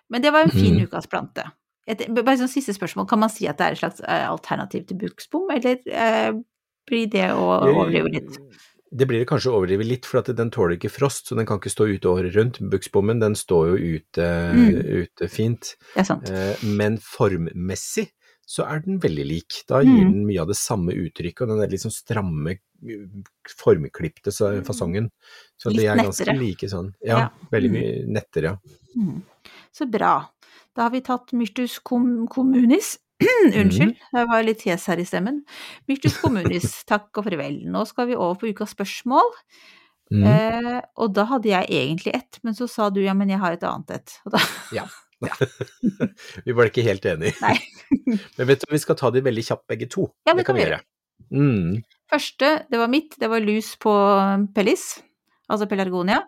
Men 0.10 0.22
det 0.22 0.32
var 0.32 0.43
en 0.48 0.52
fin 0.52 0.76
mm. 0.78 0.86
ukas 0.88 1.08
plante. 1.08 1.43
Et, 1.88 2.06
bare 2.12 2.38
sånn 2.38 2.52
siste 2.52 2.74
spørsmål, 2.76 3.08
kan 3.08 3.20
man 3.20 3.30
si 3.32 3.48
at 3.48 3.58
det 3.60 3.65
er 3.65 3.72
et 3.78 3.80
slags 3.80 4.02
eh, 4.04 4.26
alternativ 4.28 4.88
til 4.88 4.98
buksbom, 4.98 5.50
eller 5.56 5.78
eh, 5.88 6.32
blir 6.88 7.08
det 7.12 7.30
å 7.32 7.46
overdrive 7.72 8.12
litt? 8.12 8.39
Det 8.91 9.04
blir 9.08 9.20
det 9.20 9.28
kanskje 9.28 9.52
å 9.52 9.58
overdrive 9.60 9.84
litt, 9.84 10.06
for 10.08 10.20
at 10.22 10.30
den 10.36 10.52
tåler 10.52 10.78
ikke 10.78 10.91
frost, 10.91 11.28
så 11.28 11.36
den 11.36 11.46
kan 11.48 11.60
ikke 11.60 11.72
stå 11.72 11.88
ute 11.91 12.08
året 12.12 12.36
rundt. 12.36 12.60
Buksbommen 12.72 13.20
den 13.20 13.36
står 13.36 13.74
jo 13.74 13.96
ute, 13.98 14.28
Mm. 14.54 14.78
ute 15.04 15.28
fint. 15.28 15.76
Det 15.93 16.04
er 16.04 16.08
sant. 16.08 16.30
Eh, 16.30 16.56
Men 16.63 16.98
formmessig 16.98 18.10
så 18.48 18.63
er 18.63 18.80
den 18.86 19.00
veldig 19.04 19.26
lik. 19.28 19.63
Da 19.67 19.82
gir 19.84 19.91
Mm. 20.06 20.12
den 20.13 20.26
mye 20.28 20.39
av 20.41 20.48
det 20.48 20.56
samme 20.56 20.91
uttrykket, 20.96 21.41
og 21.41 21.48
den 21.50 21.60
er 21.63 21.67
litt 21.67 21.84
sånn 21.84 21.91
stramme, 21.91 22.60
formklipte 23.60 24.32
fasongen. 24.65 25.10
Så 25.60 25.70
Litt 25.72 25.82
de 25.82 25.88
er 25.88 25.98
ganske 25.98 26.26
nettere. 26.26 26.39
like 26.39 26.67
sånn. 26.72 26.93
Ja, 27.04 27.17
Ja. 27.20 27.30
veldig 27.52 27.72
Mm. 27.72 27.74
mye 27.74 28.08
nettere, 28.08 28.43
ja. 28.43 28.58
Mm. 28.96 29.22
Så 29.78 29.86
bra. 29.90 30.13
Da 30.74 30.88
har 30.88 30.94
vi 30.94 31.04
tatt 31.06 31.34
Myrtus 31.38 31.78
com 31.86 32.26
communis. 32.32 32.96
Unnskyld, 33.60 33.96
jeg 34.13 34.30
var 34.30 34.46
litt 34.46 34.63
hes 34.68 34.86
her 34.90 35.02
i 35.02 35.06
stemmen. 35.08 35.42
Myrtus 35.90 36.20
communis, 36.22 36.70
takk 36.90 37.10
og 37.18 37.26
farvel. 37.28 37.63
Nå 37.70 37.84
skal 37.90 38.10
vi 38.12 38.18
over 38.18 38.38
på 38.42 38.52
ukas 38.54 38.76
spørsmål. 38.78 39.34
Mm. 40.13 40.24
Eh, 40.24 40.78
og 41.02 41.12
da 41.18 41.26
hadde 41.34 41.50
jeg 41.52 41.68
egentlig 41.82 42.13
ett, 42.16 42.40
men 42.46 42.56
så 42.58 42.70
sa 42.72 42.88
du 42.94 43.02
ja, 43.04 43.16
men 43.18 43.34
jeg 43.34 43.42
har 43.42 43.58
et 43.58 43.66
annet 43.68 43.98
et. 44.00 44.18
Da, 44.32 44.42
Vi 46.46 46.54
var 46.54 46.70
ikke 46.70 46.86
helt 46.86 47.06
enige. 47.10 47.34
Men 48.38 48.50
vet 48.50 48.62
du, 48.62 48.68
vi 48.70 48.82
skal 48.82 48.98
ta 49.00 49.10
de 49.10 49.24
veldig 49.26 49.44
kjapt 49.48 49.66
begge 49.72 49.88
to. 49.90 50.06
Ja, 50.30 50.36
det 50.38 50.46
kan 50.46 50.58
vi 50.58 50.68
gjøre. 50.68 50.84
Mm. 51.34 51.82
første, 52.08 52.52
det 52.72 52.80
var 52.80 52.88
mitt, 52.88 53.18
det 53.20 53.28
var 53.28 53.42
lus 53.44 53.74
på 53.82 53.92
pellis, 54.56 55.02
altså 55.50 55.68
pelargonia. 55.70 56.22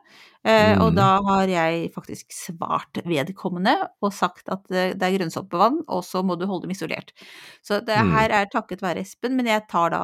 Mm. 0.45 0.81
Og 0.81 0.91
Mm. 0.91 0.95
da 0.95 1.07
har 1.27 1.47
jeg 1.47 1.91
faktisk 1.93 2.31
svart 2.31 3.01
vedkommende 3.05 3.75
og 4.01 4.13
sagt 4.13 4.47
at 4.49 4.63
det, 4.69 4.97
det 4.99 5.03
er 5.09 5.17
grønnsåpevann, 5.19 5.81
og 5.87 6.03
så 6.07 6.23
må 6.23 6.37
du 6.39 6.45
holde 6.47 6.63
dem 6.67 6.71
isolert. 6.71 7.11
Så 7.61 7.81
det 7.85 7.97
Mm. 7.99 8.11
her 8.15 8.29
er 8.31 8.45
takket 8.53 8.81
være 8.81 9.01
Espen, 9.03 9.35
men 9.35 9.45
jeg 9.47 9.67
tar 9.69 9.89
da 9.91 10.03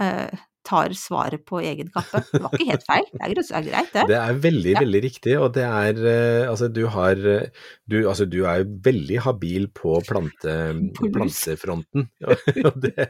eh, 0.00 0.30
tar 0.68 0.90
svaret 0.92 1.44
på 1.48 1.62
egen 1.64 1.88
kappe. 1.88 2.20
Det 2.32 2.42
var 2.42 2.50
ikke 2.52 2.66
helt 2.72 2.82
feil, 2.84 3.04
det 3.12 3.20
er, 3.24 3.30
grønns- 3.32 3.48
det 3.48 3.56
er 3.56 3.68
greit, 3.70 3.92
det. 3.94 4.02
Det 4.10 4.16
er 4.18 4.34
veldig, 4.42 4.72
Ja. 4.74 4.80
veldig 4.80 5.00
riktig, 5.04 5.36
og 5.40 5.52
det 5.54 5.64
er 5.64 5.94
eh, 6.04 6.48
Altså, 6.50 6.68
du 6.72 6.86
har 6.88 7.12
eh, 7.16 7.46
du, 7.88 7.96
altså, 8.08 8.26
du 8.28 8.44
er 8.44 8.64
veldig 8.64 9.20
habil 9.24 9.68
på 9.68 9.94
plante, 10.04 10.56
plantefronten. 10.98 12.08
og 12.68 12.80
det, 12.82 13.08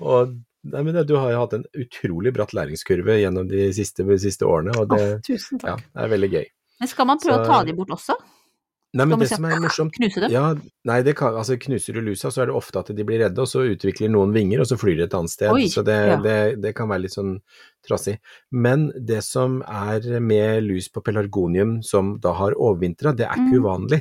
og 0.00 0.34
nei, 0.64 0.82
men 0.82 1.06
du 1.06 1.14
har 1.16 1.30
jo 1.32 1.38
hatt 1.44 1.52
en 1.54 1.64
utrolig 1.74 2.32
bratt 2.34 2.52
læringskurve 2.56 3.20
gjennom 3.22 3.48
de 3.48 3.68
siste, 3.72 4.04
de 4.06 4.18
siste 4.18 4.42
årene, 4.46 4.74
og 4.78 4.88
det, 4.90 5.14
oh, 5.14 5.20
tusen 5.26 5.60
ja, 5.64 5.76
det 5.76 6.02
er 6.04 6.08
veldig 6.08 6.30
gøy. 6.32 6.46
Men 6.80 6.88
skal 6.88 7.06
man 7.06 7.18
prøve 7.18 7.34
Så- 7.38 7.42
å 7.42 7.46
ta 7.46 7.64
de 7.64 7.72
bort 7.72 7.88
også? 7.90 8.16
Nei, 8.96 9.04
men 9.04 9.18
det 9.20 9.28
som 9.28 9.44
er 9.44 9.58
morsomt 9.60 9.92
Knuse 9.92 10.18
dem? 10.22 10.30
Ja, 10.32 10.54
nei, 10.88 11.02
det 11.04 11.14
kan, 11.14 11.34
altså 11.36 11.58
knuser 11.60 11.92
du 11.92 12.00
lusa, 12.00 12.30
så 12.32 12.40
er 12.40 12.46
det 12.46 12.54
ofte 12.56 12.78
at 12.80 12.86
de 12.96 13.04
blir 13.04 13.18
redde, 13.20 13.38
og 13.38 13.46
så 13.46 13.60
utvikler 13.68 14.08
noen 14.08 14.32
vinger, 14.32 14.62
og 14.62 14.66
så 14.70 14.78
flyr 14.80 14.96
de 14.96 15.02
et 15.04 15.12
annet 15.14 15.28
sted. 15.30 15.50
Oi, 15.52 15.66
så 15.68 15.84
det, 15.84 15.96
ja. 16.08 16.16
det, 16.24 16.36
det 16.62 16.74
kan 16.74 16.88
være 16.88 17.02
litt 17.04 17.12
sånn 17.12 17.34
trassig. 17.86 18.16
Men 18.50 18.90
det 18.96 19.22
som 19.24 19.60
er 19.68 20.00
med 20.24 20.62
lus 20.64 20.88
på 20.88 21.02
pelargonium 21.04 21.82
som 21.84 22.14
da 22.18 22.32
har 22.32 22.56
overvintra, 22.56 23.12
det 23.14 23.26
er 23.28 23.36
ikke 23.36 23.58
Mm. 23.58 23.60
uvanlig. 23.60 24.00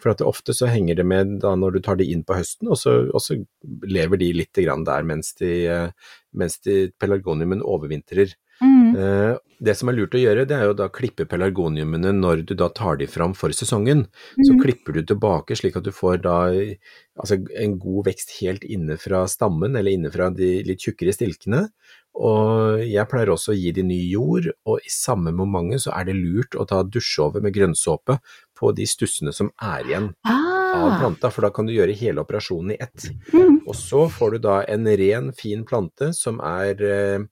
For 0.00 0.10
at 0.12 0.18
det 0.22 0.26
ofte 0.28 0.54
så 0.56 0.66
henger 0.72 0.96
det 0.96 1.04
med 1.06 1.38
da 1.42 1.54
når 1.60 1.76
du 1.76 1.80
tar 1.84 1.96
de 2.00 2.08
inn 2.10 2.24
på 2.24 2.38
høsten, 2.38 2.70
og 2.72 2.78
så, 2.80 3.02
og 3.12 3.20
så 3.20 3.36
lever 3.84 4.16
de 4.20 4.32
litt 4.32 4.56
grann 4.64 4.84
der 4.88 5.04
mens, 5.04 5.34
de, 5.40 5.66
eh, 5.68 6.14
mens 6.32 6.58
de 6.64 6.86
pelargoniumen 7.00 7.60
overvintrer. 7.62 8.32
Mm. 8.60 8.96
Eh, 8.96 9.36
Det 9.60 9.74
som 9.76 9.90
er 9.90 9.92
lurt 9.92 10.14
å 10.16 10.20
gjøre, 10.20 10.46
det 10.48 10.56
er 10.56 10.64
jo 10.70 10.72
da 10.76 10.86
klippe 10.88 11.26
pelargoniumene 11.28 12.14
når 12.16 12.46
du 12.48 12.54
da 12.56 12.70
tar 12.72 12.96
de 12.96 13.04
fram 13.06 13.34
for 13.36 13.52
sesongen. 13.52 14.06
Så 14.40 14.54
Mm. 14.56 14.60
klipper 14.62 14.94
du 14.96 15.02
tilbake 15.02 15.52
slik 15.56 15.76
at 15.76 15.84
du 15.84 15.90
får 15.92 16.22
da 16.22 16.48
altså 17.20 17.36
en 17.60 17.78
god 17.78 18.06
vekst 18.06 18.40
helt 18.40 18.64
inne 18.64 18.96
fra 18.96 19.26
stammen, 19.28 19.76
eller 19.76 19.92
inne 19.92 20.10
fra 20.10 20.30
de 20.30 20.62
litt 20.64 20.80
tjukkere 20.80 21.12
stilkene. 21.12 21.68
Og 22.16 22.80
jeg 22.88 23.06
pleier 23.08 23.28
også 23.28 23.52
å 23.52 23.58
gi 23.60 23.70
de 23.70 23.82
ny 23.82 24.00
jord, 24.10 24.48
og 24.66 24.80
i 24.80 24.88
samme 24.88 25.30
momentet 25.30 25.84
så 25.84 25.92
er 25.94 26.04
det 26.08 26.16
lurt 26.16 26.56
å 26.56 26.66
ta 26.66 26.82
dusje 26.82 27.20
over 27.22 27.40
med 27.44 27.52
grønnsåpe 27.54 28.18
på 28.60 28.70
de 28.76 28.84
stussene 28.88 29.32
som 29.34 29.50
er 29.60 29.88
igjen 29.88 30.10
av 30.28 30.36
Ah. 30.70 30.98
planta, 31.00 31.30
for 31.34 31.42
da 31.42 31.50
kan 31.50 31.66
du 31.66 31.72
gjøre 31.74 31.96
hele 31.98 32.22
operasjonen 32.22 32.74
i 32.76 32.78
ett. 32.84 33.08
Mm. 33.34 33.56
Og 33.66 33.74
så 33.74 34.04
får 34.12 34.36
du 34.36 34.38
da 34.44 34.60
en 34.70 34.86
ren, 34.86 35.32
fin 35.34 35.64
plante 35.66 36.12
som 36.14 36.38
er 36.46 36.78
eh, 36.86 37.24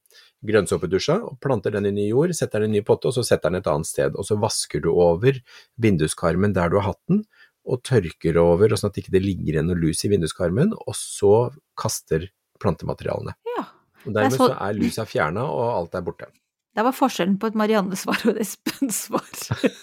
grønnsåpedusja, 0.48 1.16
og 1.28 1.38
planter 1.42 1.70
den 1.74 1.86
i 1.86 1.92
ny 1.94 2.08
jord, 2.10 2.34
setter 2.36 2.62
den 2.64 2.72
i 2.74 2.78
en 2.78 2.82
ny 2.82 2.86
potte, 2.86 3.10
og 3.10 3.14
så 3.16 3.24
setter 3.26 3.50
den 3.52 3.60
et 3.60 3.70
annet 3.70 3.86
sted. 3.90 4.16
Og 4.18 4.26
så 4.26 4.38
vasker 4.40 4.82
du 4.84 4.90
over 4.94 5.38
vinduskarmen 5.80 6.54
der 6.56 6.70
du 6.72 6.78
har 6.80 6.92
hatt 6.92 7.02
den, 7.10 7.24
og 7.68 7.82
tørker 7.84 8.38
over, 8.40 8.72
og 8.72 8.80
sånn 8.80 8.88
at 8.90 8.96
det 8.98 9.04
ikke 9.06 9.20
ligger 9.22 9.58
igjen 9.58 9.68
noe 9.70 9.78
lus 9.78 10.04
i 10.06 10.10
vinduskarmen, 10.12 10.72
og 10.78 10.94
så 10.96 11.32
kaster 11.78 12.28
plantematerialene. 12.62 13.34
Ja. 13.56 13.66
Og 14.06 14.14
dermed 14.14 14.32
er 14.32 14.36
så 14.38 14.48
så- 14.48 14.60
er 14.68 14.74
lusa 14.78 15.04
fjerna, 15.04 15.44
og 15.44 15.74
alt 15.76 15.94
er 15.94 16.02
borte. 16.06 16.26
Det 16.78 16.84
var 16.86 16.94
forskjellen 16.94 17.38
på 17.42 17.48
et 17.50 17.56
Marianne-svar 17.58 18.20
og 18.28 18.36
et 18.36 18.44
Espen-svar. 18.44 19.24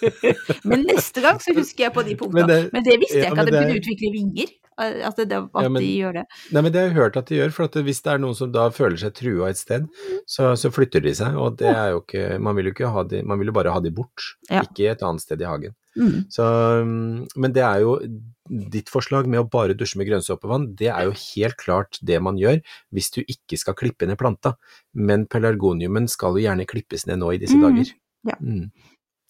men 0.69 0.85
neste 0.87 1.19
gang 1.25 1.41
så 1.43 1.51
husker 1.57 1.89
jeg 1.89 1.93
på 1.97 2.03
de 2.07 2.15
punktene. 2.21 2.45
Men 2.47 2.69
Men 2.71 2.85
det- 2.85 2.93
det, 2.93 2.99
visste 3.03 3.19
jeg 3.19 3.33
ikke, 3.33 3.41
at 3.43 3.49
de 3.49 3.51
det- 3.51 3.63
kunne 3.65 3.79
utvikle 3.81 4.11
vinger. 4.13 4.53
Eh, 4.79 5.07
At, 5.07 5.15
det, 5.17 5.31
at 5.31 5.63
Ja, 5.63 5.69
men- 5.69 5.81
de 5.81 5.91
gjør 5.97 6.13
det. 6.19 6.25
Nei, 6.51 6.61
men 6.61 6.71
det 6.71 6.81
har 6.81 6.87
jeg 6.89 6.95
hørt 6.97 7.17
at 7.17 7.25
de 7.27 7.35
gjør, 7.39 7.51
for 7.53 7.63
at 7.69 7.73
hvis 7.85 8.01
det 8.03 8.11
er 8.13 8.17
noen 8.19 8.35
som 8.35 8.51
da 8.51 8.69
føler 8.69 8.97
seg 8.97 9.13
trua 9.13 9.49
et 9.49 9.57
sted, 9.57 9.87
så, 10.27 10.53
så 10.59 10.71
flytter 10.71 11.01
de 11.01 11.13
seg, 11.15 11.35
og 11.35 11.57
det 11.57 11.71
er 11.71 11.91
jo 11.95 12.01
ikke 12.03 12.39
Man 12.41 12.55
vil 12.55 12.65
jo 12.65 12.75
ikke 12.75 12.91
ha 12.91 13.03
de, 13.03 13.23
man 13.23 13.39
vil 13.39 13.47
jo 13.47 13.57
bare 13.57 13.71
ha 13.73 13.79
de 13.79 13.91
bort, 13.91 14.21
Ja. 14.49 14.61
ikke 14.63 14.91
et 14.91 15.01
annet 15.03 15.21
sted 15.21 15.41
i 15.41 15.45
hagen. 15.45 15.75
Mm. 15.97 16.25
Så, 16.29 16.43
mm, 16.83 17.27
men 17.39 17.53
det 17.55 17.63
er 17.63 17.79
jo 17.85 17.93
ditt 18.69 18.89
forslag 18.91 19.25
med 19.31 19.39
å 19.39 19.49
bare 19.49 19.73
dusje 19.73 19.95
med 19.97 20.07
grønnsåpevann, 20.09 20.75
det 20.75 20.89
er 20.91 21.05
jo 21.07 21.13
helt 21.15 21.55
klart 21.57 21.97
det 22.03 22.19
man 22.21 22.35
gjør 22.37 22.59
hvis 22.93 23.09
du 23.15 23.21
ikke 23.23 23.57
skal 23.57 23.73
klippe 23.79 24.05
ned 24.05 24.17
planta. 24.19 24.55
Men 24.93 25.23
pelargoniumen 25.25 26.09
skal 26.11 26.35
jo 26.35 26.43
gjerne 26.43 26.67
klippes 26.67 27.07
ned 27.07 27.19
nå 27.23 27.31
i 27.33 27.39
disse 27.41 27.55
Mm, 27.55 27.63
dager. 27.63 27.93
ja. 28.27 28.35
Mm. 28.41 28.71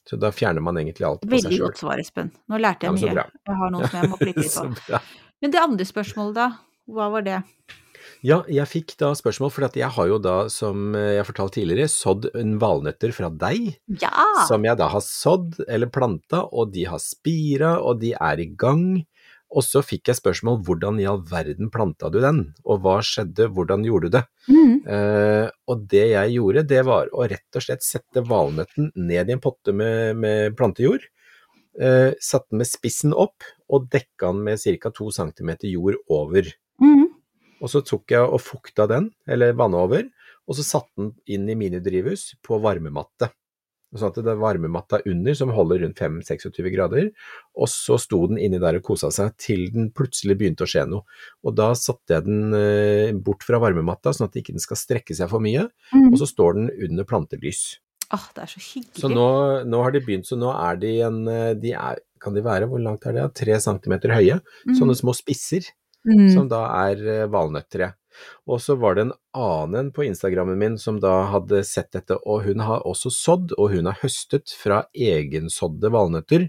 Så 0.06 0.20
da 0.22 0.30
fjerner 0.30 0.62
man 0.62 0.76
egentlig 0.78 1.02
alt 1.08 1.22
på 1.22 1.30
seg 1.34 1.50
Veldig 1.50 1.60
godt 1.64 1.78
svar, 1.82 1.98
Espen. 2.00 2.28
Nå 2.50 2.60
lærte 2.62 2.86
jeg 2.86 2.94
ja, 2.94 3.14
mye. 3.14 3.24
Jeg 3.48 3.56
har 3.58 3.72
noen 3.74 3.88
som 3.90 4.02
jeg 4.04 4.10
må 4.12 4.18
klippe 4.20 4.44
litt 4.44 4.54
på. 4.90 5.00
Men 5.46 5.52
det 5.54 5.62
andre 5.62 5.86
spørsmålet, 5.86 6.34
da? 6.34 6.46
Hva 6.90 7.06
var 7.14 7.22
det? 7.22 7.36
Ja, 8.26 8.40
jeg 8.50 8.66
fikk 8.66 8.96
da 8.98 9.12
spørsmål, 9.14 9.52
for 9.54 9.78
jeg 9.78 9.90
har 9.94 10.08
jo 10.10 10.16
da, 10.18 10.48
som 10.50 10.96
jeg 10.98 11.26
fortalte 11.28 11.60
tidligere, 11.60 11.92
sådd 11.92 12.32
en 12.34 12.56
valnøtter 12.58 13.14
fra 13.14 13.30
deg. 13.30 13.76
Ja! 14.02 14.24
som 14.50 14.66
jeg 14.66 14.80
da 14.80 14.88
har 14.90 15.04
sådd 15.06 15.60
eller 15.70 15.92
planta, 15.94 16.40
og 16.50 16.72
de 16.74 16.88
har 16.90 16.98
spira, 16.98 17.76
og 17.78 18.02
de 18.02 18.16
er 18.18 18.42
i 18.42 18.48
gang. 18.58 19.04
Og 19.54 19.62
så 19.62 19.84
fikk 19.86 20.10
jeg 20.10 20.18
spørsmål 20.18 20.58
hvordan 20.66 20.98
i 21.04 21.06
all 21.12 21.22
verden 21.30 21.70
planta 21.70 22.10
du 22.10 22.18
den, 22.24 22.40
og 22.66 22.82
hva 22.82 22.96
skjedde, 23.06 23.52
hvordan 23.54 23.86
gjorde 23.86 24.10
du 24.10 24.16
det? 24.18 24.24
Mm. 24.50 24.74
Uh, 24.82 25.46
og 25.70 25.86
det 25.94 26.08
jeg 26.16 26.40
gjorde, 26.40 26.66
det 26.74 26.82
var 26.90 27.14
å 27.14 27.28
rett 27.30 27.62
og 27.62 27.68
slett 27.68 27.86
sette 27.86 28.26
valnøtten 28.26 28.90
ned 28.98 29.30
i 29.30 29.38
en 29.38 29.46
potte 29.46 29.78
med, 29.78 30.18
med 30.18 30.58
plantejord. 30.58 31.06
Uh, 31.78 32.18
satte 32.18 32.50
den 32.50 32.66
med 32.66 32.72
spissen 32.72 33.14
opp, 33.14 33.46
og 33.70 33.88
dekka 33.94 34.32
den 34.34 34.44
med 34.46 34.60
ca. 34.62 34.92
2 34.92 35.12
cm 35.20 35.54
jord 35.72 35.98
over. 36.12 36.52
Mm. 36.82 37.08
Og 37.64 37.72
så 37.72 37.82
tok 37.88 38.12
jeg 38.12 38.22
og 38.28 38.42
fukta 38.44 38.86
den, 38.92 39.10
eller 39.28 39.56
vanna 39.58 39.80
over, 39.86 40.04
og 40.46 40.58
så 40.58 40.66
satte 40.68 40.94
den 41.00 41.14
inn 41.26 41.50
i 41.50 41.56
minidrivhus 41.58 42.36
på 42.46 42.60
varmematte. 42.62 43.32
Sånn 43.96 44.10
at 44.12 44.18
det 44.20 44.28
er 44.34 44.40
varmematta 44.42 44.98
under 45.08 45.36
som 45.40 45.54
holder 45.56 45.80
rundt 45.86 46.02
5-26 46.02 46.68
grader, 46.74 47.06
og 47.56 47.70
så 47.72 47.96
sto 48.02 48.20
den 48.28 48.42
inni 48.44 48.60
der 48.60 48.76
og 48.82 48.84
kosa 48.84 49.08
seg 49.14 49.32
til 49.40 49.70
den 49.72 49.88
plutselig 49.96 50.36
begynte 50.42 50.66
å 50.66 50.70
skje 50.70 50.84
noe. 50.92 51.06
Og 51.48 51.56
da 51.56 51.70
satte 51.80 52.18
jeg 52.18 52.26
den 52.28 52.52
eh, 52.58 53.14
bort 53.16 53.46
fra 53.48 53.62
varmematta, 53.64 54.12
sånn 54.12 54.28
at 54.28 54.36
den 54.36 54.44
ikke 54.44 54.60
skal 54.66 54.82
strekke 54.82 55.16
seg 55.16 55.32
for 55.32 55.40
mye, 55.44 55.70
Mm. 55.96 56.10
og 56.12 56.20
så 56.20 56.28
står 56.28 56.58
den 56.58 56.70
under 56.90 57.08
plantelys. 57.08 57.78
Åh, 58.14 58.26
det 58.36 58.44
er 58.44 58.52
så 58.52 58.60
hyggelig. 58.62 59.00
Så 59.02 59.10
nå, 59.10 59.30
nå 59.66 59.80
har 59.82 59.96
de 59.96 60.02
begynt, 60.04 60.28
så 60.28 60.36
nå 60.38 60.52
er 60.52 60.76
de 60.82 60.92
en 61.08 61.22
eh, 61.32 61.54
de 61.56 61.72
er, 61.74 62.02
Kan 62.26 62.34
de 62.38 62.42
være, 62.46 62.66
hvor 62.72 62.82
langt 62.82 63.06
er 63.06 63.14
det? 63.20 63.26
Tre 63.38 63.60
centimeter 63.62 64.14
høye. 64.18 64.40
Mm. 64.66 64.76
Sånne 64.82 64.98
små 64.98 65.14
spisser 65.18 65.70
Mm. 66.06 66.28
som 66.36 66.46
da 66.52 66.60
er 66.86 67.00
valnøttere. 67.34 67.94
Og 68.48 68.60
så 68.62 68.76
var 68.78 68.94
det 68.96 69.08
en 69.08 69.14
annen 69.34 69.88
på 69.92 70.04
Instagrammen 70.06 70.56
min 70.62 70.76
som 70.78 71.00
da 71.02 71.26
hadde 71.32 71.64
sett 71.66 71.90
dette, 71.98 72.14
og 72.30 72.44
hun 72.46 72.62
har 72.62 72.84
også 72.86 73.10
sådd, 73.12 73.56
og 73.58 73.72
hun 73.74 73.86
har 73.90 73.98
høstet 74.04 74.54
fra 74.54 74.84
egensådde 74.96 75.90
valnøtter. 75.92 76.46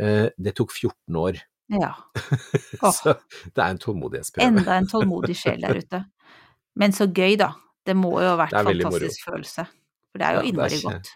Eh, 0.00 0.30
Det 0.36 0.54
tok 0.58 0.70
14 0.74 1.14
år, 1.16 1.38
Ja. 1.70 1.92
Oh. 2.82 2.90
så 2.90 3.14
det 3.54 3.62
er 3.62 3.70
en 3.70 3.78
tålmodighetsprøve. 3.78 4.46
Enda 4.50 4.76
en 4.80 4.86
tålmodig 4.90 5.36
sjel 5.36 5.60
der 5.62 5.78
ute. 5.78 6.04
Men 6.74 6.90
så 6.92 7.06
gøy, 7.06 7.36
da. 7.38 7.52
Det 7.86 7.94
må 7.96 8.18
jo 8.20 8.34
ha 8.34 8.36
vært 8.46 8.52
en 8.52 8.66
er 8.66 8.74
moro. 8.74 8.90
fantastisk 8.98 9.24
følelse. 9.30 9.66
For 10.12 10.18
det 10.18 10.26
er 10.26 10.34
jo 10.34 10.40
Ja, 10.42 10.48
innmari 10.50 10.82
godt. 10.82 11.08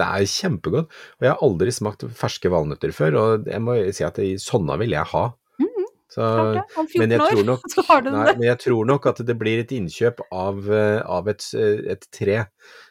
Det 0.00 0.06
er 0.08 0.26
kjempegodt, 0.32 0.96
og 1.20 1.26
jeg 1.28 1.34
har 1.34 1.44
aldri 1.46 1.74
smakt 1.76 2.06
ferske 2.16 2.52
valnøtter 2.52 2.94
før, 2.96 3.20
og 3.20 3.50
jeg 3.52 3.64
må 3.66 3.76
si 3.92 4.06
at 4.06 4.16
det, 4.20 4.32
sånne 4.42 4.78
vil 4.80 4.96
jeg 4.96 5.12
ha. 5.14 5.24
Mhm, 5.60 5.88
Så, 6.10 6.26
det. 6.56 6.64
Om 6.80 6.88
14 6.88 7.00
men 7.04 7.12
jeg 7.14 7.20
år, 7.22 7.34
tror 7.36 7.48
nok, 7.52 7.66
så 7.76 7.84
har 7.90 8.06
du 8.06 8.10
nei, 8.14 8.24
det. 8.30 8.36
men 8.40 8.48
jeg 8.48 8.62
tror 8.64 8.88
nok 8.94 9.10
at 9.12 9.20
det 9.28 9.36
blir 9.40 9.60
et 9.62 9.74
innkjøp 9.76 10.24
av, 10.32 10.64
eh, 10.72 11.00
av 11.04 11.28
et, 11.30 11.44
eh, 11.54 11.84
et 11.96 12.08
tre. 12.16 12.40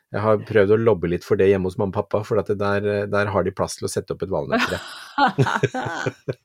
Jeg 0.10 0.24
har 0.26 0.40
prøvd 0.42 0.72
å 0.74 0.78
lobbe 0.82 1.10
litt 1.12 1.22
for 1.26 1.38
det 1.38 1.52
hjemme 1.52 1.70
hos 1.70 1.76
mamma 1.78 1.94
og 1.94 1.98
pappa, 2.00 2.24
for 2.26 2.42
at 2.42 2.48
der, 2.58 2.86
der 3.12 3.30
har 3.30 3.44
de 3.46 3.52
plass 3.54 3.76
til 3.78 3.86
å 3.86 3.92
sette 3.94 4.16
opp 4.16 4.24
et 4.26 4.32
valnøttre. 4.34 4.80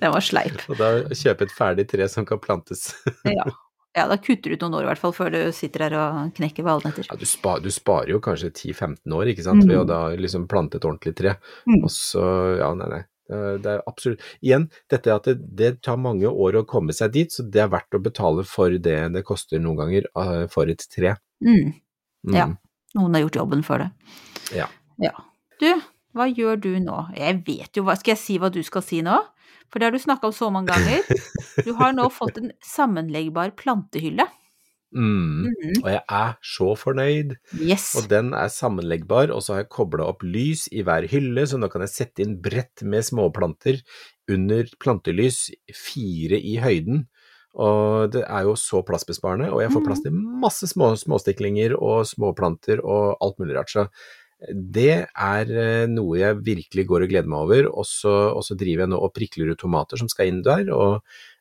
Den 0.00 0.10
var 0.14 0.24
sleip. 0.24 0.58
Og 0.72 0.78
da 0.80 0.88
kjøpe 1.14 1.46
et 1.46 1.54
ferdig 1.54 1.84
tre 1.90 2.08
som 2.10 2.26
kan 2.26 2.40
plantes. 2.42 2.88
Ja. 3.28 3.44
Ja, 3.96 4.04
da 4.10 4.16
kutter 4.20 4.50
du 4.50 4.56
ut 4.56 4.64
noen 4.64 4.78
år 4.78 4.86
i 4.86 4.88
hvert 4.90 5.00
fall 5.00 5.14
før 5.16 5.32
du 5.34 5.38
sitter 5.56 5.86
her 5.86 5.94
og 5.98 6.32
knekker 6.36 6.66
valnøtter. 6.66 7.08
Ja, 7.08 7.16
du, 7.18 7.26
spa, 7.28 7.56
du 7.62 7.70
sparer 7.72 8.12
jo 8.12 8.20
kanskje 8.24 8.50
10-15 8.52 9.14
år, 9.16 9.30
ikke 9.32 9.46
sant, 9.46 9.64
ved 9.66 9.80
å 9.80 9.86
da 9.88 10.00
liksom 10.18 10.46
plante 10.50 10.78
et 10.78 10.86
ordentlig 10.86 11.16
tre. 11.18 11.34
Mm. 11.68 11.80
Og 11.80 11.92
så, 11.94 12.24
ja, 12.60 12.72
nei, 12.78 12.90
nei. 12.94 13.04
Det 13.28 13.68
er 13.68 13.82
absolutt 13.84 14.22
Igjen, 14.40 14.70
dette 14.88 15.12
at 15.12 15.26
det, 15.28 15.34
det 15.58 15.72
tar 15.84 15.98
mange 16.00 16.30
år 16.30 16.62
å 16.62 16.64
komme 16.68 16.94
seg 16.96 17.12
dit, 17.12 17.32
så 17.32 17.44
det 17.44 17.60
er 17.60 17.68
verdt 17.74 17.98
å 17.98 18.00
betale 18.00 18.44
for 18.48 18.72
det 18.72 18.96
det 19.12 19.24
koster 19.28 19.60
noen 19.60 19.82
ganger 19.82 20.08
eh, 20.08 20.46
for 20.48 20.70
et 20.72 20.84
tre. 20.88 21.12
Mm. 21.44 21.74
Mm. 22.24 22.36
Ja. 22.38 22.46
Noen 22.96 23.16
har 23.18 23.26
gjort 23.26 23.40
jobben 23.42 23.64
for 23.66 23.84
det. 23.84 23.90
Ja. 24.56 24.70
ja. 25.02 25.12
Du, 25.60 25.68
hva 26.16 26.28
gjør 26.30 26.56
du 26.64 26.70
nå? 26.80 27.02
Jeg 27.18 27.42
vet 27.46 27.76
jo 27.76 27.84
hva 27.84 27.98
Skal 28.00 28.14
jeg 28.14 28.22
si 28.22 28.38
hva 28.40 28.48
du 28.52 28.62
skal 28.64 28.84
si 28.86 29.02
nå? 29.04 29.18
For 29.68 29.80
det 29.80 29.88
har 29.88 29.96
du 29.96 30.02
snakka 30.02 30.30
om 30.30 30.36
så 30.36 30.50
mange 30.54 30.72
ganger. 30.74 31.04
Du 31.66 31.72
har 31.74 31.90
nå 31.90 32.04
fått 32.14 32.36
en 32.38 32.52
sammenleggbar 32.62 33.50
plantehylle. 33.58 34.28
Mm. 34.94 35.48
Mhm. 35.50 35.72
Og 35.82 35.88
jeg 35.90 36.02
er 36.18 36.36
så 36.54 36.68
fornøyd. 36.78 37.34
Yes. 37.58 37.90
Og 37.98 38.08
den 38.10 38.32
er 38.36 38.52
sammenleggbar, 38.52 39.32
og 39.34 39.42
så 39.44 39.54
har 39.56 39.64
jeg 39.64 39.72
kobla 39.74 40.06
opp 40.08 40.24
lys 40.24 40.68
i 40.72 40.84
hver 40.86 41.08
hylle, 41.10 41.44
så 41.46 41.60
nå 41.60 41.68
kan 41.72 41.84
jeg 41.84 41.94
sette 41.94 42.24
inn 42.24 42.38
brett 42.44 42.84
med 42.86 43.04
småplanter 43.04 43.82
under 44.32 44.70
plantelys, 44.80 45.48
fire 45.74 46.40
i 46.40 46.56
høyden. 46.62 47.06
Og 47.58 48.12
det 48.14 48.22
er 48.22 48.46
jo 48.46 48.54
så 48.60 48.84
plassbesparende, 48.86 49.48
og 49.50 49.62
jeg 49.64 49.72
får 49.74 49.84
plass 49.86 50.02
til 50.04 50.14
masse 50.14 50.68
små, 50.70 50.92
småstiklinger 51.00 51.74
og 51.74 52.04
småplanter 52.06 52.82
og 52.84 53.16
alt 53.24 53.40
mulig 53.40 53.56
rart. 53.56 53.72
Så 53.72 53.88
det 54.46 54.92
er 55.10 55.50
eh, 55.50 55.86
noe 55.90 56.20
jeg 56.20 56.38
virkelig 56.46 56.84
går 56.86 57.04
og 57.04 57.10
gleder 57.10 57.30
meg 57.30 57.46
over. 57.46 57.70
Og 57.72 57.88
så, 57.88 58.14
og 58.30 58.44
så 58.46 58.56
driver 58.58 58.84
jeg 58.84 58.92
nå 58.92 59.00
og 59.02 59.14
prikler 59.16 59.52
ut 59.52 59.60
tomater 59.60 60.00
som 60.00 60.10
skal 60.10 60.30
inn 60.30 60.44
der. 60.46 60.70
Og 60.74 61.00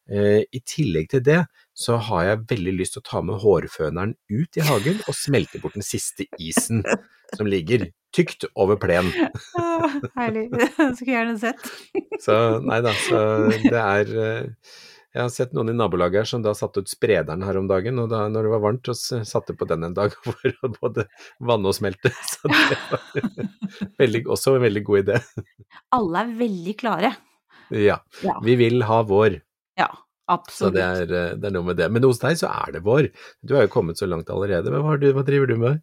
eh, 0.09 0.41
i 0.49 0.63
tillegg 0.65 1.11
til 1.13 1.23
det 1.27 1.43
så 1.77 1.99
har 2.09 2.25
jeg 2.25 2.47
veldig 2.49 2.73
lyst 2.79 2.97
til 2.97 3.03
å 3.03 3.09
ta 3.11 3.21
med 3.25 3.37
hårføneren 3.43 4.15
ut 4.33 4.57
i 4.57 4.65
hagen 4.65 5.03
og 5.05 5.17
smelte 5.17 5.61
bort 5.61 5.77
den 5.77 5.85
siste 5.85 6.25
isen 6.41 6.81
som 7.35 7.49
ligger 7.49 7.85
tykt 8.15 8.47
over 8.57 8.79
plenen. 8.81 9.13
Herlig. 10.17 10.47
Skulle 10.97 11.13
gjerne 11.13 11.37
sett. 11.41 11.69
Så 12.23 12.37
nei 12.65 12.79
da, 12.85 12.93
så 13.05 13.19
det 13.51 13.81
er 13.83 14.13
eh, 14.23 14.77
Jeg 15.17 15.25
har 15.25 15.31
sett 15.33 15.53
noen 15.57 15.71
i 15.71 15.73
nabolaget 15.73 16.21
her 16.21 16.27
som 16.29 16.43
da 16.45 16.51
satte 16.53 16.83
ut 16.83 16.91
sprederen 16.91 17.41
her 17.41 17.57
om 17.57 17.65
dagen, 17.69 17.97
og 18.03 18.11
da 18.11 18.19
når 18.29 18.45
det 18.45 18.51
var 18.53 18.61
varmt, 18.67 18.89
så 18.93 19.21
satte 19.25 19.55
på 19.57 19.65
den 19.65 19.87
en 19.87 19.95
dag 19.97 20.13
for 20.25 20.51
å 20.61 20.69
både 20.75 21.07
vanne 21.41 21.71
og 21.71 21.77
smelte. 21.77 22.11
Så 22.31 22.51
det 22.53 22.77
var 22.91 23.07
veldig, 24.03 24.21
også 24.37 24.53
en 24.59 24.65
veldig 24.67 24.83
god 24.85 25.01
idé. 25.01 25.17
Alle 25.97 26.21
er 26.21 26.35
veldig 26.43 26.75
klare. 26.77 27.15
Ja. 27.73 27.97
Ja, 28.21 28.37
Vi 28.45 28.59
vil 28.61 28.85
ha 28.85 29.01
vår, 29.09 29.41
ja 29.81 29.89
så 30.27 30.33
absolutt. 30.35 30.75
det 30.75 30.83
er, 30.83 31.11
eh, 31.15 31.35
det 31.39 31.47
er 31.47 31.53
noe 31.55 31.63
med 31.69 31.77
det. 31.79 31.85
Men 31.89 32.03
hos 32.03 32.19
deg 32.19 32.35
så 32.35 32.49
er 32.51 32.73
det 32.75 32.81
vår. 32.83 33.07
Du 33.47 33.55
har 33.55 33.63
jo 33.63 33.71
kommet 33.71 33.97
så 33.99 34.09
langt 34.09 34.27
allerede. 34.29 34.73
Men 34.73 34.83
hva, 34.83 34.97
du, 34.99 35.07
hva 35.15 35.23
driver 35.23 35.47
du 35.47 35.55
med? 35.61 35.79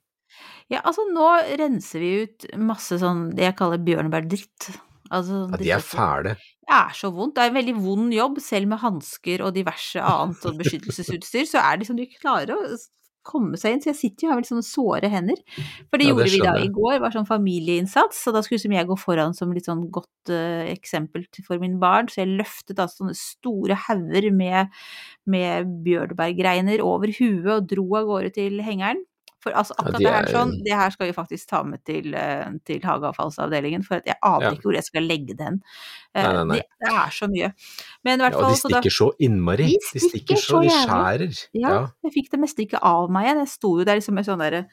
Ja, 0.68 0.82
altså 0.84 1.06
nå 1.08 1.28
renser 1.60 2.04
vi 2.04 2.10
ut 2.26 2.46
masse 2.60 2.98
sånn 3.00 3.30
det 3.36 3.48
jeg 3.48 3.56
kaller 3.56 3.80
bjørnebærdritt. 3.84 4.68
Altså, 5.12 5.46
Ja, 5.48 5.60
de 5.60 5.72
er 5.76 5.84
fæle. 5.84 6.36
Det 6.64 6.72
er 6.72 6.96
så 6.96 7.10
vondt. 7.12 7.36
Det 7.36 7.44
er 7.44 7.52
en 7.52 7.58
veldig 7.58 7.76
vond 7.76 8.12
jobb, 8.14 8.40
selv 8.40 8.70
med 8.70 8.80
hansker 8.80 9.44
og 9.44 9.54
diverse 9.56 10.00
annet 10.00 10.44
og 10.48 10.60
beskyttelsesutstyr, 10.62 11.48
så 11.50 11.60
er 11.60 11.74
det 11.74 11.84
liksom 11.84 11.98
de 12.00 12.06
klarer 12.14 12.54
å 12.56 12.76
komme 13.24 13.58
seg 13.60 13.74
inn. 13.74 13.82
Så 13.82 13.90
jeg 13.90 13.98
sitter 14.00 14.26
jo 14.26 14.30
og 14.30 14.34
har 14.34 14.42
litt 14.42 14.50
sånne 14.50 14.66
såre 14.66 15.10
hender. 15.12 15.40
For 15.88 16.00
det 16.00 16.08
Ja, 16.08 16.14
det 16.16 16.24
gjorde 16.24 16.32
vi 16.32 16.42
da 16.44 16.54
i 16.60 16.72
går, 16.72 16.98
var 17.02 17.14
sånn 17.14 17.28
familieinnsats, 17.28 18.20
Så 18.24 18.32
da 18.32 18.42
skulle 18.44 18.60
liksom 18.60 18.76
jeg 18.76 18.88
gå 18.90 18.98
foran 19.00 19.36
som 19.36 19.52
litt 19.52 19.68
sånn 19.68 19.86
godt 19.92 20.32
uh, 20.32 20.64
eksempel 20.72 21.26
for 21.46 21.60
mine 21.62 21.80
barn, 21.80 22.08
så 22.08 22.22
jeg 22.22 22.36
løftet 22.40 22.76
da 22.80 22.88
sånne 22.90 23.16
store 23.16 23.76
hauger 23.88 24.30
med, 24.32 24.72
med 25.26 25.72
bjørnebærgreiner 25.84 26.84
over 26.84 27.12
huet 27.16 27.50
og 27.58 27.68
dro 27.72 27.88
av 28.00 28.08
gårde 28.12 28.34
til 28.40 28.60
hengeren. 28.64 29.04
For 29.44 29.52
altså 29.52 29.74
Ja, 29.76 29.82
akkurat 29.84 29.98
er... 30.00 30.04
det 30.06 30.12
her 30.14 30.24
er- 30.24 30.32
sånn, 30.32 30.52
det 30.64 30.76
her 30.80 30.94
skal 30.94 31.10
vi 31.10 31.14
faktisk 31.16 31.48
ta 31.50 31.60
med 31.68 31.82
til, 31.84 32.14
eh, 32.16 32.46
til 32.64 32.80
hageavfallsavdelingen, 32.80 33.84
for 33.84 34.00
jeg 34.06 34.16
aner 34.24 34.46
Ja. 34.48 34.52
ikke 34.56 34.64
hvor 34.70 34.78
jeg 34.78 34.86
skal 34.88 35.04
legge 35.04 35.36
den. 35.36 35.60
Eh, 36.14 36.22
Nei, 36.24 36.32
nei, 36.32 36.44
nei. 36.48 36.56
Det, 36.62 36.66
det 36.86 36.92
er 36.94 37.10
så 37.12 37.28
mye. 37.28 37.52
Men 38.04 38.18
i 38.20 38.24
hvert 38.24 38.32
Ja, 38.32 38.38
og 38.38 38.44
fall 38.48 38.54
de 38.56 38.60
så 38.62 38.70
da 38.72 38.80
stikker 38.80 38.96
så 38.96 39.10
innmari. 39.28 39.68
De 39.74 39.78
De 39.92 40.00
stikker 40.08 40.40
så, 40.40 40.48
så, 40.48 40.62
de 40.64 40.72
skjærer. 40.80 41.38
Ja, 41.52 41.68
Ja. 41.68 41.86
jeg 42.08 42.12
fikk 42.16 42.30
det 42.32 42.40
meste 42.40 42.64
ikke 42.66 42.80
av 42.82 43.10
meg 43.10 43.26
igjen. 43.28 43.38
Jeg 43.44 43.48
sto 43.54 43.76
jo 43.78 43.84
der 43.84 44.00
liksom 44.00 44.14
med 44.14 44.24
sånn 44.26 44.38
derre 44.40 44.64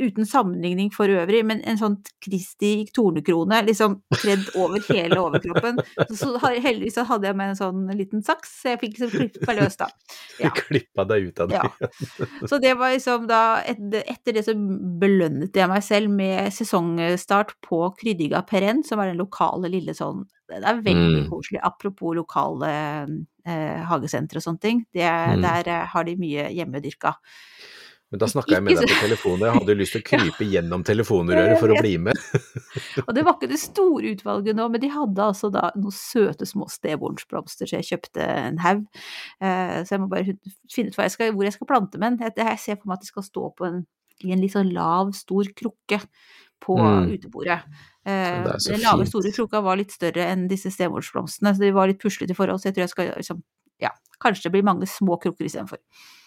Uten 0.00 0.24
sammenligning 0.26 0.88
for 0.94 1.12
øvrig, 1.12 1.42
men 1.44 1.60
en 1.68 1.76
sånn 1.76 1.98
Kristi 2.24 2.86
tornekrone 2.96 3.58
liksom 3.66 3.98
tredd 4.14 4.46
over 4.56 4.80
hele 4.88 5.18
overkroppen. 5.20 5.80
Så, 6.16 6.30
heldigvis 6.40 6.94
så 6.96 7.04
hadde 7.08 7.28
jeg 7.28 7.36
med 7.36 7.52
en 7.52 7.58
sånn 7.58 7.82
liten 7.98 8.22
saks, 8.24 8.54
så 8.62 8.72
jeg 8.72 8.80
fikk 8.80 8.96
liksom 8.98 9.10
klippa 9.18 9.56
løs 9.58 9.76
da. 9.80 9.88
Ja. 10.40 10.50
Klippa 10.60 11.04
deg 11.10 11.28
ut 11.30 11.40
av 11.44 11.52
det. 11.52 11.60
Ja. 11.60 11.90
Så 12.48 12.58
det 12.62 12.72
var 12.80 12.94
liksom 12.94 13.26
da 13.30 13.40
Etter, 13.70 14.32
det 14.32 14.44
så 14.46 14.54
belønnet 14.56 15.56
jeg 15.56 15.68
meg 15.70 15.82
selv 15.84 16.10
med 16.14 16.48
sesongstart 16.56 17.54
på 17.66 17.82
Kryddiga 18.00 18.40
Perrenn, 18.48 18.80
som 18.86 19.00
er 19.02 19.12
den 19.12 19.20
lokale 19.20 19.68
lille 19.72 19.92
sånn 19.96 20.24
Det 20.50 20.58
er 20.66 20.80
veldig 20.82 21.10
Mm. 21.20 21.28
koselig. 21.30 21.60
Apropos 21.62 22.16
lokale 22.16 22.70
eh, 23.46 23.82
hagesentre 23.86 24.40
og 24.40 24.42
sånne 24.48 24.60
ting. 24.60 24.80
Det, 24.92 25.04
Mm. 25.06 25.42
Der 25.44 25.84
har 25.92 26.04
de 26.04 26.16
mye 26.16 26.48
hjemmedyrka. 26.50 27.14
Men 28.10 28.18
da 28.18 28.26
snakka 28.26 28.56
jeg 28.56 28.64
med 28.66 28.74
deg 28.74 28.90
på 28.90 28.96
telefonen, 29.04 29.42
og 29.42 29.46
jeg 29.46 29.54
hadde 29.60 29.76
lyst 29.78 29.94
til 29.94 30.02
å 30.02 30.06
krype 30.10 30.48
gjennom 30.50 30.82
telefonrøret 30.86 31.60
for 31.62 31.70
å 31.70 31.78
bli 31.78 31.92
med. 32.08 32.18
Og 33.06 33.12
det 33.14 33.22
var 33.26 33.36
ikke 33.36 33.50
det 33.52 33.60
store 33.62 34.10
utvalget 34.16 34.58
nå, 34.58 34.66
men 34.72 34.82
de 34.82 34.90
hadde 34.90 35.28
altså 35.30 35.50
da 35.54 35.68
noen 35.78 35.94
søte 35.94 36.48
små 36.48 36.66
stebornsblomster, 36.70 37.70
så 37.70 37.78
jeg 37.78 37.88
kjøpte 37.92 38.26
en 38.26 38.58
haug. 38.64 38.82
Eh, 39.38 39.78
så 39.86 39.94
jeg 39.94 40.02
må 40.02 40.10
bare 40.10 40.34
finne 40.72 40.90
ut 40.90 40.98
jeg 40.98 41.14
skal, 41.14 41.32
hvor 41.36 41.46
jeg 41.46 41.54
skal 41.54 41.70
plante 41.70 42.02
men 42.02 42.18
jeg, 42.18 42.34
ser 42.58 42.80
for 42.80 42.90
meg 42.90 42.98
at 42.98 43.06
de 43.06 43.12
skal 43.12 43.26
stå 43.26 43.46
på 43.54 43.68
en, 43.68 43.80
i 44.26 44.34
en 44.34 44.42
litt 44.42 44.56
sånn 44.58 44.74
lav, 44.74 45.14
stor 45.16 45.54
krukke 45.56 46.02
på 46.60 46.76
Mm. 46.76 47.14
utebordet. 47.14 47.62
Eh, 48.04 48.44
den 48.44 48.82
lave, 48.82 49.06
store 49.08 49.32
krukka 49.32 49.62
var 49.64 49.78
litt 49.80 49.94
større 49.94 50.26
enn 50.32 50.48
disse 50.48 50.68
stevornsblomstene, 50.72 51.54
så 51.54 51.62
de 51.62 51.70
var 51.72 51.88
litt 51.88 52.02
puslete 52.02 52.34
i 52.34 52.36
forhold, 52.36 52.60
så 52.60 52.68
jeg 52.68 52.76
tror 52.76 52.84
jeg 52.84 52.92
skal 52.92 53.10
liksom, 53.16 53.40
ja, 53.80 53.90
kanskje 54.20 54.48
det 54.48 54.52
blir 54.58 54.66
mange 54.66 54.86
små 54.86 55.16
krukker 55.22 55.46
istedenfor. 55.48 55.78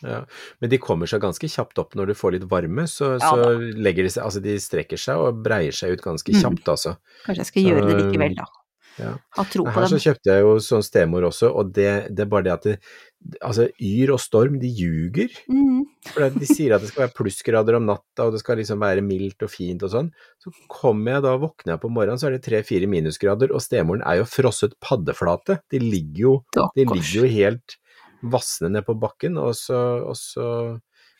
Ja. 0.03 0.23
Men 0.59 0.69
de 0.73 0.79
kommer 0.81 1.07
seg 1.07 1.21
ganske 1.23 1.47
kjapt 1.47 1.77
opp 1.79 1.93
når 1.95 2.11
du 2.11 2.13
får 2.17 2.35
litt 2.37 2.47
varme, 2.51 2.87
så, 2.91 3.13
Ja 3.21 3.29
så 3.29 3.53
legger 3.59 4.03
de 4.03 4.09
seg 4.09 4.23
Altså, 4.25 4.41
de 4.43 4.57
strekker 4.59 4.99
seg 4.99 5.21
og 5.21 5.43
breier 5.45 5.71
seg 5.71 5.93
ut 5.95 6.01
ganske 6.03 6.33
Mm. 6.33 6.41
kjapt, 6.41 6.67
altså. 6.73 6.97
Kanskje 7.25 7.39
jeg 7.45 7.51
skal 7.51 7.63
gjøre 7.69 7.85
det 7.87 7.95
likevel, 8.01 8.35
da. 8.35 8.45
Ja. 8.99 9.15
Ha 9.37 9.45
tro 9.49 9.65
på 9.65 9.71
dem. 9.71 9.77
Her 9.77 9.89
så 9.89 9.99
kjøpte 10.01 10.35
jeg 10.35 10.45
jo 10.45 10.53
sånn 10.61 10.85
stemor 10.85 11.25
også, 11.29 11.49
og 11.49 11.73
det, 11.75 11.89
det 12.13 12.25
er 12.25 12.29
bare 12.29 12.47
det 12.47 12.53
at 12.53 12.69
det, 12.69 12.77
Altså, 13.39 13.69
Yr 13.79 14.11
og 14.17 14.19
Storm, 14.19 14.57
de 14.59 14.67
ljuger. 14.67 15.31
Mm. 15.47 15.85
For 16.09 16.33
de 16.33 16.47
sier 16.49 16.73
at 16.75 16.83
det 16.83 16.89
skal 16.89 17.05
være 17.05 17.15
plussgrader 17.15 17.77
om 17.77 17.85
natta, 17.87 18.25
og 18.25 18.33
det 18.35 18.41
skal 18.41 18.59
liksom 18.59 18.83
være 18.83 19.05
mildt 19.05 19.45
og 19.47 19.51
fint 19.53 19.85
og 19.87 19.93
sånn. 19.93 20.09
Så 20.43 20.51
kommer 20.71 21.15
jeg 21.15 21.23
da, 21.23 21.37
våkner 21.39 21.75
jeg 21.75 21.83
på 21.85 21.91
morgenen, 21.95 22.19
så 22.19 22.27
er 22.27 22.35
det 22.35 22.43
tre-fire 22.43 22.89
minusgrader, 22.91 23.53
og 23.55 23.63
stemoren 23.63 24.03
er 24.03 24.19
jo 24.19 24.27
frosset 24.27 24.75
paddeflate. 24.83 25.61
De 25.71 25.79
ligger 25.79 26.25
jo, 26.25 26.33
de 26.75 26.83
ligger 26.83 27.21
jo 27.21 27.31
helt 27.31 27.77
vassende 28.33 28.73
ned 28.75 28.85
på 28.87 28.97
bakken, 28.99 29.39
og 29.39 29.55
så, 29.55 29.79
og 30.03 30.19
så 30.19 30.49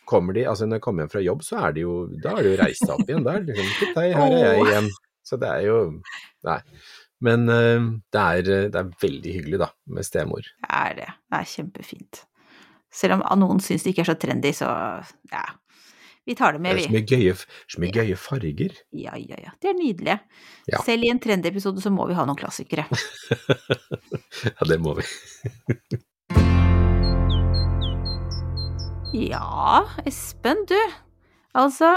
kommer 0.10 0.36
de 0.36 0.44
Altså, 0.48 0.68
når 0.68 0.80
jeg 0.80 0.84
kommer 0.84 1.04
hjem 1.04 1.14
fra 1.14 1.24
jobb, 1.24 1.44
så 1.48 1.62
er 1.68 1.76
de 1.76 1.86
jo 1.86 1.94
Da 2.24 2.36
har 2.36 2.44
de 2.44 2.54
jo 2.54 2.60
reist 2.60 2.84
seg 2.84 2.96
opp 2.96 3.08
igjen. 3.08 3.24
Da 3.24 3.38
er 3.38 3.46
det 3.48 3.56
liksom 3.56 3.96
hei, 3.96 4.10
her 4.12 4.36
er 4.36 4.44
jeg 4.44 4.66
igjen. 4.68 4.90
Så 5.24 5.40
det 5.40 5.50
er 5.50 5.68
jo 5.70 5.78
Nei. 6.44 6.60
Men 7.24 7.48
eh, 7.50 7.86
det, 8.14 8.22
er, 8.22 8.48
det 8.74 8.80
er 8.80 8.94
veldig 9.02 9.34
hyggelig, 9.38 9.60
da, 9.64 9.70
med 9.96 10.06
stemor. 10.08 10.44
Det 10.44 10.70
er 10.76 10.96
det. 11.00 11.10
Det 11.32 11.40
er 11.40 11.52
kjempefint. 11.56 12.24
Selv 12.94 13.16
om 13.18 13.24
noen 13.42 13.62
syns 13.64 13.86
det 13.86 13.94
ikke 13.94 14.04
er 14.06 14.12
så 14.12 14.18
trendy, 14.22 14.52
så 14.54 14.70
ja. 15.32 15.46
Vi 16.24 16.36
tar 16.40 16.54
det 16.56 16.62
Det 16.62 16.64
med, 16.64 16.72
er 16.72 16.78
vi. 16.80 16.92
mye 16.94 17.08
gøye, 17.10 17.34
så 17.68 17.82
mye 17.84 17.92
gøye 17.92 18.16
farger. 18.16 18.76
Ja, 18.96 19.16
ja, 19.20 19.36
ja. 19.44 19.52
De 19.60 19.68
er 19.72 19.76
nydelige. 19.76 20.20
Ja. 20.72 20.80
Selv 20.86 21.04
i 21.04 21.10
en 21.12 21.20
trendy-episode 21.20 21.84
så 21.84 21.92
må 21.92 22.06
vi 22.08 22.16
ha 22.16 22.24
noen 22.28 22.40
klassikere. 22.40 22.86
ja, 24.48 24.68
det 24.70 24.80
må 24.84 24.96
vi. 25.00 25.04
Ja, 29.14 29.84
Espen, 30.10 30.64
du. 30.70 30.80
Altså, 31.54 31.92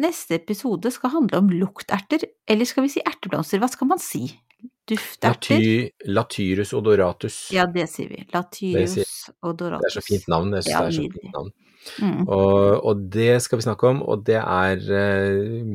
neste 0.00 0.38
episode 0.38 0.88
skal 0.94 1.12
handle 1.12 1.42
om 1.42 1.50
lukterter, 1.52 2.24
eller 2.48 2.64
skal 2.68 2.86
vi 2.86 2.94
si 2.94 3.02
erteblomster? 3.04 3.60
Hva 3.60 3.68
skal 3.68 3.90
man 3.90 4.00
si? 4.00 4.22
Dufterter? 4.84 5.56
Laty, 5.56 5.90
Latyrus 6.12 6.74
odoratus. 6.76 7.38
Ja, 7.54 7.64
det 7.70 7.86
sier 7.88 8.10
vi. 8.10 8.24
Latyrus 8.34 8.96
Det 8.98 9.06
odoratus. 9.40 9.86
Det 9.86 9.90
er 9.90 9.94
så 9.96 10.04
fint 10.04 10.26
navn. 10.28 10.52
Jeg 10.58 10.66
synes 10.66 10.74
Ja, 10.74 10.82
det 10.82 10.90
er 10.92 10.96
så 10.98 11.06
fint 11.14 11.38
navn. 11.38 11.54
Mm. 12.00 12.20
Og, 12.32 12.84
og 12.84 13.06
det 13.12 13.38
skal 13.44 13.60
vi 13.60 13.66
snakke 13.66 13.88
om, 13.88 14.02
og 14.02 14.24
det 14.26 14.40
er 14.40 14.84
eh, 15.00 15.72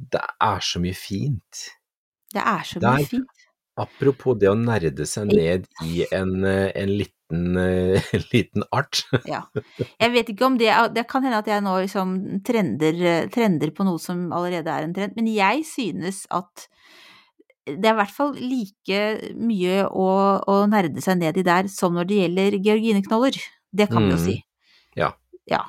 Det 0.00 0.24
er 0.40 0.64
så 0.64 0.80
mye 0.80 0.96
fint. 0.96 1.68
Det 2.32 2.42
er 2.42 2.66
så 2.66 2.80
mye 2.80 3.06
fint. 3.08 3.46
Apropos 3.80 4.36
det 4.36 4.50
å 4.50 4.56
nerde 4.58 5.06
seg 5.08 5.30
ned 5.30 5.68
i 5.86 6.04
en, 6.12 6.32
eh, 6.44 6.68
en 6.76 6.92
liten, 6.96 7.44
eh, 7.60 8.08
en 8.16 8.26
liten 8.32 8.64
art. 8.72 9.04
Ja. 9.28 9.44
Jeg 10.00 10.16
vet 10.16 10.32
ikke 10.32 10.48
om 10.48 10.58
det 10.60 10.72
er 10.72 10.88
Det 10.92 11.06
kan 11.08 11.24
hende 11.24 11.40
at 11.44 11.48
jeg 11.48 11.64
nå 11.64 11.76
liksom 11.84 12.16
trender, 12.44 13.28
trender 13.32 13.76
på 13.76 13.84
noe 13.88 14.00
som 14.00 14.28
allerede 14.32 14.72
er 14.72 14.88
en 14.88 14.96
trend, 14.96 15.16
men 15.16 15.28
jeg 15.28 15.64
synes 15.68 16.24
at 16.32 16.70
det 17.76 17.84
er 17.90 17.94
i 17.94 17.98
hvert 18.00 18.14
fall 18.16 18.34
like 18.34 19.00
mye 19.36 19.84
å, 19.88 20.08
å 20.48 20.54
nerde 20.70 21.00
seg 21.04 21.18
ned 21.20 21.36
i 21.36 21.42
der 21.46 21.68
som 21.68 21.94
når 21.94 22.08
det 22.10 22.18
gjelder 22.22 22.58
georgineknoller. 22.64 23.36
Det 23.72 23.88
kan 23.90 24.02
vi 24.08 24.10
jo 24.14 24.16
Mm. 24.18 24.24
si. 24.24 24.44
Ja. 24.96 25.12
Ja. 25.50 25.64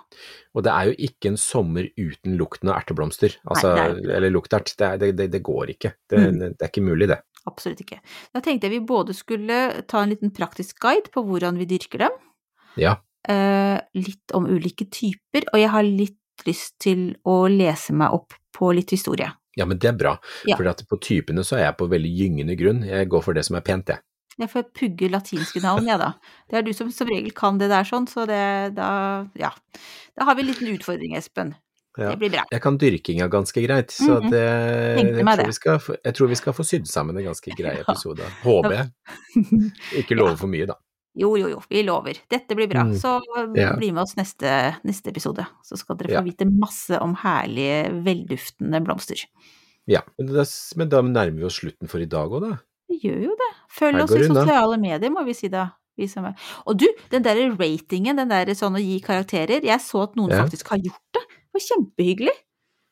Og 0.53 0.63
det 0.63 0.71
er 0.71 0.85
jo 0.91 0.93
ikke 1.07 1.29
en 1.31 1.37
sommer 1.37 1.87
uten 1.97 2.35
lukten 2.37 2.69
av 2.69 2.81
erteblomster. 2.81 3.35
Altså, 3.47 3.71
Nei, 3.75 3.85
er- 3.89 4.15
eller 4.17 4.29
luktert. 4.33 4.73
Det, 4.77 4.87
er- 4.87 4.97
det, 4.97 5.15
det, 5.17 5.31
det 5.31 5.41
går 5.43 5.69
ikke. 5.75 5.93
Det, 6.09 6.17
Mm. 6.19 6.39
det 6.57 6.61
er 6.61 6.69
ikke 6.69 6.83
mulig, 6.85 7.07
det. 7.07 7.19
Absolutt 7.47 7.79
ikke. 7.81 7.99
Da 8.33 8.39
tenkte 8.41 8.67
jeg 8.69 8.79
vi 8.79 8.85
både 8.85 9.15
skulle 9.17 9.83
ta 9.87 10.03
en 10.03 10.09
liten 10.09 10.29
praktisk 10.31 10.77
guide 10.79 11.09
på 11.11 11.23
hvordan 11.25 11.57
vi 11.57 11.65
dyrker 11.65 11.97
dem, 12.05 12.11
Ja. 12.77 12.97
eh, 13.27 13.79
litt 13.95 14.31
om 14.33 14.45
ulike 14.45 14.85
typer, 14.91 15.47
og 15.53 15.57
jeg 15.59 15.69
har 15.69 15.83
litt 15.83 16.17
lyst 16.45 16.77
til 16.79 17.15
å 17.25 17.47
lese 17.49 17.91
meg 17.93 18.11
opp 18.13 18.33
på 18.53 18.73
litt 18.75 18.89
historie. 18.91 19.31
Ja, 19.59 19.67
men 19.67 19.79
det 19.81 19.89
er 19.91 19.97
bra. 19.99 20.15
Ja. 20.47 20.57
For 20.59 20.85
på 20.93 20.99
typene 21.03 21.43
så 21.47 21.57
er 21.59 21.67
jeg 21.69 21.77
på 21.79 21.89
veldig 21.91 22.11
gyngende 22.15 22.55
grunn. 22.59 22.85
Jeg 22.87 23.09
går 23.11 23.25
for 23.25 23.37
det 23.37 23.43
som 23.47 23.57
er 23.59 23.65
pent, 23.67 23.91
jeg. 23.91 24.03
Jeg 24.39 24.49
får 24.49 24.69
pugge 24.77 25.09
latinske 25.11 25.61
navn, 25.61 25.89
jeg, 25.89 25.99
da. 25.99 26.13
Det 26.49 26.61
er 26.61 26.63
du 26.65 26.71
som 26.73 26.91
som 26.93 27.09
regel 27.11 27.33
kan 27.35 27.59
det 27.59 27.67
der 27.71 27.87
sånn, 27.87 28.07
så 28.09 28.25
det 28.29 28.75
da 28.77 28.91
Ja. 29.39 29.51
Da 30.17 30.27
har 30.27 30.35
vi 30.35 30.45
en 30.45 30.51
liten 30.51 30.71
utfordring, 30.71 31.15
Espen. 31.19 31.55
Ja. 31.99 32.13
Det 32.13 32.21
blir 32.21 32.31
bra. 32.31 32.45
Jeg 32.51 32.63
kan 32.63 32.77
dyrkinga 32.79 33.27
ganske 33.27 33.61
greit, 33.65 33.91
så 33.91 34.21
det, 34.23 34.43
Tenkte 34.95 35.19
jeg, 35.19 35.39
tror 35.41 35.55
skal, 35.57 35.97
jeg 35.97 36.15
tror 36.15 36.29
vi 36.31 36.37
skal 36.39 36.55
få 36.55 36.63
sydd 36.63 36.87
sammen 36.87 37.19
en 37.19 37.27
ganske 37.27 37.55
grei 37.57 37.73
episode. 37.83 38.27
Håper 38.45 38.77
jeg. 38.77 38.91
Ikke 40.03 40.15
love 40.15 40.37
for 40.39 40.51
mye, 40.51 40.69
da. 40.71 40.79
Jo, 41.17 41.33
jo, 41.35 41.49
jo, 41.51 41.59
vi 41.69 41.81
lover. 41.83 42.15
Dette 42.31 42.55
blir 42.55 42.69
bra. 42.71 42.85
Mm. 42.87 42.93
Så 42.95 43.17
yeah. 43.57 43.73
bli 43.77 43.89
med 43.91 44.03
oss 44.05 44.15
neste, 44.15 44.75
neste 44.87 45.11
episode, 45.11 45.43
så 45.67 45.75
skal 45.77 45.97
dere 45.99 46.07
få 46.13 46.19
Ja. 46.21 46.21
vite 46.23 46.45
masse 46.47 46.95
om 47.03 47.15
herlige, 47.19 47.89
velduftende 48.05 48.79
blomster. 48.85 49.19
Ja, 49.87 50.01
men 50.17 50.27
da, 50.33 50.45
men 50.77 50.89
da 50.89 51.01
nærmer 51.01 51.37
vi 51.41 51.43
oss 51.49 51.59
slutten 51.59 51.89
for 51.91 51.99
i 51.99 52.05
dag 52.07 52.31
òg, 52.31 52.45
da. 52.45 52.57
Vi 52.87 52.99
gjør 53.03 53.23
jo 53.25 53.35
det. 53.35 53.49
Følg 53.75 54.03
oss 54.03 54.11
i 54.15 54.23
sosiale 54.27 54.77
medier, 54.79 55.11
må 55.11 55.25
vi 55.27 55.33
si 55.35 55.49
da. 55.51 55.69
Vi 55.99 56.07
som 56.07 56.23
er. 56.29 56.37
Og 56.65 56.77
du, 56.79 56.85
den 57.11 57.23
derre 57.25 57.49
ratingen, 57.59 58.15
den 58.15 58.29
derre 58.31 58.55
sånn 58.55 58.77
å 58.79 58.81
gi 58.81 59.01
karakterer, 59.03 59.59
jeg 59.67 59.79
så 59.83 60.05
at 60.07 60.15
noen 60.15 60.31
Ja. 60.31 60.45
faktisk 60.45 60.69
har 60.71 60.77
gjort 60.79 61.03
det. 61.13 61.25
Det 61.27 61.59
var 61.59 61.65
kjempehyggelig. 61.67 62.35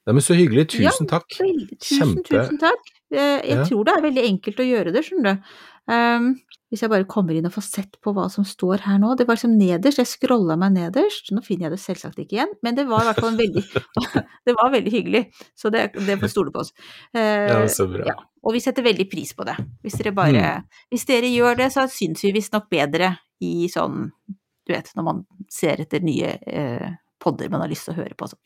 Nei, 0.08 0.14
men 0.18 0.22
så 0.26 0.36
hyggelig. 0.36 0.68
Ja, 0.82 0.90
Tusen 0.92 1.08
takk. 1.08 1.28
Tusen, 1.32 1.78
Kjempe- 1.80 2.28
tusen 2.28 2.60
takk. 2.60 2.84
Eh, 3.14 3.40
Jeg 3.48 3.58
Ja. 3.58 3.64
tror 3.64 3.86
det 3.86 3.94
er 3.96 4.02
veldig 4.02 4.24
enkelt 4.28 4.60
å 4.60 4.68
gjøre 4.68 4.92
det, 4.94 5.06
skjønner 5.06 5.36
du. 5.36 5.94
Um, 5.94 6.42
hvis 6.70 6.84
jeg 6.86 6.92
bare 6.92 7.08
kommer 7.10 7.34
inn 7.34 7.48
og 7.50 7.54
får 7.56 7.66
sett 7.66 7.98
på 8.04 8.14
hva 8.14 8.28
som 8.30 8.46
står 8.46 8.84
her 8.86 9.00
nå. 9.02 9.16
Det 9.18 9.26
var 9.26 9.40
liksom 9.40 9.56
nederst, 9.58 10.02
jeg 10.02 10.10
scrolla 10.10 10.58
meg 10.60 10.76
nederst. 10.76 11.32
Nå 11.34 11.42
finner 11.46 11.68
jeg 11.68 11.76
det 11.76 11.82
selvsagt 11.82 12.22
ikke 12.22 12.38
igjen, 12.38 12.54
men 12.66 12.78
det 12.78 12.86
var 12.90 13.04
i 13.04 13.10
hvert 13.10 13.22
fall 13.24 13.32
en 13.34 13.40
veldig 13.40 13.64
Det 14.48 14.56
var 14.58 14.74
veldig 14.76 14.94
hyggelig, 14.94 15.24
så 15.58 15.72
det, 15.74 15.88
det 15.98 16.20
får 16.22 16.34
stole 16.34 16.54
på 16.54 16.62
oss. 16.62 16.70
Eh, 17.14 17.50
ja, 17.50 17.64
så 17.74 17.90
bra. 17.90 18.06
Ja, 18.12 18.16
og 18.46 18.56
vi 18.56 18.62
setter 18.64 18.86
veldig 18.86 19.10
pris 19.10 19.34
på 19.38 19.48
det. 19.50 19.58
Hvis 19.84 19.98
dere 20.00 20.14
bare 20.16 20.46
mm. 20.46 20.70
Hvis 20.94 21.10
dere 21.10 21.34
gjør 21.34 21.58
det, 21.64 21.72
så 21.74 21.88
syns 21.92 22.24
vi 22.28 22.34
visstnok 22.38 22.70
bedre 22.72 23.16
i 23.46 23.70
sånn 23.72 24.08
Du 24.30 24.74
vet, 24.74 24.94
når 24.98 25.06
man 25.08 25.22
ser 25.50 25.82
etter 25.82 26.04
nye 26.06 26.36
eh, 26.46 26.90
podder 27.20 27.50
man 27.52 27.66
har 27.66 27.72
lyst 27.72 27.90
til 27.90 27.98
å 27.98 28.00
høre 28.00 28.16
på. 28.16 28.30
Så. 28.32 28.38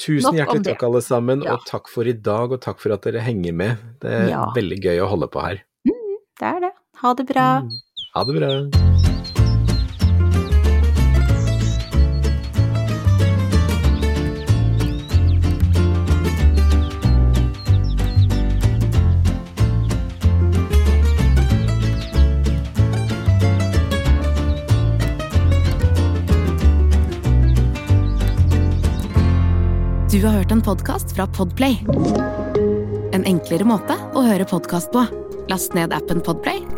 Tusen 0.00 0.30
Nok 0.30 0.40
hjertelig 0.40 0.66
takk, 0.72 0.84
alle 0.88 1.02
sammen, 1.04 1.44
ja. 1.46 1.54
og 1.54 1.68
takk 1.68 1.92
for 1.92 2.08
i 2.08 2.16
dag, 2.16 2.56
og 2.56 2.62
takk 2.64 2.80
for 2.82 2.96
at 2.96 3.06
dere 3.06 3.22
henger 3.24 3.54
med. 3.56 3.86
Det 4.02 4.14
er 4.22 4.28
ja. 4.32 4.42
veldig 4.56 4.80
gøy 4.82 5.04
å 5.04 5.08
holde 5.12 5.30
på 5.32 5.44
her. 5.44 5.62
Mm, 5.88 6.16
det 6.40 6.50
er 6.50 6.62
det. 6.66 6.72
Ha 7.00 7.14
det 7.14 7.24
bra. 7.24 7.56
Mm. 7.56 7.68
Ha 8.14 8.24
det 8.24 8.32
bra. 8.32 8.48
Du 30.10 30.26
har 30.26 30.32
hørt 30.32 30.50
en 30.50 30.62
podkast 30.62 31.16
fra 31.16 31.26
Podplay. 31.26 31.78
En 33.12 33.24
enklere 33.24 33.64
måte 33.64 33.94
å 34.14 34.26
høre 34.26 34.48
podkast 34.50 34.90
på. 34.90 35.06
Last 35.48 35.78
ned 35.78 35.94
appen 35.94 36.20
Podplay 36.20 36.77